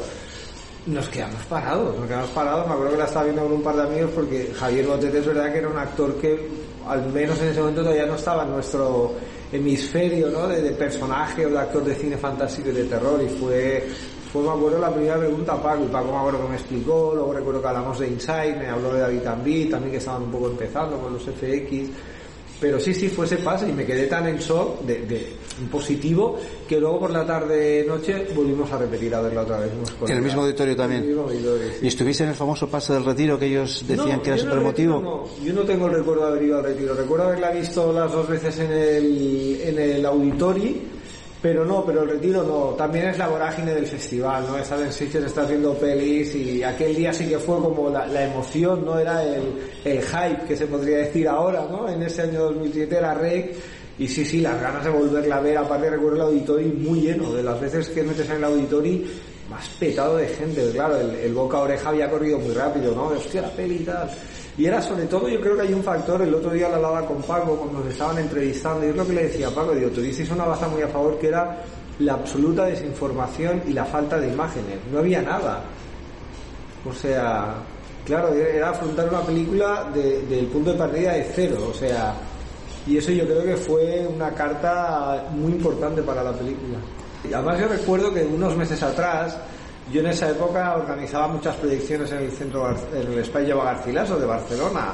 nos 0.87 1.07
quedamos 1.07 1.45
parados, 1.45 1.97
nos 1.97 2.05
quedamos 2.05 2.29
parados. 2.31 2.67
Me 2.67 2.73
acuerdo 2.73 2.91
que 2.91 2.97
la 2.97 3.05
estaba 3.05 3.23
viendo 3.23 3.43
con 3.43 3.53
un 3.53 3.63
par 3.63 3.77
de 3.77 3.83
amigos 3.83 4.11
porque 4.13 4.51
Javier 4.59 4.87
Botete 4.87 5.19
es 5.19 5.25
verdad 5.25 5.53
que 5.53 5.59
era 5.59 5.69
un 5.69 5.77
actor 5.77 6.15
que, 6.15 6.49
al 6.85 7.13
menos 7.13 7.39
en 7.39 7.47
ese 7.47 7.61
momento, 7.61 7.81
todavía 7.81 8.07
no 8.07 8.15
estaba 8.15 8.43
en 8.43 8.51
nuestro 8.51 9.13
hemisferio 9.55 10.29
¿no? 10.29 10.47
de, 10.47 10.71
personaje 10.71 11.45
o 11.45 11.49
de 11.49 11.59
actor 11.59 11.83
de 11.83 11.95
cine 11.95 12.17
fantástico 12.17 12.69
y 12.69 12.73
de 12.73 12.83
terror. 12.85 13.21
Y 13.21 13.29
fue, 13.29 13.87
fue, 14.31 14.43
me 14.43 14.49
acuerdo, 14.49 14.79
la 14.79 14.93
primera 14.93 15.17
pregunta 15.17 15.53
a 15.53 15.61
Paco. 15.61 15.83
Y 15.83 15.87
Paco 15.87 16.11
me 16.11 16.17
acuerdo 16.17 16.41
que 16.43 16.49
me 16.49 16.55
explicó. 16.55 17.11
Luego 17.15 17.33
recuerdo 17.33 17.61
que 17.61 17.67
hablamos 17.67 17.99
de 17.99 18.07
Inside, 18.07 18.55
me 18.57 18.67
habló 18.67 18.93
de 18.93 18.99
David 19.01 19.21
Tambi, 19.21 19.65
también 19.65 19.91
que 19.91 19.97
estaban 19.97 20.23
un 20.23 20.31
poco 20.31 20.47
empezando 20.47 20.99
con 20.99 21.13
los 21.13 21.23
FX. 21.23 21.89
Pero 22.59 22.79
sí, 22.79 22.93
sí, 22.93 23.09
fue 23.09 23.25
ese 23.25 23.37
paso 23.37 23.67
y 23.67 23.73
me 23.73 23.85
quedé 23.85 24.07
tan 24.07 24.27
en 24.27 24.37
shock 24.37 24.81
de, 24.81 25.05
de 25.05 25.27
positivo 25.71 26.37
que 26.67 26.79
luego 26.79 27.01
por 27.01 27.11
la 27.11 27.25
tarde 27.25 27.85
noche 27.87 28.27
volvimos 28.33 28.71
a 28.71 28.77
repetir 28.77 29.13
a 29.13 29.21
verla 29.21 29.41
otra 29.41 29.59
vez. 29.59 29.71
En 30.07 30.17
el 30.17 30.21
mismo 30.21 30.41
auditorio 30.41 30.75
también. 30.75 31.17
¿Y 31.81 31.87
estuviste 31.87 32.23
en 32.23 32.29
el 32.29 32.35
famoso 32.35 32.69
paso 32.69 32.93
del 32.93 33.03
retiro 33.03 33.37
que 33.37 33.47
ellos 33.47 33.83
decían 33.87 34.21
que 34.21 34.29
era 34.29 34.37
súper 34.37 34.59
emotivo? 34.59 35.01
No, 35.01 35.43
yo 35.43 35.53
no 35.53 35.61
tengo 35.63 35.87
el 35.87 35.93
recuerdo 35.93 36.25
de 36.25 36.31
haber 36.31 36.43
ido 36.43 36.57
al 36.57 36.63
retiro. 36.63 36.93
Recuerdo 36.95 37.25
haberla 37.25 37.51
visto 37.51 37.91
las 37.91 38.11
dos 38.11 38.27
veces 38.27 38.57
en 38.59 38.71
el, 38.71 39.61
en 39.61 39.79
el 39.79 40.05
auditorio 40.05 40.94
pero 41.45 41.63
no, 41.63 41.85
pero 41.85 42.01
el 42.01 42.09
retiro 42.09 42.41
no. 42.41 42.75
También 42.75 43.09
es 43.09 43.19
la 43.19 43.27
vorágine 43.27 43.71
del 43.75 43.85
festival, 43.85 44.47
¿no? 44.47 44.57
Estás 44.57 44.81
en 44.81 44.91
Sitges, 44.91 45.25
estás 45.25 45.47
viendo 45.47 45.75
pelis 45.75 46.33
y 46.33 46.63
aquel 46.63 46.95
día 46.95 47.13
sí 47.13 47.29
que 47.29 47.37
fue 47.37 47.57
como 47.59 47.87
la, 47.91 48.25
emoción, 48.25 48.83
¿no? 48.83 48.97
Era 48.97 49.23
el, 49.23 49.53
el, 49.83 50.01
hype 50.01 50.47
que 50.47 50.57
se 50.57 50.65
podría 50.65 50.97
decir 50.97 51.27
ahora, 51.27 51.67
¿no? 51.69 51.87
En 51.87 52.01
ese 52.01 52.23
año 52.23 52.45
2007 52.45 52.97
era 52.97 53.13
REC 53.13 53.55
Y 53.99 54.07
sí, 54.07 54.25
sí, 54.25 54.41
las 54.41 54.59
ganas 54.59 54.85
de 54.85 54.89
volverla 54.89 55.37
a 55.37 55.41
ver, 55.41 55.59
aparte 55.59 55.87
recuerdo 55.87 56.15
el 56.15 56.21
auditorio 56.23 56.73
muy 56.79 57.01
lleno, 57.01 57.31
de 57.31 57.43
las 57.43 57.61
veces 57.61 57.89
que 57.89 58.01
metes 58.01 58.27
en 58.27 58.37
el 58.37 58.43
auditorio 58.45 59.01
más 59.47 59.69
petado 59.79 60.17
de 60.17 60.27
gente, 60.27 60.67
claro, 60.71 60.97
el, 60.99 61.31
boca 61.31 61.59
oreja 61.59 61.89
había 61.89 62.09
corrido 62.09 62.39
muy 62.39 62.55
rápido, 62.55 62.95
¿no? 62.95 63.09
Hostia, 63.09 63.43
la 63.43 63.51
peli 63.51 63.75
y 63.75 63.83
tal. 63.83 64.09
Y 64.57 64.65
era 64.65 64.81
sobre 64.81 65.05
todo, 65.05 65.27
yo 65.27 65.41
creo 65.41 65.55
que 65.55 65.63
hay 65.63 65.73
un 65.73 65.83
factor, 65.83 66.21
el 66.21 66.33
otro 66.33 66.51
día 66.51 66.69
la 66.69 66.77
hablaba 66.77 67.05
con 67.05 67.21
Paco 67.23 67.55
cuando 67.57 67.79
nos 67.79 67.87
estaban 67.91 68.17
entrevistando, 68.19 68.85
y 68.85 68.89
es 68.89 68.95
lo 68.95 69.05
que 69.05 69.13
le 69.13 69.23
decía 69.23 69.49
Paco, 69.49 69.73
digo, 69.73 69.89
tuvisteis 69.89 70.29
una 70.31 70.45
baza 70.45 70.67
muy 70.69 70.81
a 70.81 70.87
favor 70.87 71.19
que 71.19 71.27
era 71.27 71.57
la 71.99 72.13
absoluta 72.13 72.65
desinformación 72.65 73.63
y 73.67 73.73
la 73.73 73.83
falta 73.85 74.17
de 74.17 74.29
imágenes. 74.29 74.79
No 74.91 74.99
había 74.99 75.21
nada. 75.21 75.61
O 76.89 76.93
sea, 76.93 77.55
claro, 78.05 78.33
era 78.33 78.69
afrontar 78.69 79.09
una 79.09 79.21
película 79.21 79.89
de- 79.93 80.21
del 80.23 80.45
punto 80.47 80.71
de 80.71 80.77
partida 80.77 81.13
de 81.13 81.23
cero, 81.35 81.57
o 81.69 81.73
sea, 81.73 82.13
y 82.87 82.97
eso 82.97 83.11
yo 83.11 83.25
creo 83.25 83.43
que 83.43 83.57
fue 83.57 84.07
una 84.07 84.31
carta 84.31 85.25
muy 85.31 85.51
importante 85.53 86.01
para 86.03 86.23
la 86.23 86.31
película. 86.31 86.77
Además 87.33 87.59
yo 87.59 87.67
recuerdo 87.67 88.13
que 88.13 88.23
unos 88.23 88.55
meses 88.55 88.81
atrás, 88.83 89.35
yo 89.91 90.01
en 90.01 90.07
esa 90.07 90.31
época 90.31 90.75
organizaba 90.75 91.27
muchas 91.27 91.55
proyecciones 91.57 92.11
en 92.11 92.17
el 92.19 92.31
centro, 92.31 92.69
en 92.69 93.11
el 93.11 93.19
Espacio 93.19 93.61
Garcilaso 93.61 94.17
de 94.17 94.25
Barcelona. 94.25 94.93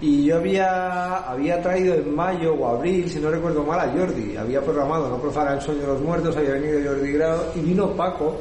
Y 0.00 0.24
yo 0.24 0.36
había, 0.36 1.16
había 1.30 1.60
traído 1.60 1.94
en 1.94 2.14
mayo 2.14 2.54
o 2.54 2.68
abril, 2.68 3.10
si 3.10 3.18
no 3.18 3.30
recuerdo 3.30 3.64
mal, 3.64 3.80
a 3.80 3.92
Jordi. 3.92 4.36
Había 4.36 4.62
programado 4.62 5.10
No 5.10 5.18
profana 5.20 5.54
el 5.54 5.60
sueño 5.60 5.82
de 5.82 5.86
los 5.88 6.00
muertos, 6.00 6.36
había 6.36 6.52
venido 6.52 6.90
Jordi 6.90 7.12
Grado 7.12 7.52
y 7.54 7.60
vino 7.60 7.90
Paco, 7.90 8.36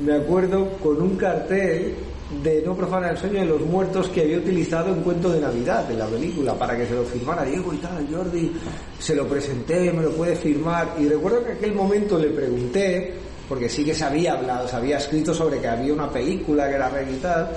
me 0.00 0.14
acuerdo, 0.14 0.70
con 0.82 1.00
un 1.00 1.16
cartel 1.16 1.94
de 2.42 2.62
No 2.66 2.74
profana 2.74 3.10
el 3.10 3.18
sueño 3.18 3.40
de 3.40 3.46
los 3.46 3.60
muertos 3.60 4.08
que 4.08 4.22
había 4.22 4.38
utilizado 4.38 4.92
en 4.92 5.02
Cuento 5.02 5.30
de 5.30 5.40
Navidad 5.40 5.84
de 5.84 5.94
la 5.94 6.06
película 6.06 6.54
para 6.54 6.76
que 6.76 6.86
se 6.86 6.94
lo 6.94 7.04
firmara 7.04 7.44
Diego 7.44 7.72
y 7.72 7.76
tal, 7.76 8.08
Jordi. 8.10 8.50
Se 8.98 9.14
lo 9.14 9.28
presenté, 9.28 9.92
me 9.92 10.02
lo 10.02 10.10
puede 10.10 10.34
firmar. 10.34 10.96
Y 10.98 11.06
recuerdo 11.06 11.44
que 11.44 11.52
en 11.52 11.56
aquel 11.58 11.74
momento 11.74 12.18
le 12.18 12.30
pregunté, 12.30 13.14
porque 13.48 13.68
sí 13.68 13.84
que 13.84 13.94
se 13.94 14.04
había 14.04 14.34
hablado, 14.34 14.68
se 14.68 14.76
había 14.76 14.98
escrito 14.98 15.34
sobre 15.34 15.60
que 15.60 15.68
había 15.68 15.92
una 15.92 16.10
película 16.10 16.68
que 16.68 16.74
era 16.74 16.88
reggae 16.88 17.12
y 17.12 17.18
tal, 17.18 17.50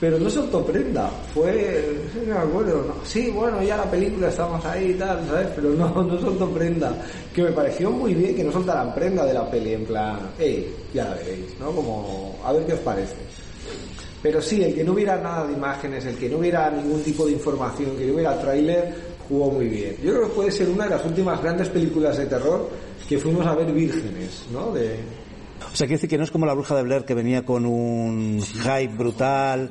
pero 0.00 0.18
no 0.18 0.28
soltó 0.28 0.64
prenda. 0.64 1.08
Fue, 1.32 1.98
no 2.26 2.34
me 2.34 2.40
acuerdo, 2.40 2.84
no. 2.86 2.94
sí, 3.04 3.30
bueno, 3.30 3.62
ya 3.62 3.76
la 3.76 3.90
película 3.90 4.28
estamos 4.28 4.64
ahí 4.64 4.90
y 4.90 4.94
tal, 4.94 5.26
¿sabes? 5.26 5.48
Pero 5.54 5.70
no, 5.70 6.02
no 6.02 6.20
soltó 6.20 6.50
prenda. 6.50 6.94
Que 7.32 7.42
me 7.42 7.52
pareció 7.52 7.90
muy 7.90 8.14
bien 8.14 8.34
que 8.34 8.44
no 8.44 8.52
soltaran 8.52 8.94
prenda 8.94 9.24
de 9.24 9.34
la 9.34 9.50
peli, 9.50 9.74
en 9.74 9.84
plan, 9.84 10.18
hey, 10.38 10.74
ya 10.92 11.04
la 11.04 11.14
veréis, 11.14 11.58
¿no? 11.58 11.72
Como, 11.72 12.38
a 12.44 12.52
ver 12.52 12.66
qué 12.66 12.72
os 12.74 12.80
parece. 12.80 13.16
Pero 14.22 14.40
sí, 14.40 14.62
el 14.62 14.74
que 14.74 14.84
no 14.84 14.92
hubiera 14.92 15.16
nada 15.18 15.46
de 15.46 15.52
imágenes, 15.52 16.04
el 16.06 16.16
que 16.16 16.28
no 16.28 16.38
hubiera 16.38 16.70
ningún 16.70 17.02
tipo 17.02 17.26
de 17.26 17.32
información, 17.32 17.96
que 17.96 18.06
no 18.06 18.14
hubiera 18.14 18.38
tráiler, 18.38 18.94
jugó 19.28 19.50
muy 19.50 19.68
bien. 19.68 19.96
Yo 20.02 20.14
creo 20.14 20.28
que 20.28 20.34
puede 20.34 20.50
ser 20.50 20.68
una 20.68 20.84
de 20.84 20.90
las 20.90 21.04
últimas 21.04 21.42
grandes 21.42 21.68
películas 21.68 22.16
de 22.16 22.26
terror 22.26 22.68
que 23.08 23.18
fuimos 23.18 23.46
a 23.46 23.54
ver 23.54 23.70
vírgenes, 23.72 24.44
¿no? 24.52 24.72
De, 24.72 24.96
O 25.72 25.76
sea, 25.76 25.86
quiere 25.86 25.96
decir 25.96 26.10
que 26.10 26.18
no 26.18 26.24
es 26.24 26.30
como 26.30 26.46
la 26.46 26.54
bruja 26.54 26.76
de 26.76 26.82
Blair 26.82 27.04
que 27.04 27.14
venía 27.14 27.44
con 27.44 27.66
un 27.66 28.40
hype 28.40 28.94
brutal, 28.96 29.70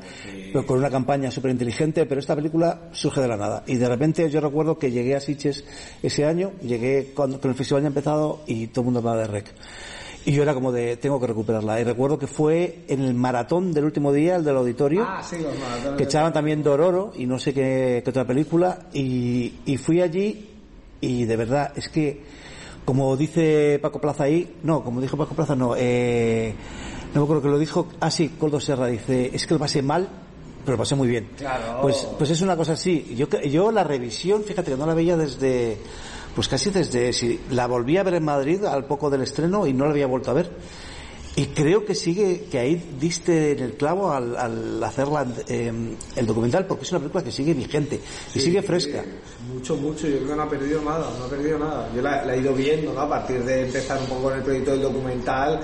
pero 0.51 0.65
con 0.65 0.77
una 0.77 0.89
campaña 0.89 1.31
súper 1.31 1.51
inteligente, 1.51 2.05
pero 2.05 2.19
esta 2.19 2.35
película 2.35 2.89
surge 2.91 3.21
de 3.21 3.27
la 3.27 3.37
nada. 3.37 3.63
Y 3.67 3.75
de 3.75 3.87
repente 3.87 4.29
yo 4.29 4.41
recuerdo 4.41 4.77
que 4.77 4.91
llegué 4.91 5.15
a 5.15 5.19
Sitges 5.19 5.63
ese 6.01 6.25
año, 6.25 6.51
llegué 6.61 7.11
cuando 7.15 7.39
con 7.39 7.51
el 7.51 7.55
festival 7.57 7.83
ya 7.83 7.87
empezado 7.87 8.41
y 8.47 8.67
todo 8.67 8.81
el 8.81 8.85
mundo 8.85 8.99
hablaba 8.99 9.21
de 9.21 9.27
Rec. 9.27 9.53
Y 10.25 10.31
yo 10.31 10.43
era 10.43 10.53
como 10.53 10.71
de, 10.71 10.95
tengo 10.97 11.19
que 11.19 11.27
recuperarla. 11.27 11.81
Y 11.81 11.83
recuerdo 11.83 12.17
que 12.17 12.27
fue 12.27 12.85
en 12.87 13.01
el 13.01 13.13
maratón 13.13 13.73
del 13.73 13.83
último 13.83 14.13
día, 14.13 14.37
el 14.37 14.45
del 14.45 14.55
auditorio, 14.55 15.05
Ah, 15.05 15.21
sí, 15.21 15.37
los 15.37 15.95
que 15.97 16.03
echaban 16.03 16.31
también 16.31 16.63
Dororo 16.63 17.11
y 17.15 17.25
no 17.25 17.39
sé 17.39 17.53
qué, 17.53 18.01
qué 18.03 18.09
otra 18.09 18.25
película, 18.25 18.87
y, 18.93 19.53
y 19.65 19.77
fui 19.77 20.01
allí 20.01 20.49
y 21.03 21.25
de 21.25 21.35
verdad, 21.35 21.73
es 21.75 21.89
que, 21.89 22.21
como 22.85 23.15
dice 23.15 23.79
Paco 23.81 23.99
Plaza 23.99 24.25
ahí, 24.25 24.55
no, 24.63 24.83
como 24.83 25.01
dijo 25.01 25.17
Paco 25.17 25.35
Plaza, 25.35 25.55
no, 25.55 25.75
eh, 25.77 26.53
no 27.13 27.21
me 27.21 27.23
acuerdo 27.23 27.41
que 27.41 27.49
lo 27.49 27.59
dijo, 27.59 27.87
ah 27.99 28.11
sí, 28.11 28.29
Coldo 28.39 28.59
Serra 28.59 28.87
dice, 28.87 29.29
es 29.33 29.47
que 29.47 29.53
lo 29.53 29.59
pasé 29.59 29.81
mal, 29.81 30.09
pero 30.65 30.73
lo 30.73 30.83
pasé 30.83 30.95
muy 30.95 31.07
bien. 31.07 31.29
Claro. 31.37 31.81
Pues, 31.81 32.07
pues 32.17 32.29
es 32.29 32.41
una 32.41 32.55
cosa 32.55 32.73
así. 32.73 33.13
Yo, 33.15 33.27
yo 33.41 33.71
la 33.71 33.83
revisión, 33.83 34.43
fíjate 34.43 34.71
que 34.71 34.77
no 34.77 34.85
la 34.85 34.93
veía 34.93 35.17
desde, 35.17 35.77
pues 36.35 36.47
casi 36.47 36.71
desde, 36.71 37.13
si 37.13 37.39
la 37.51 37.67
volví 37.67 37.97
a 37.97 38.03
ver 38.03 38.15
en 38.15 38.23
Madrid 38.23 38.63
al 38.65 38.85
poco 38.85 39.09
del 39.09 39.21
estreno 39.21 39.67
y 39.67 39.73
no 39.73 39.85
la 39.85 39.91
había 39.91 40.07
vuelto 40.07 40.31
a 40.31 40.35
ver. 40.35 40.51
Y 41.35 41.47
creo 41.47 41.83
que 41.83 41.95
sigue, 41.95 42.45
que 42.51 42.59
ahí 42.59 42.95
diste 42.99 43.53
en 43.53 43.59
el 43.59 43.73
clavo 43.73 44.11
al, 44.11 44.37
al 44.37 44.83
hacerla, 44.83 45.25
eh, 45.47 45.71
el 46.15 46.25
documental, 46.27 46.67
porque 46.67 46.83
es 46.83 46.91
una 46.91 46.99
película 46.99 47.23
que 47.23 47.31
sigue 47.31 47.55
vigente 47.55 47.99
y 48.35 48.39
sigue 48.39 48.61
fresca. 48.61 49.03
Mucho, 49.63 49.77
mucho, 49.77 50.07
yo 50.09 50.17
creo 50.17 50.27
que 50.27 50.35
no 50.35 50.43
ha 50.43 50.49
perdido 50.49 50.81
nada, 50.81 51.09
no 51.17 51.23
ha 51.23 51.29
perdido 51.29 51.57
nada. 51.57 51.87
Yo 51.95 52.01
la, 52.01 52.25
la 52.25 52.35
he 52.35 52.39
ido 52.39 52.53
viendo, 52.53 52.91
¿no? 52.91 52.99
A 52.99 53.07
partir 53.07 53.41
de 53.45 53.61
empezar 53.61 53.97
un 53.97 54.07
poco 54.07 54.23
con 54.23 54.33
el 54.33 54.43
proyecto 54.43 54.71
del 54.71 54.81
documental, 54.81 55.57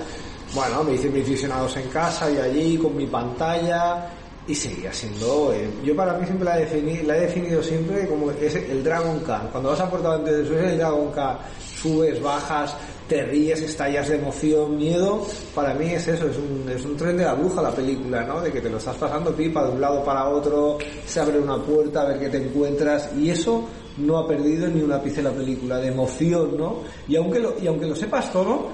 bueno, 0.56 0.86
me 0.86 0.94
hice 0.94 1.10
mis 1.10 1.28
visionados 1.28 1.76
en 1.76 1.90
casa 1.90 2.32
y 2.32 2.38
allí 2.38 2.78
con 2.78 2.96
mi 2.96 3.08
pantalla 3.08 4.10
y 4.48 4.56
seguía 4.56 4.94
siendo, 4.94 5.54
eh, 5.54 5.70
yo 5.84 5.94
para 5.98 6.14
mí 6.14 6.26
siempre 6.26 6.46
la 6.46 6.56
la 6.56 7.18
he 7.18 7.22
definido 7.22 7.62
siempre 7.62 8.08
como 8.08 8.32
es 8.32 8.56
el 8.56 8.82
Dragon 8.82 9.20
K. 9.20 9.50
Cuando 9.52 9.72
vas 9.72 9.82
a 9.82 9.90
Portaventura 9.90 10.38
del 10.38 10.48
Sur 10.48 10.58
es 10.60 10.72
el 10.72 10.78
Dragon 10.78 11.12
K, 11.12 11.40
subes, 11.60 12.22
bajas, 12.24 12.76
te 13.10 13.22
ríes, 13.26 13.62
estallas 13.62 14.08
de 14.08 14.16
emoción, 14.16 14.78
miedo, 14.78 15.28
para 15.54 15.74
mí 15.74 15.92
es 15.92 16.08
eso, 16.08 16.26
es 16.26 16.38
un, 16.38 16.70
es 16.70 16.86
un 16.86 16.96
tren 16.96 17.18
de 17.18 17.26
la 17.26 17.34
bruja 17.34 17.62
la 17.62 17.72
película, 17.72 18.24
¿no? 18.24 18.40
De 18.40 18.50
que 18.50 18.62
te 18.62 18.70
lo 18.70 18.78
estás 18.78 18.96
pasando 18.96 19.36
pipa 19.36 19.66
de 19.66 19.72
un 19.72 19.82
lado 19.82 20.06
para 20.06 20.30
otro, 20.30 20.78
se 21.06 21.20
abre 21.20 21.38
una 21.38 21.58
puerta 21.58 22.04
a 22.04 22.06
ver 22.06 22.20
qué 22.20 22.30
te 22.30 22.38
encuentras 22.38 23.10
y 23.18 23.30
eso 23.30 23.68
no 24.00 24.18
ha 24.18 24.28
perdido 24.28 24.68
ni 24.68 24.82
un 24.82 24.92
ápice 24.92 25.22
la 25.22 25.32
película, 25.32 25.78
de 25.78 25.90
emoción, 25.90 26.58
¿no? 26.58 26.78
Y 27.08 27.16
aunque 27.16 27.40
lo, 27.40 27.56
y 27.62 27.68
aunque 27.68 27.86
lo 27.86 27.96
sepas 27.96 28.32
todo, 28.32 28.70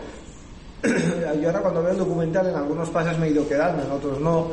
yo 1.41 1.47
ahora 1.47 1.61
cuando 1.61 1.82
veo 1.82 1.91
el 1.91 1.97
documental 1.97 2.47
en 2.47 2.55
algunos 2.55 2.89
pases 2.89 3.17
me 3.17 3.28
he 3.28 3.32
ido 3.32 3.47
quedando, 3.47 3.84
en 3.84 3.91
otros 3.91 4.19
no. 4.19 4.49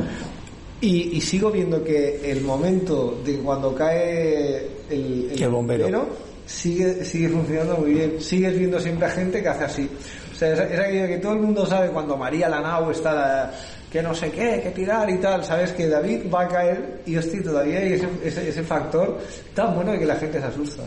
Y, 0.81 1.16
y 1.16 1.20
sigo 1.20 1.51
viendo 1.51 1.83
que 1.85 2.31
el 2.31 2.43
momento 2.43 3.20
de 3.25 3.39
cuando 3.39 3.75
cae 3.75 4.66
el, 4.91 5.31
el 5.31 5.49
bombero. 5.49 6.09
sigue, 6.45 7.05
sigue 7.05 7.29
funcionando 7.29 7.77
muy 7.77 7.95
bien. 7.95 8.20
Sigues 8.20 8.59
viendo 8.59 8.81
siempre 8.81 9.07
a 9.07 9.11
gente 9.11 9.41
que 9.41 9.49
hace 9.49 9.64
así. 9.64 9.89
O 10.33 10.35
sea, 10.35 10.53
es, 10.53 10.59
es 10.73 10.81
aquello 10.81 11.07
que 11.07 11.18
todo 11.18 11.35
el 11.35 11.39
mundo 11.41 11.64
sabe 11.66 11.91
cuando 11.91 12.16
María 12.16 12.49
Lanao 12.49 12.91
está 12.91 13.53
que 13.93 14.03
no 14.03 14.14
sé 14.14 14.30
qué, 14.30 14.61
que 14.62 14.70
tirar 14.70 15.11
y 15.11 15.18
tal, 15.18 15.45
sabes 15.45 15.72
que 15.72 15.86
David 15.86 16.32
va 16.32 16.43
a 16.45 16.49
caer 16.49 17.03
y 17.05 17.14
hostia, 17.14 17.43
todavía 17.43 17.78
hay 17.78 17.93
ese, 17.93 18.09
ese, 18.24 18.49
ese 18.49 18.62
factor 18.62 19.18
tan 19.55 19.74
bueno 19.74 19.93
de 19.93 19.99
que 19.99 20.07
la 20.07 20.16
gente 20.16 20.40
se 20.40 20.47
asusta. 20.47 20.82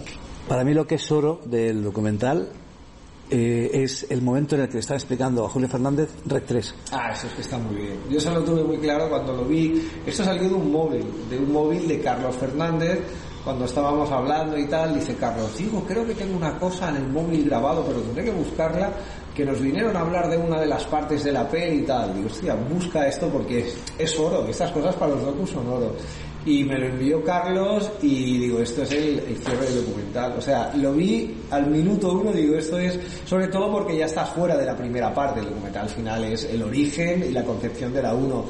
Para 0.48 0.64
mí 0.64 0.74
lo 0.74 0.88
que 0.88 0.96
es 0.96 1.12
oro 1.12 1.40
del 1.46 1.84
documental 1.84 2.50
eh, 3.30 3.70
es 3.74 4.06
el 4.10 4.22
momento 4.22 4.56
en 4.56 4.62
el 4.62 4.68
que 4.68 4.76
le 4.76 4.80
están 4.80 4.98
explicando 4.98 5.46
a 5.46 5.50
Julio 5.50 5.68
Fernández 5.68 6.10
Rec 6.26 6.46
3. 6.46 6.76
Ah, 6.92 7.12
eso 7.12 7.28
es 7.28 7.34
que 7.34 7.42
está 7.42 7.58
muy 7.58 7.76
bien. 7.76 8.00
Yo 8.10 8.18
eso 8.18 8.32
lo 8.32 8.44
tuve 8.44 8.64
muy 8.64 8.78
claro 8.78 9.10
cuando 9.10 9.34
lo 9.34 9.46
vi. 9.46 9.88
Esto 10.06 10.24
salió 10.24 10.50
de 10.50 10.56
un 10.56 10.72
móvil, 10.72 11.06
de 11.30 11.38
un 11.38 11.52
móvil 11.52 11.88
de 11.88 12.00
Carlos 12.00 12.36
Fernández, 12.36 13.00
cuando 13.44 13.66
estábamos 13.66 14.12
hablando 14.12 14.58
y 14.58 14.66
tal. 14.66 14.94
Dice 14.94 15.16
Carlos, 15.16 15.58
digo, 15.58 15.84
creo 15.88 16.06
que 16.06 16.14
tengo 16.14 16.38
una 16.38 16.58
cosa 16.60 16.90
en 16.90 16.98
el 16.98 17.08
móvil 17.08 17.46
grabado, 17.46 17.84
pero 17.86 18.00
tendré 18.02 18.26
que 18.26 18.32
buscarla. 18.32 18.92
Que 19.36 19.46
nos 19.46 19.62
vinieron 19.62 19.96
a 19.98 20.00
hablar 20.00 20.30
de 20.30 20.38
una 20.38 20.60
de 20.60 20.66
las 20.66 20.86
partes 20.86 21.24
de 21.24 21.32
la 21.32 21.48
peli 21.48 21.80
y 21.80 21.82
tal. 21.82 22.16
Digo, 22.16 22.28
hostia, 22.28 22.56
busca 22.56 23.06
esto 23.06 23.28
porque 23.28 23.60
es, 23.60 23.78
es 24.00 24.18
oro. 24.18 24.48
Estas 24.48 24.72
cosas 24.72 24.96
para 24.96 25.12
los 25.14 25.24
docus 25.24 25.50
son 25.50 25.68
oro. 25.68 25.94
Y 26.46 26.64
me 26.64 26.78
lo 26.78 26.86
envió 26.86 27.24
Carlos 27.24 27.92
y 28.04 28.38
digo, 28.38 28.60
esto 28.60 28.84
es 28.84 28.92
el, 28.92 29.20
el 29.20 29.38
cierre 29.38 29.66
del 29.66 29.84
documental. 29.84 30.36
O 30.38 30.42
sea, 30.42 30.72
lo 30.76 30.94
vi 30.94 31.36
al 31.50 31.68
minuto 31.68 32.14
uno, 32.14 32.32
digo, 32.32 32.56
esto 32.56 32.78
es, 32.78 33.00
sobre 33.26 33.48
todo 33.48 33.72
porque 33.72 33.98
ya 33.98 34.06
estás 34.06 34.30
fuera 34.30 34.56
de 34.56 34.66
la 34.66 34.78
primera 34.78 35.12
parte. 35.14 35.40
El 35.40 35.48
documental 35.48 35.84
al 35.84 35.90
final 35.90 36.24
es 36.24 36.46
el 36.46 36.62
origen 36.62 37.26
y 37.28 37.32
la 37.32 37.44
concepción 37.44 37.92
de 37.94 38.04
la 38.04 38.14
1. 38.14 38.46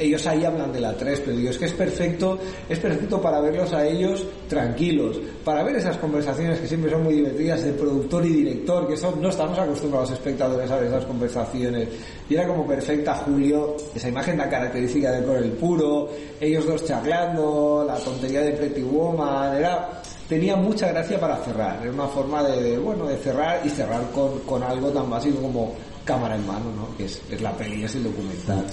Ellos 0.00 0.26
ahí 0.26 0.44
hablan 0.46 0.72
de 0.72 0.80
la 0.80 0.96
3, 0.96 1.20
pero 1.20 1.36
digo, 1.36 1.50
es 1.50 1.58
que 1.58 1.66
es 1.66 1.72
perfecto, 1.72 2.38
es 2.68 2.78
perfecto 2.78 3.20
para 3.20 3.38
verlos 3.40 3.70
a 3.74 3.86
ellos 3.86 4.24
tranquilos, 4.48 5.20
para 5.44 5.62
ver 5.62 5.76
esas 5.76 5.98
conversaciones 5.98 6.58
que 6.58 6.66
siempre 6.66 6.90
son 6.90 7.04
muy 7.04 7.14
divertidas 7.14 7.62
de 7.62 7.72
productor 7.74 8.24
y 8.24 8.30
director, 8.30 8.88
que 8.88 8.94
eso 8.94 9.14
no 9.20 9.28
estamos 9.28 9.58
acostumbrados 9.58 10.10
los 10.10 10.18
espectadores 10.18 10.70
a 10.70 10.76
ver 10.76 10.86
esas 10.86 11.04
conversaciones. 11.04 11.88
Y 12.30 12.34
era 12.34 12.46
como 12.46 12.66
perfecta 12.66 13.14
Julio, 13.16 13.76
esa 13.94 14.08
imagen 14.08 14.38
tan 14.38 14.48
característica 14.48 15.12
de 15.12 15.22
Coronel 15.22 15.52
Puro, 15.52 16.08
ellos 16.40 16.66
dos 16.66 16.84
charlando, 16.86 17.84
la 17.86 17.96
tontería 17.96 18.40
de 18.40 18.52
Pretty 18.52 18.82
Woman, 18.82 19.56
era 19.56 20.00
tenía 20.30 20.54
mucha 20.54 20.92
gracia 20.92 21.18
para 21.18 21.36
cerrar, 21.38 21.80
era 21.82 21.90
una 21.90 22.06
forma 22.06 22.40
de, 22.44 22.62
de, 22.62 22.78
bueno, 22.78 23.04
de 23.06 23.16
cerrar 23.16 23.60
y 23.64 23.68
cerrar 23.68 24.00
con, 24.12 24.38
con 24.40 24.62
algo 24.62 24.88
tan 24.90 25.10
básico 25.10 25.42
como 25.42 25.74
cámara 26.10 26.36
en 26.36 26.46
mano, 26.46 26.66
¿no? 26.76 26.96
Que 26.96 27.04
es, 27.04 27.20
es 27.30 27.40
la 27.40 27.52
peli, 27.56 27.84
es 27.84 27.94
el 27.94 28.04
documental. 28.04 28.66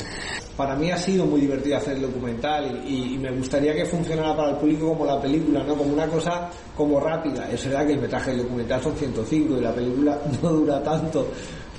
Para 0.55 0.75
mí 0.75 0.89
ha 0.89 0.97
sido 0.97 1.25
muy 1.25 1.41
divertido 1.41 1.77
hacer 1.77 1.95
el 1.97 2.01
documental 2.01 2.81
y, 2.87 3.13
y 3.13 3.17
me 3.19 3.31
gustaría 3.31 3.75
que 3.75 3.85
funcionara 3.85 4.35
para 4.35 4.49
el 4.51 4.57
público 4.57 4.87
como 4.89 5.05
la 5.05 5.21
película, 5.21 5.63
¿no? 5.63 5.75
Como 5.75 5.93
una 5.93 6.07
cosa 6.07 6.49
como 6.75 6.99
rápida. 6.99 7.47
Es 7.51 7.63
verdad 7.65 7.85
que 7.85 7.93
el 7.93 7.99
metraje 8.01 8.31
del 8.31 8.41
documental 8.43 8.81
son 8.81 8.95
105 8.95 9.57
y 9.57 9.61
la 9.61 9.73
película 9.73 10.19
no 10.41 10.49
dura 10.51 10.81
tanto. 10.81 11.27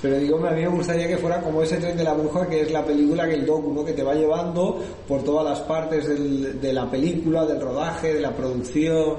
Pero 0.01 0.15
digo, 0.17 0.37
a 0.47 0.51
mí 0.51 0.61
me 0.61 0.69
gustaría 0.69 1.09
que 1.09 1.17
fuera 1.17 1.41
como 1.41 1.61
ese 1.61 1.75
tren 1.75 1.97
de 1.97 2.05
la 2.05 2.13
bruja 2.13 2.47
que 2.47 2.61
es 2.61 2.71
la 2.71 2.85
película 2.85 3.27
que 3.27 3.33
el 3.33 3.45
docu, 3.45 3.73
¿no? 3.73 3.83
Que 3.83 3.91
te 3.91 4.01
va 4.01 4.13
llevando 4.15 4.81
por 5.05 5.23
todas 5.25 5.43
las 5.45 5.59
partes 5.67 6.07
del- 6.07 6.61
de 6.61 6.71
la 6.71 6.89
película, 6.89 7.45
del 7.45 7.59
rodaje, 7.59 8.13
de 8.13 8.21
la 8.21 8.33
producción. 8.33 9.15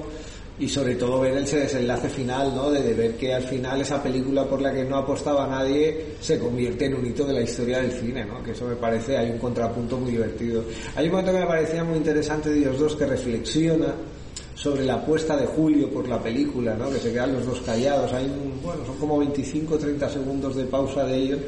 Y 0.61 0.69
sobre 0.69 0.95
todo 0.95 1.21
ver 1.21 1.39
ese 1.39 1.61
desenlace 1.61 2.11
final, 2.11 2.55
¿no? 2.55 2.71
De, 2.71 2.83
de, 2.83 2.93
ver 2.93 3.17
que 3.17 3.33
al 3.33 3.43
final 3.43 3.81
esa 3.81 4.03
película 4.03 4.45
por 4.45 4.61
la 4.61 4.71
que 4.71 4.85
no 4.85 4.99
apostaba 4.99 5.47
nadie 5.47 6.15
se 6.21 6.39
convierte 6.39 6.85
en 6.85 6.97
un 6.97 7.07
hito 7.07 7.25
de 7.25 7.33
la 7.33 7.41
historia 7.41 7.81
del 7.81 7.93
cine, 7.93 8.27
¿no? 8.27 8.43
Que 8.43 8.51
eso 8.51 8.67
me 8.67 8.77
parece, 8.77 9.17
hay 9.17 9.31
un 9.31 9.39
contrapunto 9.39 9.97
muy 9.97 10.13
divertido. 10.13 10.63
Hay 10.95 11.07
un 11.07 11.13
momento 11.13 11.33
que 11.33 11.39
me 11.39 11.47
parecía 11.47 11.83
muy 11.83 11.97
interesante 11.97 12.51
de 12.51 12.59
ellos 12.59 12.79
dos 12.79 12.95
que 12.95 13.07
reflexiona 13.07 13.95
sobre 14.55 14.85
la 14.85 14.95
apuesta 14.95 15.35
de 15.35 15.47
Julio 15.47 15.89
por 15.89 16.07
la 16.07 16.23
película, 16.23 16.75
¿no? 16.75 16.91
Que 16.91 16.99
se 16.99 17.11
quedan 17.11 17.33
los 17.33 17.47
dos 17.47 17.61
callados. 17.63 18.13
Hay 18.13 18.27
un, 18.27 18.61
bueno, 18.63 18.85
son 18.85 18.99
como 18.99 19.19
25 19.19 19.79
30 19.79 20.11
segundos 20.11 20.57
de 20.57 20.65
pausa 20.65 21.05
de 21.05 21.17
ellos 21.17 21.41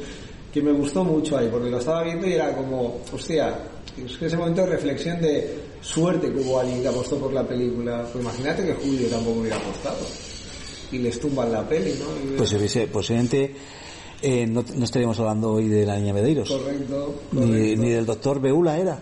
que 0.51 0.61
me 0.61 0.71
gustó 0.71 1.03
mucho 1.03 1.37
ahí, 1.37 1.49
porque 1.51 1.69
lo 1.69 1.77
estaba 1.77 2.03
viendo 2.03 2.27
y 2.27 2.33
era 2.33 2.55
como, 2.55 3.01
hostia, 3.11 3.55
es 4.03 4.17
que 4.17 4.25
ese 4.25 4.37
momento 4.37 4.61
de 4.61 4.67
reflexión 4.67 5.21
de 5.21 5.62
suerte 5.83 6.31
que 6.31 6.39
hubo 6.39 6.59
alguien 6.59 6.81
que 6.81 6.87
apostó 6.87 7.17
por 7.17 7.31
la 7.33 7.43
película. 7.47 8.07
Pues 8.11 8.23
imagínate 8.23 8.65
que 8.65 8.73
Julio 8.73 9.07
tampoco 9.09 9.39
hubiera 9.41 9.57
apostado. 9.57 9.97
Y 10.91 10.97
les 10.99 11.19
tumban 11.19 11.51
la 11.51 11.67
peli, 11.67 11.93
¿no? 11.99 12.33
Y 12.33 12.37
Pues 12.37 12.53
hubiese, 12.53 12.87
posiblemente 12.87 13.55
eh, 14.21 14.45
no, 14.47 14.63
no 14.75 14.83
estaríamos 14.85 15.19
hablando 15.19 15.51
hoy 15.53 15.67
de 15.67 15.85
la 15.85 15.97
niña 15.97 16.13
Medeiros. 16.13 16.49
Correcto, 16.49 17.15
Ni, 17.31 17.39
correcto. 17.41 17.81
ni 17.81 17.89
del 17.89 18.05
doctor 18.05 18.39
Beula 18.39 18.77
era. 18.77 18.99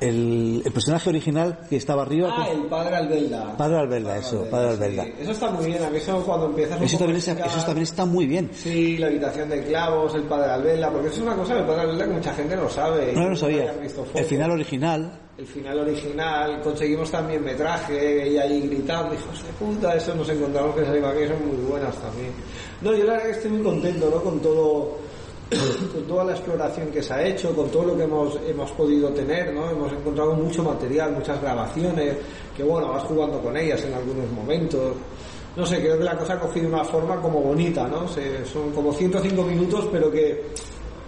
El, 0.00 0.62
el 0.64 0.72
personaje 0.72 1.10
original 1.10 1.60
que 1.70 1.76
estaba 1.76 2.02
arriba. 2.02 2.28
Ah, 2.36 2.48
el 2.50 2.62
padre 2.66 2.96
Albelda. 2.96 3.56
Padre 3.56 3.78
Albelda, 3.78 4.18
eso, 4.18 4.44
Padre 4.50 4.70
Albelda. 4.70 5.04
Sí, 5.04 5.12
Eso 5.20 5.30
está 5.30 5.50
muy 5.52 5.66
bien, 5.66 5.80
a 5.84 5.90
mí 5.90 5.96
eso 5.98 6.20
cuando 6.24 6.46
empiezas 6.46 6.82
Eso 6.82 6.98
también, 6.98 7.18
eso 7.18 7.34
también 7.64 7.82
está 7.84 8.04
muy 8.04 8.26
bien. 8.26 8.50
Sí, 8.52 8.96
la 8.98 9.06
habitación 9.06 9.48
de 9.48 9.62
clavos, 9.62 10.12
el 10.16 10.22
padre 10.24 10.50
Albelda, 10.50 10.90
porque 10.90 11.06
eso 11.06 11.16
es 11.18 11.22
una 11.22 11.36
cosa 11.36 11.54
del 11.54 11.64
padre 11.66 11.82
Albelda 11.82 12.06
que 12.06 12.12
mucha 12.14 12.34
gente 12.34 12.56
no 12.56 12.68
sabe. 12.68 13.12
No 13.12 13.24
lo 13.24 13.30
que 13.30 13.36
sabía. 13.36 13.74
El 14.14 14.24
final 14.24 14.50
original, 14.50 15.20
El 15.38 15.46
final 15.46 15.78
original, 15.78 16.60
conseguimos 16.60 17.10
también 17.10 17.42
metraje, 17.42 18.28
ella 18.28 18.42
ahí 18.42 18.68
gritando, 18.68 19.14
hijos 19.14 19.42
de 19.42 19.52
puta, 19.54 19.94
eso 19.94 20.14
nos 20.14 20.28
encontramos 20.28 20.74
que 20.74 20.82
esas 20.82 20.98
imágenes 20.98 21.30
son 21.30 21.48
muy 21.48 21.56
buenas 21.70 21.96
también. 21.96 22.32
No, 22.82 22.94
yo 22.94 23.04
la 23.04 23.14
verdad 23.14 23.26
que 23.28 23.32
estoy 23.32 23.50
muy 23.52 23.62
contento, 23.62 24.10
¿no? 24.10 24.22
Con 24.22 24.40
todo, 24.40 24.98
con 25.94 26.02
toda 26.06 26.24
la 26.24 26.32
exploración 26.32 26.90
que 26.90 27.02
se 27.02 27.14
ha 27.14 27.26
hecho, 27.26 27.56
con 27.56 27.70
todo 27.70 27.84
lo 27.84 27.96
que 27.96 28.02
hemos, 28.02 28.38
hemos 28.46 28.70
podido 28.72 29.08
tener, 29.08 29.54
¿no? 29.54 29.70
Hemos 29.70 29.90
encontrado 29.90 30.34
mucho 30.34 30.62
material, 30.62 31.12
muchas 31.12 31.40
grabaciones, 31.40 32.14
que 32.54 32.62
bueno, 32.62 32.88
vas 32.88 33.04
jugando 33.04 33.40
con 33.40 33.56
ellas 33.56 33.82
en 33.84 33.94
algunos 33.94 34.30
momentos. 34.32 34.96
No 35.56 35.64
sé, 35.64 35.80
creo 35.80 35.96
que 35.96 36.04
la 36.04 36.16
cosa 36.16 36.34
ha 36.34 36.40
cogido 36.40 36.68
una 36.68 36.84
forma 36.84 37.18
como 37.22 37.40
bonita, 37.40 37.88
¿no? 37.88 38.06
Son 38.06 38.70
como 38.74 38.92
105 38.92 39.42
minutos, 39.44 39.88
pero 39.90 40.10
que 40.10 40.44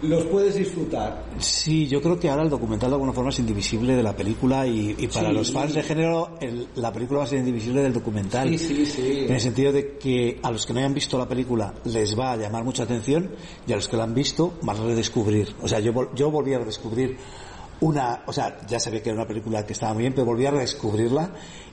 los 0.03 0.25
puedes 0.25 0.55
disfrutar. 0.55 1.25
sí, 1.39 1.87
yo 1.89 2.03
creo 2.03 2.19
que 2.21 2.29
ahora 2.29 2.43
el 2.43 2.51
documental 2.51 2.91
de 2.91 2.95
alguna 2.97 3.13
forma 3.13 3.31
es 3.31 3.39
indivisible 3.39 3.95
de 3.97 4.03
la 4.03 4.15
película 4.15 4.67
y, 4.67 4.95
y 4.99 5.09
para 5.09 5.29
Sí. 5.29 5.35
los 5.35 5.53
fans 5.53 5.75
de 5.75 5.83
género 5.83 6.37
el- 6.41 6.69
la 6.77 6.93
película 6.93 7.19
va 7.21 7.25
a 7.25 7.29
ser 7.29 7.39
indivisible 7.39 7.83
del 7.83 7.93
documental. 7.93 8.49
Sí, 8.51 8.59
sí, 8.59 8.87
sí. 8.87 9.25
En 9.27 9.33
el 9.33 9.41
sentido 9.41 9.73
de 9.73 9.97
que 9.97 10.39
a 10.43 10.51
los 10.51 10.67
que 10.67 10.73
no 10.73 10.81
hayan 10.81 10.93
visto 10.95 11.17
la 11.19 11.27
película 11.29 11.73
les 11.85 12.19
va 12.19 12.33
a 12.33 12.37
llamar 12.37 12.65
mucha 12.65 12.83
atención 12.83 13.31
y 13.67 13.73
a 13.73 13.77
los 13.77 13.89
que 13.89 13.97
la 13.97 14.05
han 14.05 14.15
visto 14.15 14.55
van 14.63 14.77
a 14.79 14.83
redescubrir. 14.85 15.55
O 15.63 15.69
sea, 15.69 15.81
yo, 15.81 16.15
yo 16.15 16.31
volví 16.31 16.53
a 16.55 16.59
redescubrir 16.59 17.17
una, 17.81 18.23
o 18.27 18.33
sea, 18.33 18.59
ya 18.67 18.79
sabía 18.79 19.03
que 19.03 19.11
era 19.11 19.19
una 19.19 19.27
película 19.29 19.65
que 19.67 19.73
estaba 19.73 19.95
muy 19.95 20.03
bien, 20.03 20.13
pero 20.15 20.27
volví 20.27 20.45
a 20.47 20.51
redescubrirla 20.51 21.31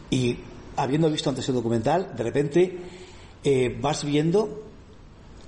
y 0.09 0.37
habiendo 0.77 1.09
visto 1.09 1.29
antes 1.29 1.47
el 1.49 1.55
documental, 1.55 2.13
de 2.15 2.23
repente 2.23 2.77
eh, 3.43 3.77
vas 3.81 4.03
viendo 4.05 4.63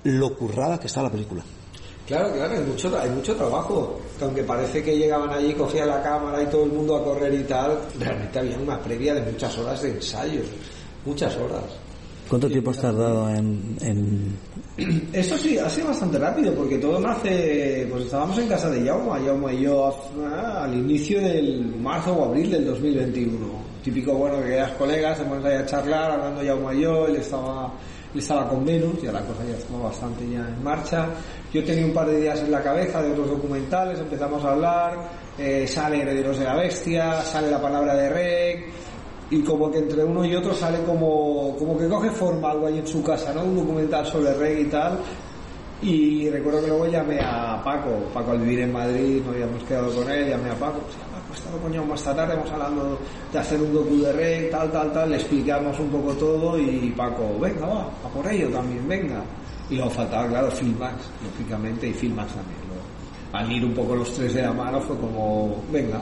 lo 0.04 0.36
currada 0.36 0.78
que 0.78 0.86
está 0.86 1.02
la 1.02 1.10
película. 1.10 1.42
Claro, 2.06 2.32
claro, 2.34 2.54
hay 2.54 2.60
mucho, 2.64 2.98
hay 3.00 3.10
mucho 3.10 3.34
trabajo. 3.34 3.98
Que 4.18 4.24
aunque 4.24 4.44
parece 4.44 4.82
que 4.82 4.96
llegaban 4.96 5.30
allí, 5.30 5.52
cogían 5.54 5.88
la 5.88 6.02
cámara 6.02 6.42
y 6.42 6.46
todo 6.46 6.64
el 6.64 6.72
mundo 6.72 6.96
a 6.96 7.04
correr 7.04 7.34
y 7.34 7.42
tal, 7.44 7.78
realmente 7.98 8.38
había 8.38 8.58
una 8.58 8.78
previa 8.80 9.14
de 9.14 9.22
muchas 9.22 9.56
horas 9.58 9.80
de 9.82 9.90
ensayo. 9.90 10.40
Muchas 11.04 11.34
horas. 11.36 11.62
¿Cuánto 12.28 12.48
tiempo 12.48 12.70
has 12.70 12.78
tardado 12.80 13.28
en, 13.30 13.76
en- 13.82 14.38
Eso 15.12 15.36
sí, 15.36 15.58
ha 15.58 15.68
sido 15.68 15.88
bastante 15.88 16.18
rápido, 16.18 16.54
porque 16.54 16.78
todo 16.78 16.98
nace, 17.00 17.86
pues 17.90 18.04
estábamos 18.04 18.38
en 18.38 18.48
casa 18.48 18.70
de 18.70 18.82
Jaume, 18.86 19.24
Jaume 19.26 19.54
y 19.54 19.60
yo, 19.62 19.94
ah, 20.26 20.64
al 20.64 20.74
inicio 20.74 21.20
del 21.20 21.66
marzo 21.76 22.12
o 22.14 22.24
abril 22.26 22.50
del 22.50 22.64
2021. 22.66 23.36
Típico, 23.82 24.14
bueno, 24.14 24.40
que 24.42 24.54
eras 24.54 24.72
colegas, 24.72 25.18
pones 25.20 25.44
ahí 25.44 25.56
a 25.56 25.66
charlar, 25.66 26.12
hablando 26.12 26.42
Jaume 26.42 26.74
y 26.76 26.80
yo, 26.82 27.06
él 27.06 27.16
estaba, 27.16 27.72
estaba 28.20 28.48
con 28.48 28.64
Venus, 28.64 29.02
ya 29.02 29.12
la 29.12 29.20
cosa 29.20 29.44
ya 29.44 29.56
estaba 29.56 29.84
bastante 29.84 30.28
ya 30.28 30.48
en 30.48 30.62
marcha. 30.62 31.08
Yo 31.52 31.64
tenía 31.64 31.84
un 31.84 31.92
par 31.92 32.08
de 32.08 32.20
días 32.20 32.40
en 32.40 32.50
la 32.50 32.62
cabeza 32.62 33.02
de 33.02 33.12
otros 33.12 33.28
documentales, 33.28 33.98
empezamos 33.98 34.44
a 34.44 34.52
hablar, 34.52 35.08
eh, 35.38 35.66
sale 35.66 36.02
Herederos 36.02 36.38
de 36.38 36.44
la 36.44 36.56
Bestia, 36.56 37.22
sale 37.22 37.50
la 37.50 37.60
palabra 37.60 37.94
de 37.94 38.08
Rec, 38.08 38.66
y 39.30 39.42
como 39.42 39.70
que 39.70 39.78
entre 39.78 40.04
uno 40.04 40.24
y 40.24 40.34
otro 40.34 40.54
sale 40.54 40.78
como, 40.84 41.56
como 41.58 41.76
que 41.78 41.88
coge 41.88 42.10
forma 42.10 42.50
algo 42.50 42.66
ahí 42.66 42.78
en 42.78 42.86
su 42.86 43.02
casa, 43.02 43.32
¿no? 43.32 43.42
Un 43.42 43.56
documental 43.56 44.06
sobre 44.06 44.34
reggae 44.34 44.60
y 44.60 44.66
tal. 44.66 44.98
Y 45.82 46.30
recuerdo 46.30 46.62
que 46.62 46.68
luego 46.68 46.86
llamé 46.86 47.20
a 47.20 47.60
Paco, 47.62 47.90
Paco 48.12 48.30
al 48.30 48.38
vivir 48.38 48.60
en 48.60 48.72
Madrid, 48.72 49.22
nos 49.24 49.34
habíamos 49.34 49.62
quedado 49.64 49.94
con 49.94 50.10
él, 50.10 50.30
llamé 50.30 50.50
a 50.50 50.54
Paco, 50.54 50.78
Paco, 50.78 51.13
he 51.13 51.13
estado 51.34 51.58
con 51.58 51.74
Jaume 51.74 51.94
esta 51.94 52.14
tarde, 52.14 52.34
hemos 52.34 52.50
hablando 52.50 52.98
de 53.32 53.38
hacer 53.38 53.60
un 53.60 53.72
docu 53.72 53.96
de 53.98 54.12
reggae, 54.12 54.50
tal, 54.50 54.70
tal, 54.70 54.92
tal, 54.92 55.10
le 55.10 55.16
explicamos 55.16 55.78
un 55.78 55.88
poco 55.88 56.12
todo 56.14 56.58
y 56.58 56.92
Paco, 56.96 57.38
venga, 57.40 57.66
va, 57.66 57.82
a 57.82 58.08
por 58.12 58.26
ello 58.32 58.48
también, 58.48 58.86
venga. 58.88 59.22
Y 59.70 59.76
luego 59.76 59.90
faltaba, 59.90 60.28
claro, 60.28 60.50
Filmax, 60.50 61.10
lógicamente, 61.22 61.88
y 61.88 61.92
Filmax 61.92 62.34
también. 62.34 62.58
¿no? 62.68 63.38
Al 63.38 63.50
ir 63.50 63.64
un 63.64 63.74
poco 63.74 63.96
los 63.96 64.12
tres 64.14 64.34
de 64.34 64.42
la 64.42 64.52
mano 64.52 64.80
fue 64.80 64.96
como, 64.96 65.62
venga, 65.70 66.00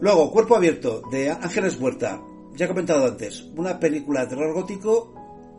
Luego, 0.00 0.30
Cuerpo 0.30 0.56
Abierto, 0.56 1.00
de 1.10 1.30
Ángeles 1.30 1.80
Huerta. 1.80 2.20
Ya 2.56 2.66
he 2.66 2.68
comentado 2.68 3.06
antes, 3.06 3.42
una 3.56 3.80
película 3.80 4.20
de 4.20 4.26
terror 4.26 4.52
gótico 4.52 5.14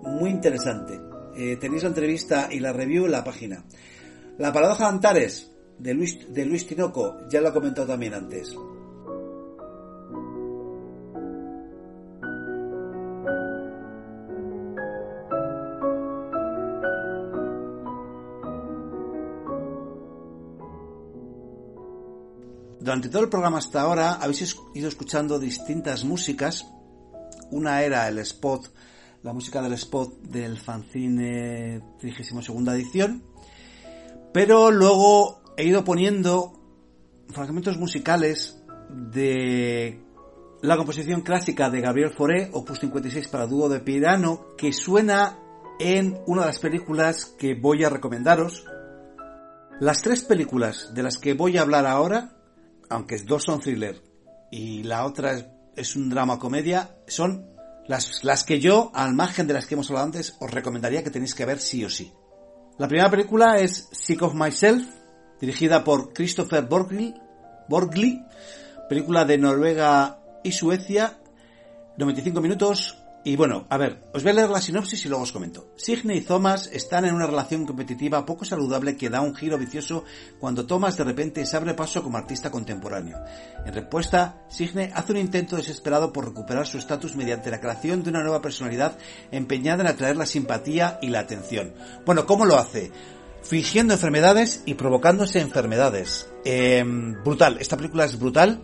muy 0.05 0.29
interesante. 0.29 0.99
Eh, 1.35 1.57
tenéis 1.57 1.83
la 1.83 1.89
entrevista 1.89 2.49
y 2.51 2.59
la 2.59 2.73
review 2.73 3.05
en 3.05 3.11
la 3.11 3.23
página. 3.23 3.65
La 4.37 4.53
paradoja 4.53 4.85
de 4.85 4.89
Antares, 4.89 5.51
de 5.77 5.93
Luis, 5.93 6.33
de 6.33 6.45
Luis 6.45 6.67
Tinoco, 6.67 7.27
ya 7.29 7.41
lo 7.41 7.49
he 7.49 7.53
comentado 7.53 7.87
también 7.87 8.13
antes. 8.13 8.55
Durante 22.85 23.09
todo 23.09 23.23
el 23.23 23.29
programa 23.29 23.57
hasta 23.57 23.81
ahora 23.81 24.13
habéis 24.13 24.55
ido 24.75 24.87
escuchando 24.87 25.39
distintas 25.39 26.03
músicas. 26.03 26.67
Una 27.49 27.81
era 27.81 28.07
el 28.07 28.19
spot, 28.19 28.69
la 29.25 29.33
música 29.33 29.59
del 29.59 29.73
spot 29.73 30.21
del 30.21 30.59
fanzine 30.59 31.81
32 31.97 32.49
edición. 32.75 33.23
Pero 34.31 34.69
luego 34.69 35.41
he 35.57 35.65
ido 35.65 35.83
poniendo 35.83 36.53
fragmentos 37.29 37.75
musicales 37.79 38.61
de 38.91 39.99
la 40.61 40.77
composición 40.77 41.21
clásica 41.21 41.71
de 41.71 41.81
Gabriel 41.81 42.13
Fauré, 42.15 42.51
opus 42.53 42.79
56 42.81 43.27
para 43.29 43.47
dúo 43.47 43.67
de 43.67 43.79
piano, 43.79 44.45
que 44.55 44.71
suena 44.71 45.39
en 45.79 46.19
una 46.27 46.41
de 46.41 46.47
las 46.47 46.59
películas 46.59 47.25
que 47.25 47.55
voy 47.55 47.83
a 47.83 47.89
recomendaros. 47.89 48.63
Las 49.79 50.03
tres 50.03 50.23
películas 50.23 50.93
de 50.93 51.01
las 51.01 51.17
que 51.17 51.33
voy 51.33 51.57
a 51.57 51.61
hablar 51.61 51.87
ahora 51.87 52.35
aunque 52.89 53.17
dos 53.17 53.43
son 53.43 53.59
thriller 53.59 53.99
y 54.51 54.83
la 54.83 55.03
otra 55.03 55.33
es, 55.75 55.95
un 55.95 56.09
drama 56.11 56.37
comedia, 56.37 56.97
son 57.07 57.54
las, 57.87 58.23
las 58.23 58.43
que 58.43 58.59
yo, 58.59 58.91
al 58.93 59.13
margen 59.13 59.47
de 59.47 59.53
las 59.53 59.65
que 59.65 59.75
hemos 59.75 59.89
hablado 59.89 60.07
antes, 60.07 60.35
os 60.39 60.51
recomendaría 60.51 61.03
que 61.03 61.11
tenéis 61.11 61.35
que 61.35 61.45
ver 61.45 61.59
sí 61.59 61.83
o 61.85 61.89
sí. 61.89 62.13
La 62.77 62.87
primera 62.87 63.09
película 63.09 63.59
es 63.59 63.89
Sick 63.91 64.21
of 64.21 64.33
Myself, 64.33 64.87
dirigida 65.39 65.83
por 65.83 66.13
Christopher 66.13 66.65
Borgli, 66.65 67.13
Borgli 67.69 68.25
película 68.87 69.25
de 69.25 69.37
Noruega 69.37 70.19
y 70.43 70.51
Suecia, 70.51 71.17
95 71.97 72.41
minutos. 72.41 72.97
Y 73.27 73.37
bueno, 73.37 73.65
a 73.71 73.77
ver, 73.79 74.03
os 74.13 74.21
voy 74.21 74.33
a 74.33 74.35
leer 74.35 74.49
la 74.51 74.61
sinopsis 74.61 75.03
y 75.03 75.09
luego 75.09 75.23
os 75.23 75.31
comento. 75.31 75.73
Signe 75.77 76.15
y 76.15 76.21
Thomas 76.21 76.69
están 76.71 77.05
en 77.05 77.15
una 77.15 77.25
relación 77.25 77.65
competitiva 77.65 78.23
poco 78.23 78.45
saludable 78.45 78.97
que 78.97 79.09
da 79.09 79.21
un 79.21 79.33
giro 79.33 79.57
vicioso 79.57 80.03
cuando 80.39 80.67
Thomas 80.67 80.95
de 80.95 81.05
repente 81.05 81.43
se 81.47 81.57
abre 81.57 81.73
paso 81.73 82.03
como 82.03 82.19
artista 82.19 82.51
contemporáneo. 82.51 83.17
En 83.65 83.73
respuesta, 83.73 84.43
Signe 84.47 84.91
hace 84.93 85.11
un 85.11 85.17
intento 85.17 85.55
desesperado 85.55 86.13
por 86.13 86.25
recuperar 86.25 86.67
su 86.67 86.77
estatus 86.77 87.15
mediante 87.15 87.49
la 87.49 87.59
creación 87.59 88.03
de 88.03 88.11
una 88.11 88.21
nueva 88.21 88.43
personalidad 88.43 88.95
empeñada 89.31 89.81
en 89.81 89.87
atraer 89.87 90.17
la 90.17 90.27
simpatía 90.27 90.99
y 91.01 91.09
la 91.09 91.21
atención. 91.21 91.73
Bueno, 92.05 92.27
¿cómo 92.27 92.45
lo 92.45 92.57
hace? 92.57 92.91
Fingiendo 93.41 93.95
enfermedades 93.95 94.61
y 94.67 94.75
provocándose 94.75 95.41
enfermedades. 95.41 96.29
Eh, 96.45 96.83
brutal, 97.23 97.57
esta 97.59 97.75
película 97.75 98.05
es 98.05 98.19
brutal 98.19 98.61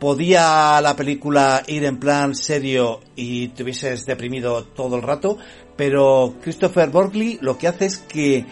podía 0.00 0.80
la 0.80 0.96
película 0.96 1.62
ir 1.66 1.84
en 1.84 1.98
plan 1.98 2.34
serio 2.34 3.00
y 3.14 3.48
te 3.48 3.62
hubieses 3.62 4.06
deprimido 4.06 4.64
todo 4.64 4.96
el 4.96 5.02
rato, 5.02 5.36
pero 5.76 6.34
Christopher 6.42 6.88
Borgli 6.88 7.38
lo 7.42 7.56
que 7.58 7.68
hace 7.68 7.84
es 7.84 7.98
que 7.98 8.46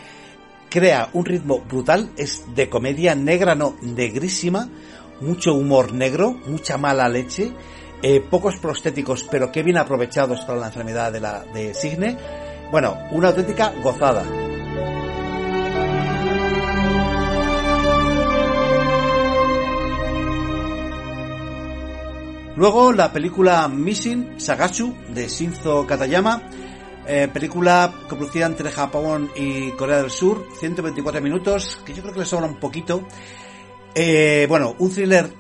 crea 0.69 1.09
un 1.15 1.25
ritmo 1.25 1.61
brutal, 1.61 2.11
es 2.17 2.45
de 2.55 2.69
comedia 2.69 3.15
negra, 3.15 3.55
no, 3.55 3.77
negrísima, 3.81 4.69
mucho 5.21 5.55
humor 5.55 5.93
negro, 5.95 6.39
mucha 6.47 6.77
mala 6.77 7.09
leche, 7.09 7.53
eh, 8.03 8.21
pocos 8.21 8.59
prostéticos, 8.59 9.25
pero 9.25 9.51
que 9.51 9.63
bien 9.63 9.79
aprovechados 9.79 10.43
para 10.43 10.59
la 10.59 10.67
enfermedad 10.67 11.11
de, 11.11 11.21
la, 11.21 11.45
de 11.55 11.75
Signe. 11.75 12.17
Bueno, 12.71 12.97
una 13.13 13.29
auténtica 13.29 13.73
gozada. 13.83 14.25
Luego 22.59 22.93
la 22.93 23.13
película 23.13 23.69
Missing 23.69 24.41
Sagachu 24.41 24.93
de 25.11 25.29
Shinzo 25.29 25.87
Katayama, 25.87 26.43
eh, 27.07 27.29
película 27.33 27.95
coproducida 28.09 28.47
entre 28.47 28.73
Japón 28.73 29.31
y 29.37 29.71
Corea 29.77 30.03
del 30.03 30.11
Sur, 30.11 30.45
124 30.59 31.23
minutos, 31.23 31.81
que 31.87 31.95
yo 31.95 32.03
creo 32.03 32.15
que 32.15 32.19
le 32.19 32.27
sobra 32.27 32.49
un 32.49 32.59
poquito. 32.59 33.07
Eh, 33.95 34.47
bueno, 34.49 34.75
un 34.81 34.91
thriller 34.91 35.33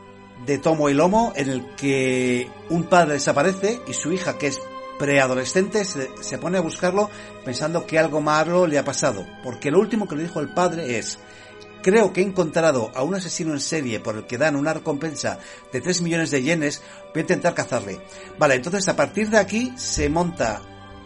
de 0.47 0.59
tomo 0.59 0.89
y 0.89 0.95
lomo 0.95 1.33
en 1.35 1.49
el 1.49 1.75
que 1.75 2.49
un 2.71 2.85
padre 2.85 3.15
desaparece 3.15 3.81
y 3.89 3.95
su 3.95 4.13
hija, 4.13 4.39
que 4.39 4.47
es 4.47 4.61
preadolescente, 4.97 5.85
se, 5.85 6.11
se 6.21 6.39
pone 6.39 6.59
a 6.59 6.61
buscarlo 6.61 7.11
pensando 7.45 7.85
que 7.85 7.99
algo 7.99 8.21
malo 8.21 8.69
le 8.69 8.79
ha 8.79 8.85
pasado. 8.85 9.27
Porque 9.43 9.73
lo 9.73 9.81
último 9.81 10.07
que 10.07 10.15
le 10.15 10.23
dijo 10.23 10.39
el 10.39 10.55
padre 10.55 11.01
es, 11.01 11.19
creo 11.83 12.13
que 12.13 12.21
he 12.21 12.25
encontrado 12.25 12.91
a 12.95 13.03
un 13.03 13.15
asesino 13.15 13.53
en 13.53 13.61
serie 13.61 14.01
por 14.01 14.17
el 14.17 14.27
que 14.27 14.39
dan 14.39 14.57
una 14.57 14.75
recompensa 14.75 15.39
de 15.73 15.81
3 15.81 16.03
millones 16.03 16.31
de 16.31 16.43
yenes, 16.43 16.83
voy 17.15 17.21
a 17.21 17.21
intentar 17.21 17.55
cazarle. 17.55 18.01
Vale, 18.39 18.55
entonces 18.55 18.89
a 18.89 18.97
partir 18.97 19.31
de 19.31 19.39
aquí 19.39 19.73
se 19.77 20.09
monta 20.09 20.61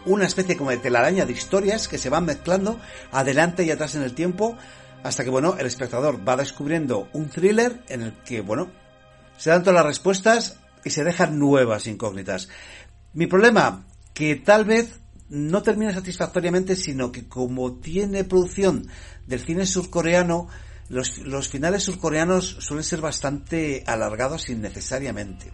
una 0.05 0.25
especie 0.25 0.57
como 0.57 0.71
de 0.71 0.77
telaraña 0.77 1.25
de 1.25 1.33
historias 1.33 1.87
que 1.87 1.97
se 1.97 2.09
van 2.09 2.25
mezclando 2.25 2.79
adelante 3.11 3.63
y 3.63 3.71
atrás 3.71 3.95
en 3.95 4.03
el 4.03 4.13
tiempo 4.13 4.57
hasta 5.03 5.23
que, 5.23 5.29
bueno, 5.29 5.55
el 5.59 5.65
espectador 5.65 6.27
va 6.27 6.37
descubriendo 6.37 7.09
un 7.13 7.29
thriller 7.29 7.83
en 7.89 8.01
el 8.01 8.13
que, 8.23 8.41
bueno, 8.41 8.69
se 9.37 9.49
dan 9.49 9.63
todas 9.63 9.75
las 9.75 9.85
respuestas 9.85 10.57
y 10.83 10.89
se 10.91 11.03
dejan 11.03 11.39
nuevas 11.39 11.87
incógnitas. 11.87 12.49
Mi 13.13 13.27
problema, 13.27 13.85
que 14.13 14.35
tal 14.35 14.65
vez 14.65 14.99
no 15.33 15.63
termine 15.63 15.91
satisfactoriamente, 15.91 16.75
sino 16.75 17.11
que 17.11 17.27
como 17.27 17.73
tiene 17.73 18.23
producción 18.23 18.87
del 19.25 19.39
cine 19.39 19.65
surcoreano, 19.65 20.47
los, 20.89 21.17
los 21.17 21.49
finales 21.49 21.81
surcoreanos 21.83 22.57
suelen 22.59 22.83
ser 22.83 23.01
bastante 23.01 23.83
alargados 23.87 24.49
innecesariamente. 24.49 25.51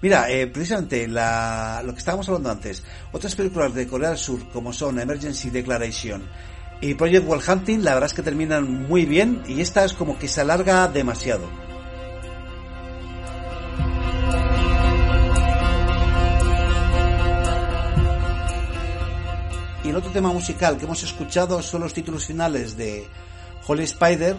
Mira, 0.00 0.30
eh, 0.30 0.46
precisamente 0.46 1.06
la, 1.08 1.82
lo 1.84 1.92
que 1.92 1.98
estábamos 1.98 2.26
hablando 2.28 2.50
antes, 2.50 2.82
otras 3.12 3.34
películas 3.34 3.74
de 3.74 3.86
Corea 3.86 4.10
del 4.10 4.18
Sur, 4.18 4.48
como 4.50 4.72
son 4.72 4.98
Emergency 4.98 5.50
Declaration 5.50 6.26
y 6.80 6.94
Project 6.94 7.26
Wall 7.26 7.42
Hunting, 7.46 7.82
la 7.82 7.94
verdad 7.94 8.10
es 8.10 8.14
que 8.14 8.22
terminan 8.22 8.86
muy 8.88 9.04
bien 9.04 9.42
y 9.46 9.60
esta 9.60 9.84
es 9.84 9.92
como 9.92 10.18
que 10.18 10.28
se 10.28 10.40
alarga 10.40 10.88
demasiado. 10.88 11.65
Otro 19.96 20.10
tema 20.10 20.32
musical 20.32 20.76
que 20.78 20.84
hemos 20.84 21.02
escuchado 21.02 21.62
son 21.62 21.82
los 21.82 21.92
títulos 21.94 22.24
finales 22.26 22.76
de 22.76 23.06
Holy 23.66 23.84
Spider, 23.84 24.36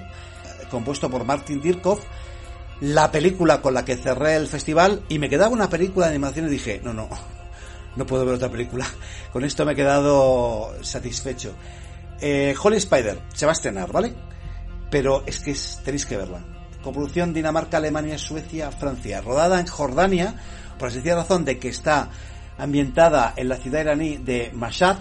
compuesto 0.69 1.09
por 1.09 1.23
Martin 1.25 1.61
Dirkov, 1.61 1.99
la 2.81 3.11
película 3.11 3.61
con 3.61 3.73
la 3.73 3.83
que 3.85 3.95
cerré 3.97 4.35
el 4.35 4.47
festival 4.47 5.03
y 5.09 5.19
me 5.19 5.29
quedaba 5.29 5.51
una 5.51 5.69
película 5.69 6.05
de 6.07 6.13
animación 6.13 6.47
y 6.47 6.49
dije, 6.49 6.81
no, 6.83 6.93
no, 6.93 7.09
no 7.95 8.05
puedo 8.05 8.25
ver 8.25 8.35
otra 8.35 8.49
película. 8.49 8.85
Con 9.33 9.43
esto 9.43 9.65
me 9.65 9.71
he 9.73 9.75
quedado 9.75 10.73
satisfecho. 10.83 11.53
Eh, 12.21 12.55
Holy 12.61 12.77
Spider 12.77 13.19
se 13.33 13.45
va 13.45 13.51
a 13.51 13.53
estrenar, 13.53 13.91
¿vale? 13.91 14.13
Pero 14.91 15.23
es 15.25 15.39
que 15.39 15.51
es- 15.51 15.79
tenéis 15.83 16.05
que 16.05 16.17
verla. 16.17 16.39
Coproducción 16.83 17.33
Dinamarca, 17.33 17.77
Alemania, 17.77 18.17
Suecia, 18.17 18.71
Francia. 18.71 19.21
Rodada 19.21 19.59
en 19.59 19.67
Jordania, 19.67 20.35
por 20.77 20.89
la 20.89 20.93
sencilla 20.93 21.15
razón 21.15 21.43
de 21.45 21.57
que 21.59 21.69
está 21.69 22.09
ambientada 22.57 23.33
en 23.35 23.49
la 23.49 23.57
ciudad 23.57 23.81
iraní 23.81 24.17
de 24.17 24.51
Mashhad. 24.53 24.97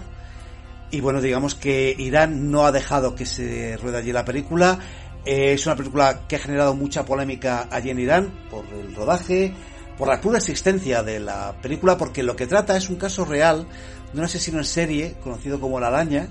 Y 0.91 1.01
bueno, 1.01 1.21
digamos 1.21 1.55
que 1.55 1.95
Irán 1.97 2.49
no 2.49 2.65
ha 2.65 2.71
dejado 2.71 3.15
que 3.15 3.25
se 3.25 3.77
ruede 3.77 3.97
allí 3.97 4.11
la 4.11 4.25
película. 4.25 4.79
Eh, 5.25 5.53
es 5.53 5.65
una 5.65 5.75
película 5.75 6.21
que 6.27 6.37
ha 6.37 6.39
generado 6.39 6.73
mucha 6.75 7.03
polémica 7.03 7.67
allí 7.69 7.89
en 7.89 7.99
Irán 7.99 8.31
por 8.49 8.65
el 8.73 8.95
rodaje, 8.95 9.53
por 9.97 10.07
la 10.07 10.21
pura 10.21 10.37
existencia 10.37 11.03
de 11.03 11.19
la 11.19 11.53
película, 11.61 11.97
porque 11.97 12.23
lo 12.23 12.35
que 12.35 12.47
trata 12.47 12.77
es 12.77 12.89
un 12.89 12.95
caso 12.95 13.25
real 13.25 13.67
de 14.13 14.19
un 14.19 14.25
asesino 14.25 14.59
en 14.59 14.65
serie 14.65 15.15
conocido 15.21 15.59
como 15.59 15.79
La 15.79 15.87
Araña, 15.87 16.29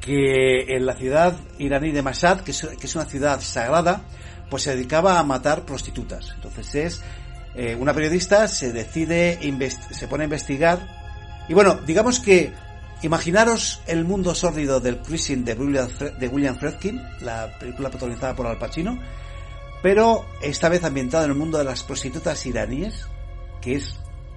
que 0.00 0.66
en 0.68 0.86
la 0.86 0.94
ciudad 0.94 1.34
iraní 1.58 1.90
de 1.90 2.02
Mashhad, 2.02 2.40
que 2.40 2.52
es, 2.52 2.62
es 2.62 2.94
una 2.94 3.06
ciudad 3.06 3.40
sagrada, 3.40 4.02
pues 4.48 4.64
se 4.64 4.76
dedicaba 4.76 5.18
a 5.18 5.24
matar 5.24 5.64
prostitutas. 5.64 6.32
Entonces 6.36 6.74
es 6.74 7.02
eh, 7.54 7.74
una 7.74 7.92
periodista 7.92 8.48
se 8.48 8.72
decide 8.72 9.38
se 9.90 10.08
pone 10.08 10.24
a 10.24 10.24
investigar 10.24 11.44
y 11.48 11.54
bueno, 11.54 11.74
digamos 11.86 12.18
que 12.18 12.52
imaginaros 13.02 13.82
el 13.86 14.04
mundo 14.04 14.34
sórdido 14.34 14.80
del 14.80 15.00
cruising 15.00 15.44
de 15.44 15.54
William, 15.54 15.88
de 16.18 16.28
William 16.28 16.56
Friedkin, 16.56 17.00
la 17.20 17.58
película 17.58 17.90
protagonizada 17.90 18.34
por 18.34 18.46
Al 18.46 18.58
Pacino, 18.58 18.98
pero 19.82 20.24
esta 20.40 20.68
vez 20.68 20.84
ambientado 20.84 21.24
en 21.24 21.32
el 21.32 21.36
mundo 21.36 21.58
de 21.58 21.64
las 21.64 21.82
prostitutas 21.82 22.46
iraníes, 22.46 23.06
que 23.60 23.76
es 23.76 23.96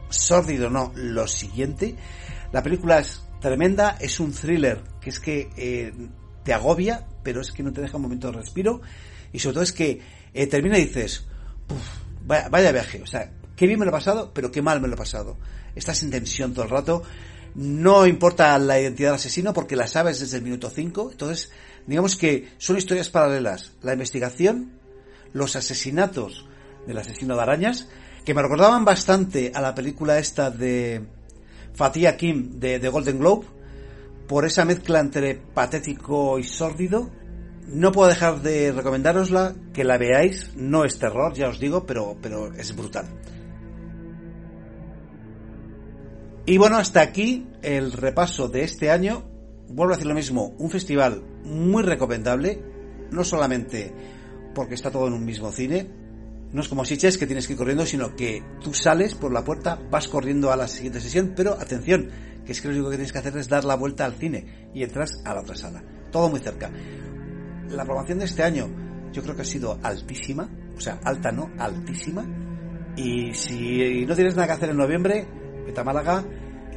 sórdido, 0.10 0.70
no, 0.70 0.92
lo 0.96 1.28
siguiente. 1.28 1.96
La 2.52 2.64
película 2.64 3.00
es 3.00 3.24
tremenda, 3.40 3.98
es 4.00 4.20
un 4.20 4.32
thriller 4.32 4.82
que 5.00 5.10
es 5.10 5.20
que 5.20 5.50
eh, 5.56 5.94
te 6.44 6.54
agobia, 6.54 7.06
pero 7.24 7.42
es 7.42 7.52
que 7.52 7.64
no 7.64 7.72
te 7.72 7.82
deja 7.82 7.98
un 7.98 8.04
momento 8.04 8.32
de 8.32 8.38
respiro. 8.38 8.82
Y 9.32 9.40
sobre 9.40 9.54
todo 9.56 9.64
es 9.64 9.72
que 9.72 10.02
eh, 10.34 10.48
termina 10.48 10.78
y 10.80 10.86
dices, 10.86 11.28
"Uf, 11.70 12.26
vaya, 12.26 12.50
vaya 12.50 12.72
viaje, 12.72 13.02
o 13.04 13.06
sea, 13.06 13.32
qué 13.56 13.68
bien 13.68 13.80
me 13.80 13.86
lo 13.86 13.90
he 13.90 13.94
pasado, 13.94 14.32
pero 14.34 14.52
qué 14.52 14.62
mal 14.62 14.82
me 14.82 14.88
lo 14.88 14.96
he 14.96 14.98
pasado. 14.98 15.38
Estás 15.76 16.02
en 16.04 16.12
tensión 16.12 16.54
todo 16.54 16.66
el 16.66 16.72
rato. 16.72 17.04
No 17.56 18.06
importa 18.06 18.60
la 18.60 18.80
identidad 18.80 19.10
del 19.10 19.16
asesino 19.16 19.54
porque 19.54 19.78
la 19.78 19.88
sabes 19.88 20.20
desde 20.20 20.38
el 20.38 20.44
minuto 20.44 20.70
5. 20.70 21.12
Entonces, 21.12 21.52
digamos 21.88 22.18
que 22.18 22.50
son 22.58 22.78
historias 22.78 23.10
paralelas. 23.10 23.72
La 23.82 23.94
investigación, 23.94 24.74
los 25.32 25.56
asesinatos 25.56 26.46
del 26.86 26.98
asesino 26.98 27.36
de 27.36 27.42
arañas, 27.42 27.88
que 28.26 28.34
me 28.34 28.42
recordaban 28.42 28.84
bastante 28.84 29.52
a 29.56 29.62
la 29.62 29.74
película 29.74 30.20
esta 30.20 30.52
de 30.52 31.06
Fatia 31.74 32.18
Kim 32.18 32.60
de, 32.60 32.80
de 32.80 32.90
Golden 32.90 33.20
Globe, 33.20 33.46
por 34.28 34.46
esa 34.46 34.66
mezcla 34.66 35.00
entre 35.00 35.36
patético 35.36 36.38
y 36.38 36.44
sórdido. 36.44 37.10
No 37.68 37.92
puedo 37.92 38.10
dejar 38.10 38.42
de 38.42 38.74
recomendárosla, 38.74 39.56
que 39.74 39.84
la 39.84 39.98
veáis, 39.98 40.56
no 40.56 40.84
es 40.84 41.00
terror, 41.00 41.34
ya 41.34 41.48
os 41.48 41.60
digo, 41.60 41.86
pero, 41.86 42.18
pero 42.22 42.54
es 42.54 42.76
brutal. 42.76 43.08
Y 46.46 46.58
bueno, 46.58 46.78
hasta 46.78 47.02
aquí 47.02 47.48
el 47.64 47.92
repaso 47.92 48.48
de 48.48 48.64
este 48.64 48.92
año. 48.92 49.24
Vuelvo 49.68 49.94
a 49.94 49.98
decir 49.98 50.08
lo 50.08 50.14
mismo, 50.14 50.56
un 50.60 50.70
festival 50.70 51.24
muy 51.44 51.82
recomendable, 51.82 52.62
no 53.12 53.24
solamente 53.24 53.92
porque 54.54 54.76
está 54.76 54.92
todo 54.92 55.08
en 55.08 55.14
un 55.14 55.26
mismo 55.26 55.52
cine, 55.52 55.90
no 56.52 56.62
es 56.62 56.70
como 56.70 56.86
Sitges 56.86 57.18
que 57.18 57.26
tienes 57.26 57.48
que 57.48 57.54
ir 57.54 57.58
corriendo, 57.58 57.86
sino 57.86 58.16
que 58.16 58.44
tú 58.64 58.74
sales 58.74 59.16
por 59.16 59.34
la 59.34 59.44
puerta, 59.44 59.80
vas 59.92 60.08
corriendo 60.08 60.52
a 60.52 60.56
la 60.56 60.68
siguiente 60.68 61.02
sesión, 61.02 61.34
pero 61.36 61.54
atención, 61.54 62.10
que 62.46 62.52
es 62.52 62.62
que 62.62 62.68
lo 62.68 62.76
único 62.76 62.92
que 62.92 62.96
tienes 62.98 63.12
que 63.12 63.18
hacer 63.18 63.36
es 63.38 63.50
dar 63.50 63.66
la 63.66 63.76
vuelta 63.76 64.06
al 64.06 64.14
cine 64.14 64.70
y 64.74 64.84
entras 64.84 65.12
a 65.26 65.34
la 65.34 65.42
otra 65.42 65.56
sala. 65.56 65.84
Todo 66.12 66.30
muy 66.30 66.40
cerca. 66.40 66.72
La 67.70 67.84
aprobación 67.84 68.20
de 68.20 68.26
este 68.26 68.44
año 68.44 68.70
yo 69.12 69.22
creo 69.24 69.36
que 69.36 69.42
ha 69.42 69.46
sido 69.46 69.78
altísima, 69.82 70.50
o 70.78 70.80
sea, 70.80 71.00
alta 71.04 71.32
no, 71.32 71.52
altísima. 71.58 72.26
Y 72.96 73.34
si 73.34 74.06
no 74.06 74.16
tienes 74.16 74.36
nada 74.36 74.48
que 74.48 74.54
hacer 74.54 74.70
en 74.70 74.78
noviembre, 74.78 75.28
Málaga. 75.84 76.24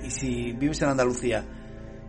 Y 0.04 0.10
si 0.10 0.52
vives 0.52 0.80
en 0.82 0.88
Andalucía 0.88 1.44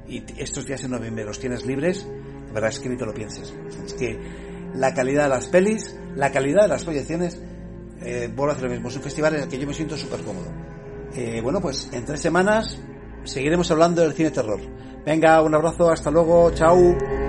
y 0.07 0.23
estos 0.37 0.65
días 0.65 0.83
en 0.83 0.91
noviembre 0.91 1.25
los 1.25 1.39
tienes 1.39 1.65
libres, 1.65 2.07
la 2.47 2.53
verdad 2.53 2.69
es 2.69 2.79
que 2.79 2.89
ni 2.89 2.97
te 2.97 3.05
lo 3.05 3.13
pienses. 3.13 3.53
Es 3.85 3.93
que 3.93 4.19
la 4.75 4.93
calidad 4.93 5.23
de 5.23 5.29
las 5.29 5.47
pelis, 5.47 5.97
la 6.15 6.31
calidad 6.31 6.63
de 6.63 6.67
las 6.69 6.83
proyecciones, 6.83 7.41
eh, 8.01 8.29
vuelvo 8.33 8.51
a 8.51 8.55
hacer 8.55 8.65
lo 8.65 8.71
mismo. 8.71 8.89
Es 8.89 8.95
un 8.95 9.03
festival 9.03 9.35
en 9.35 9.43
el 9.43 9.49
que 9.49 9.59
yo 9.59 9.67
me 9.67 9.73
siento 9.73 9.97
súper 9.97 10.21
cómodo. 10.21 10.51
Eh, 11.15 11.41
bueno, 11.41 11.59
pues 11.59 11.89
en 11.91 12.05
tres 12.05 12.21
semanas 12.21 12.79
seguiremos 13.23 13.69
hablando 13.71 14.01
del 14.01 14.13
cine 14.13 14.31
terror. 14.31 14.59
Venga, 15.05 15.41
un 15.41 15.55
abrazo, 15.55 15.89
hasta 15.89 16.11
luego, 16.11 16.51
chao. 16.51 17.28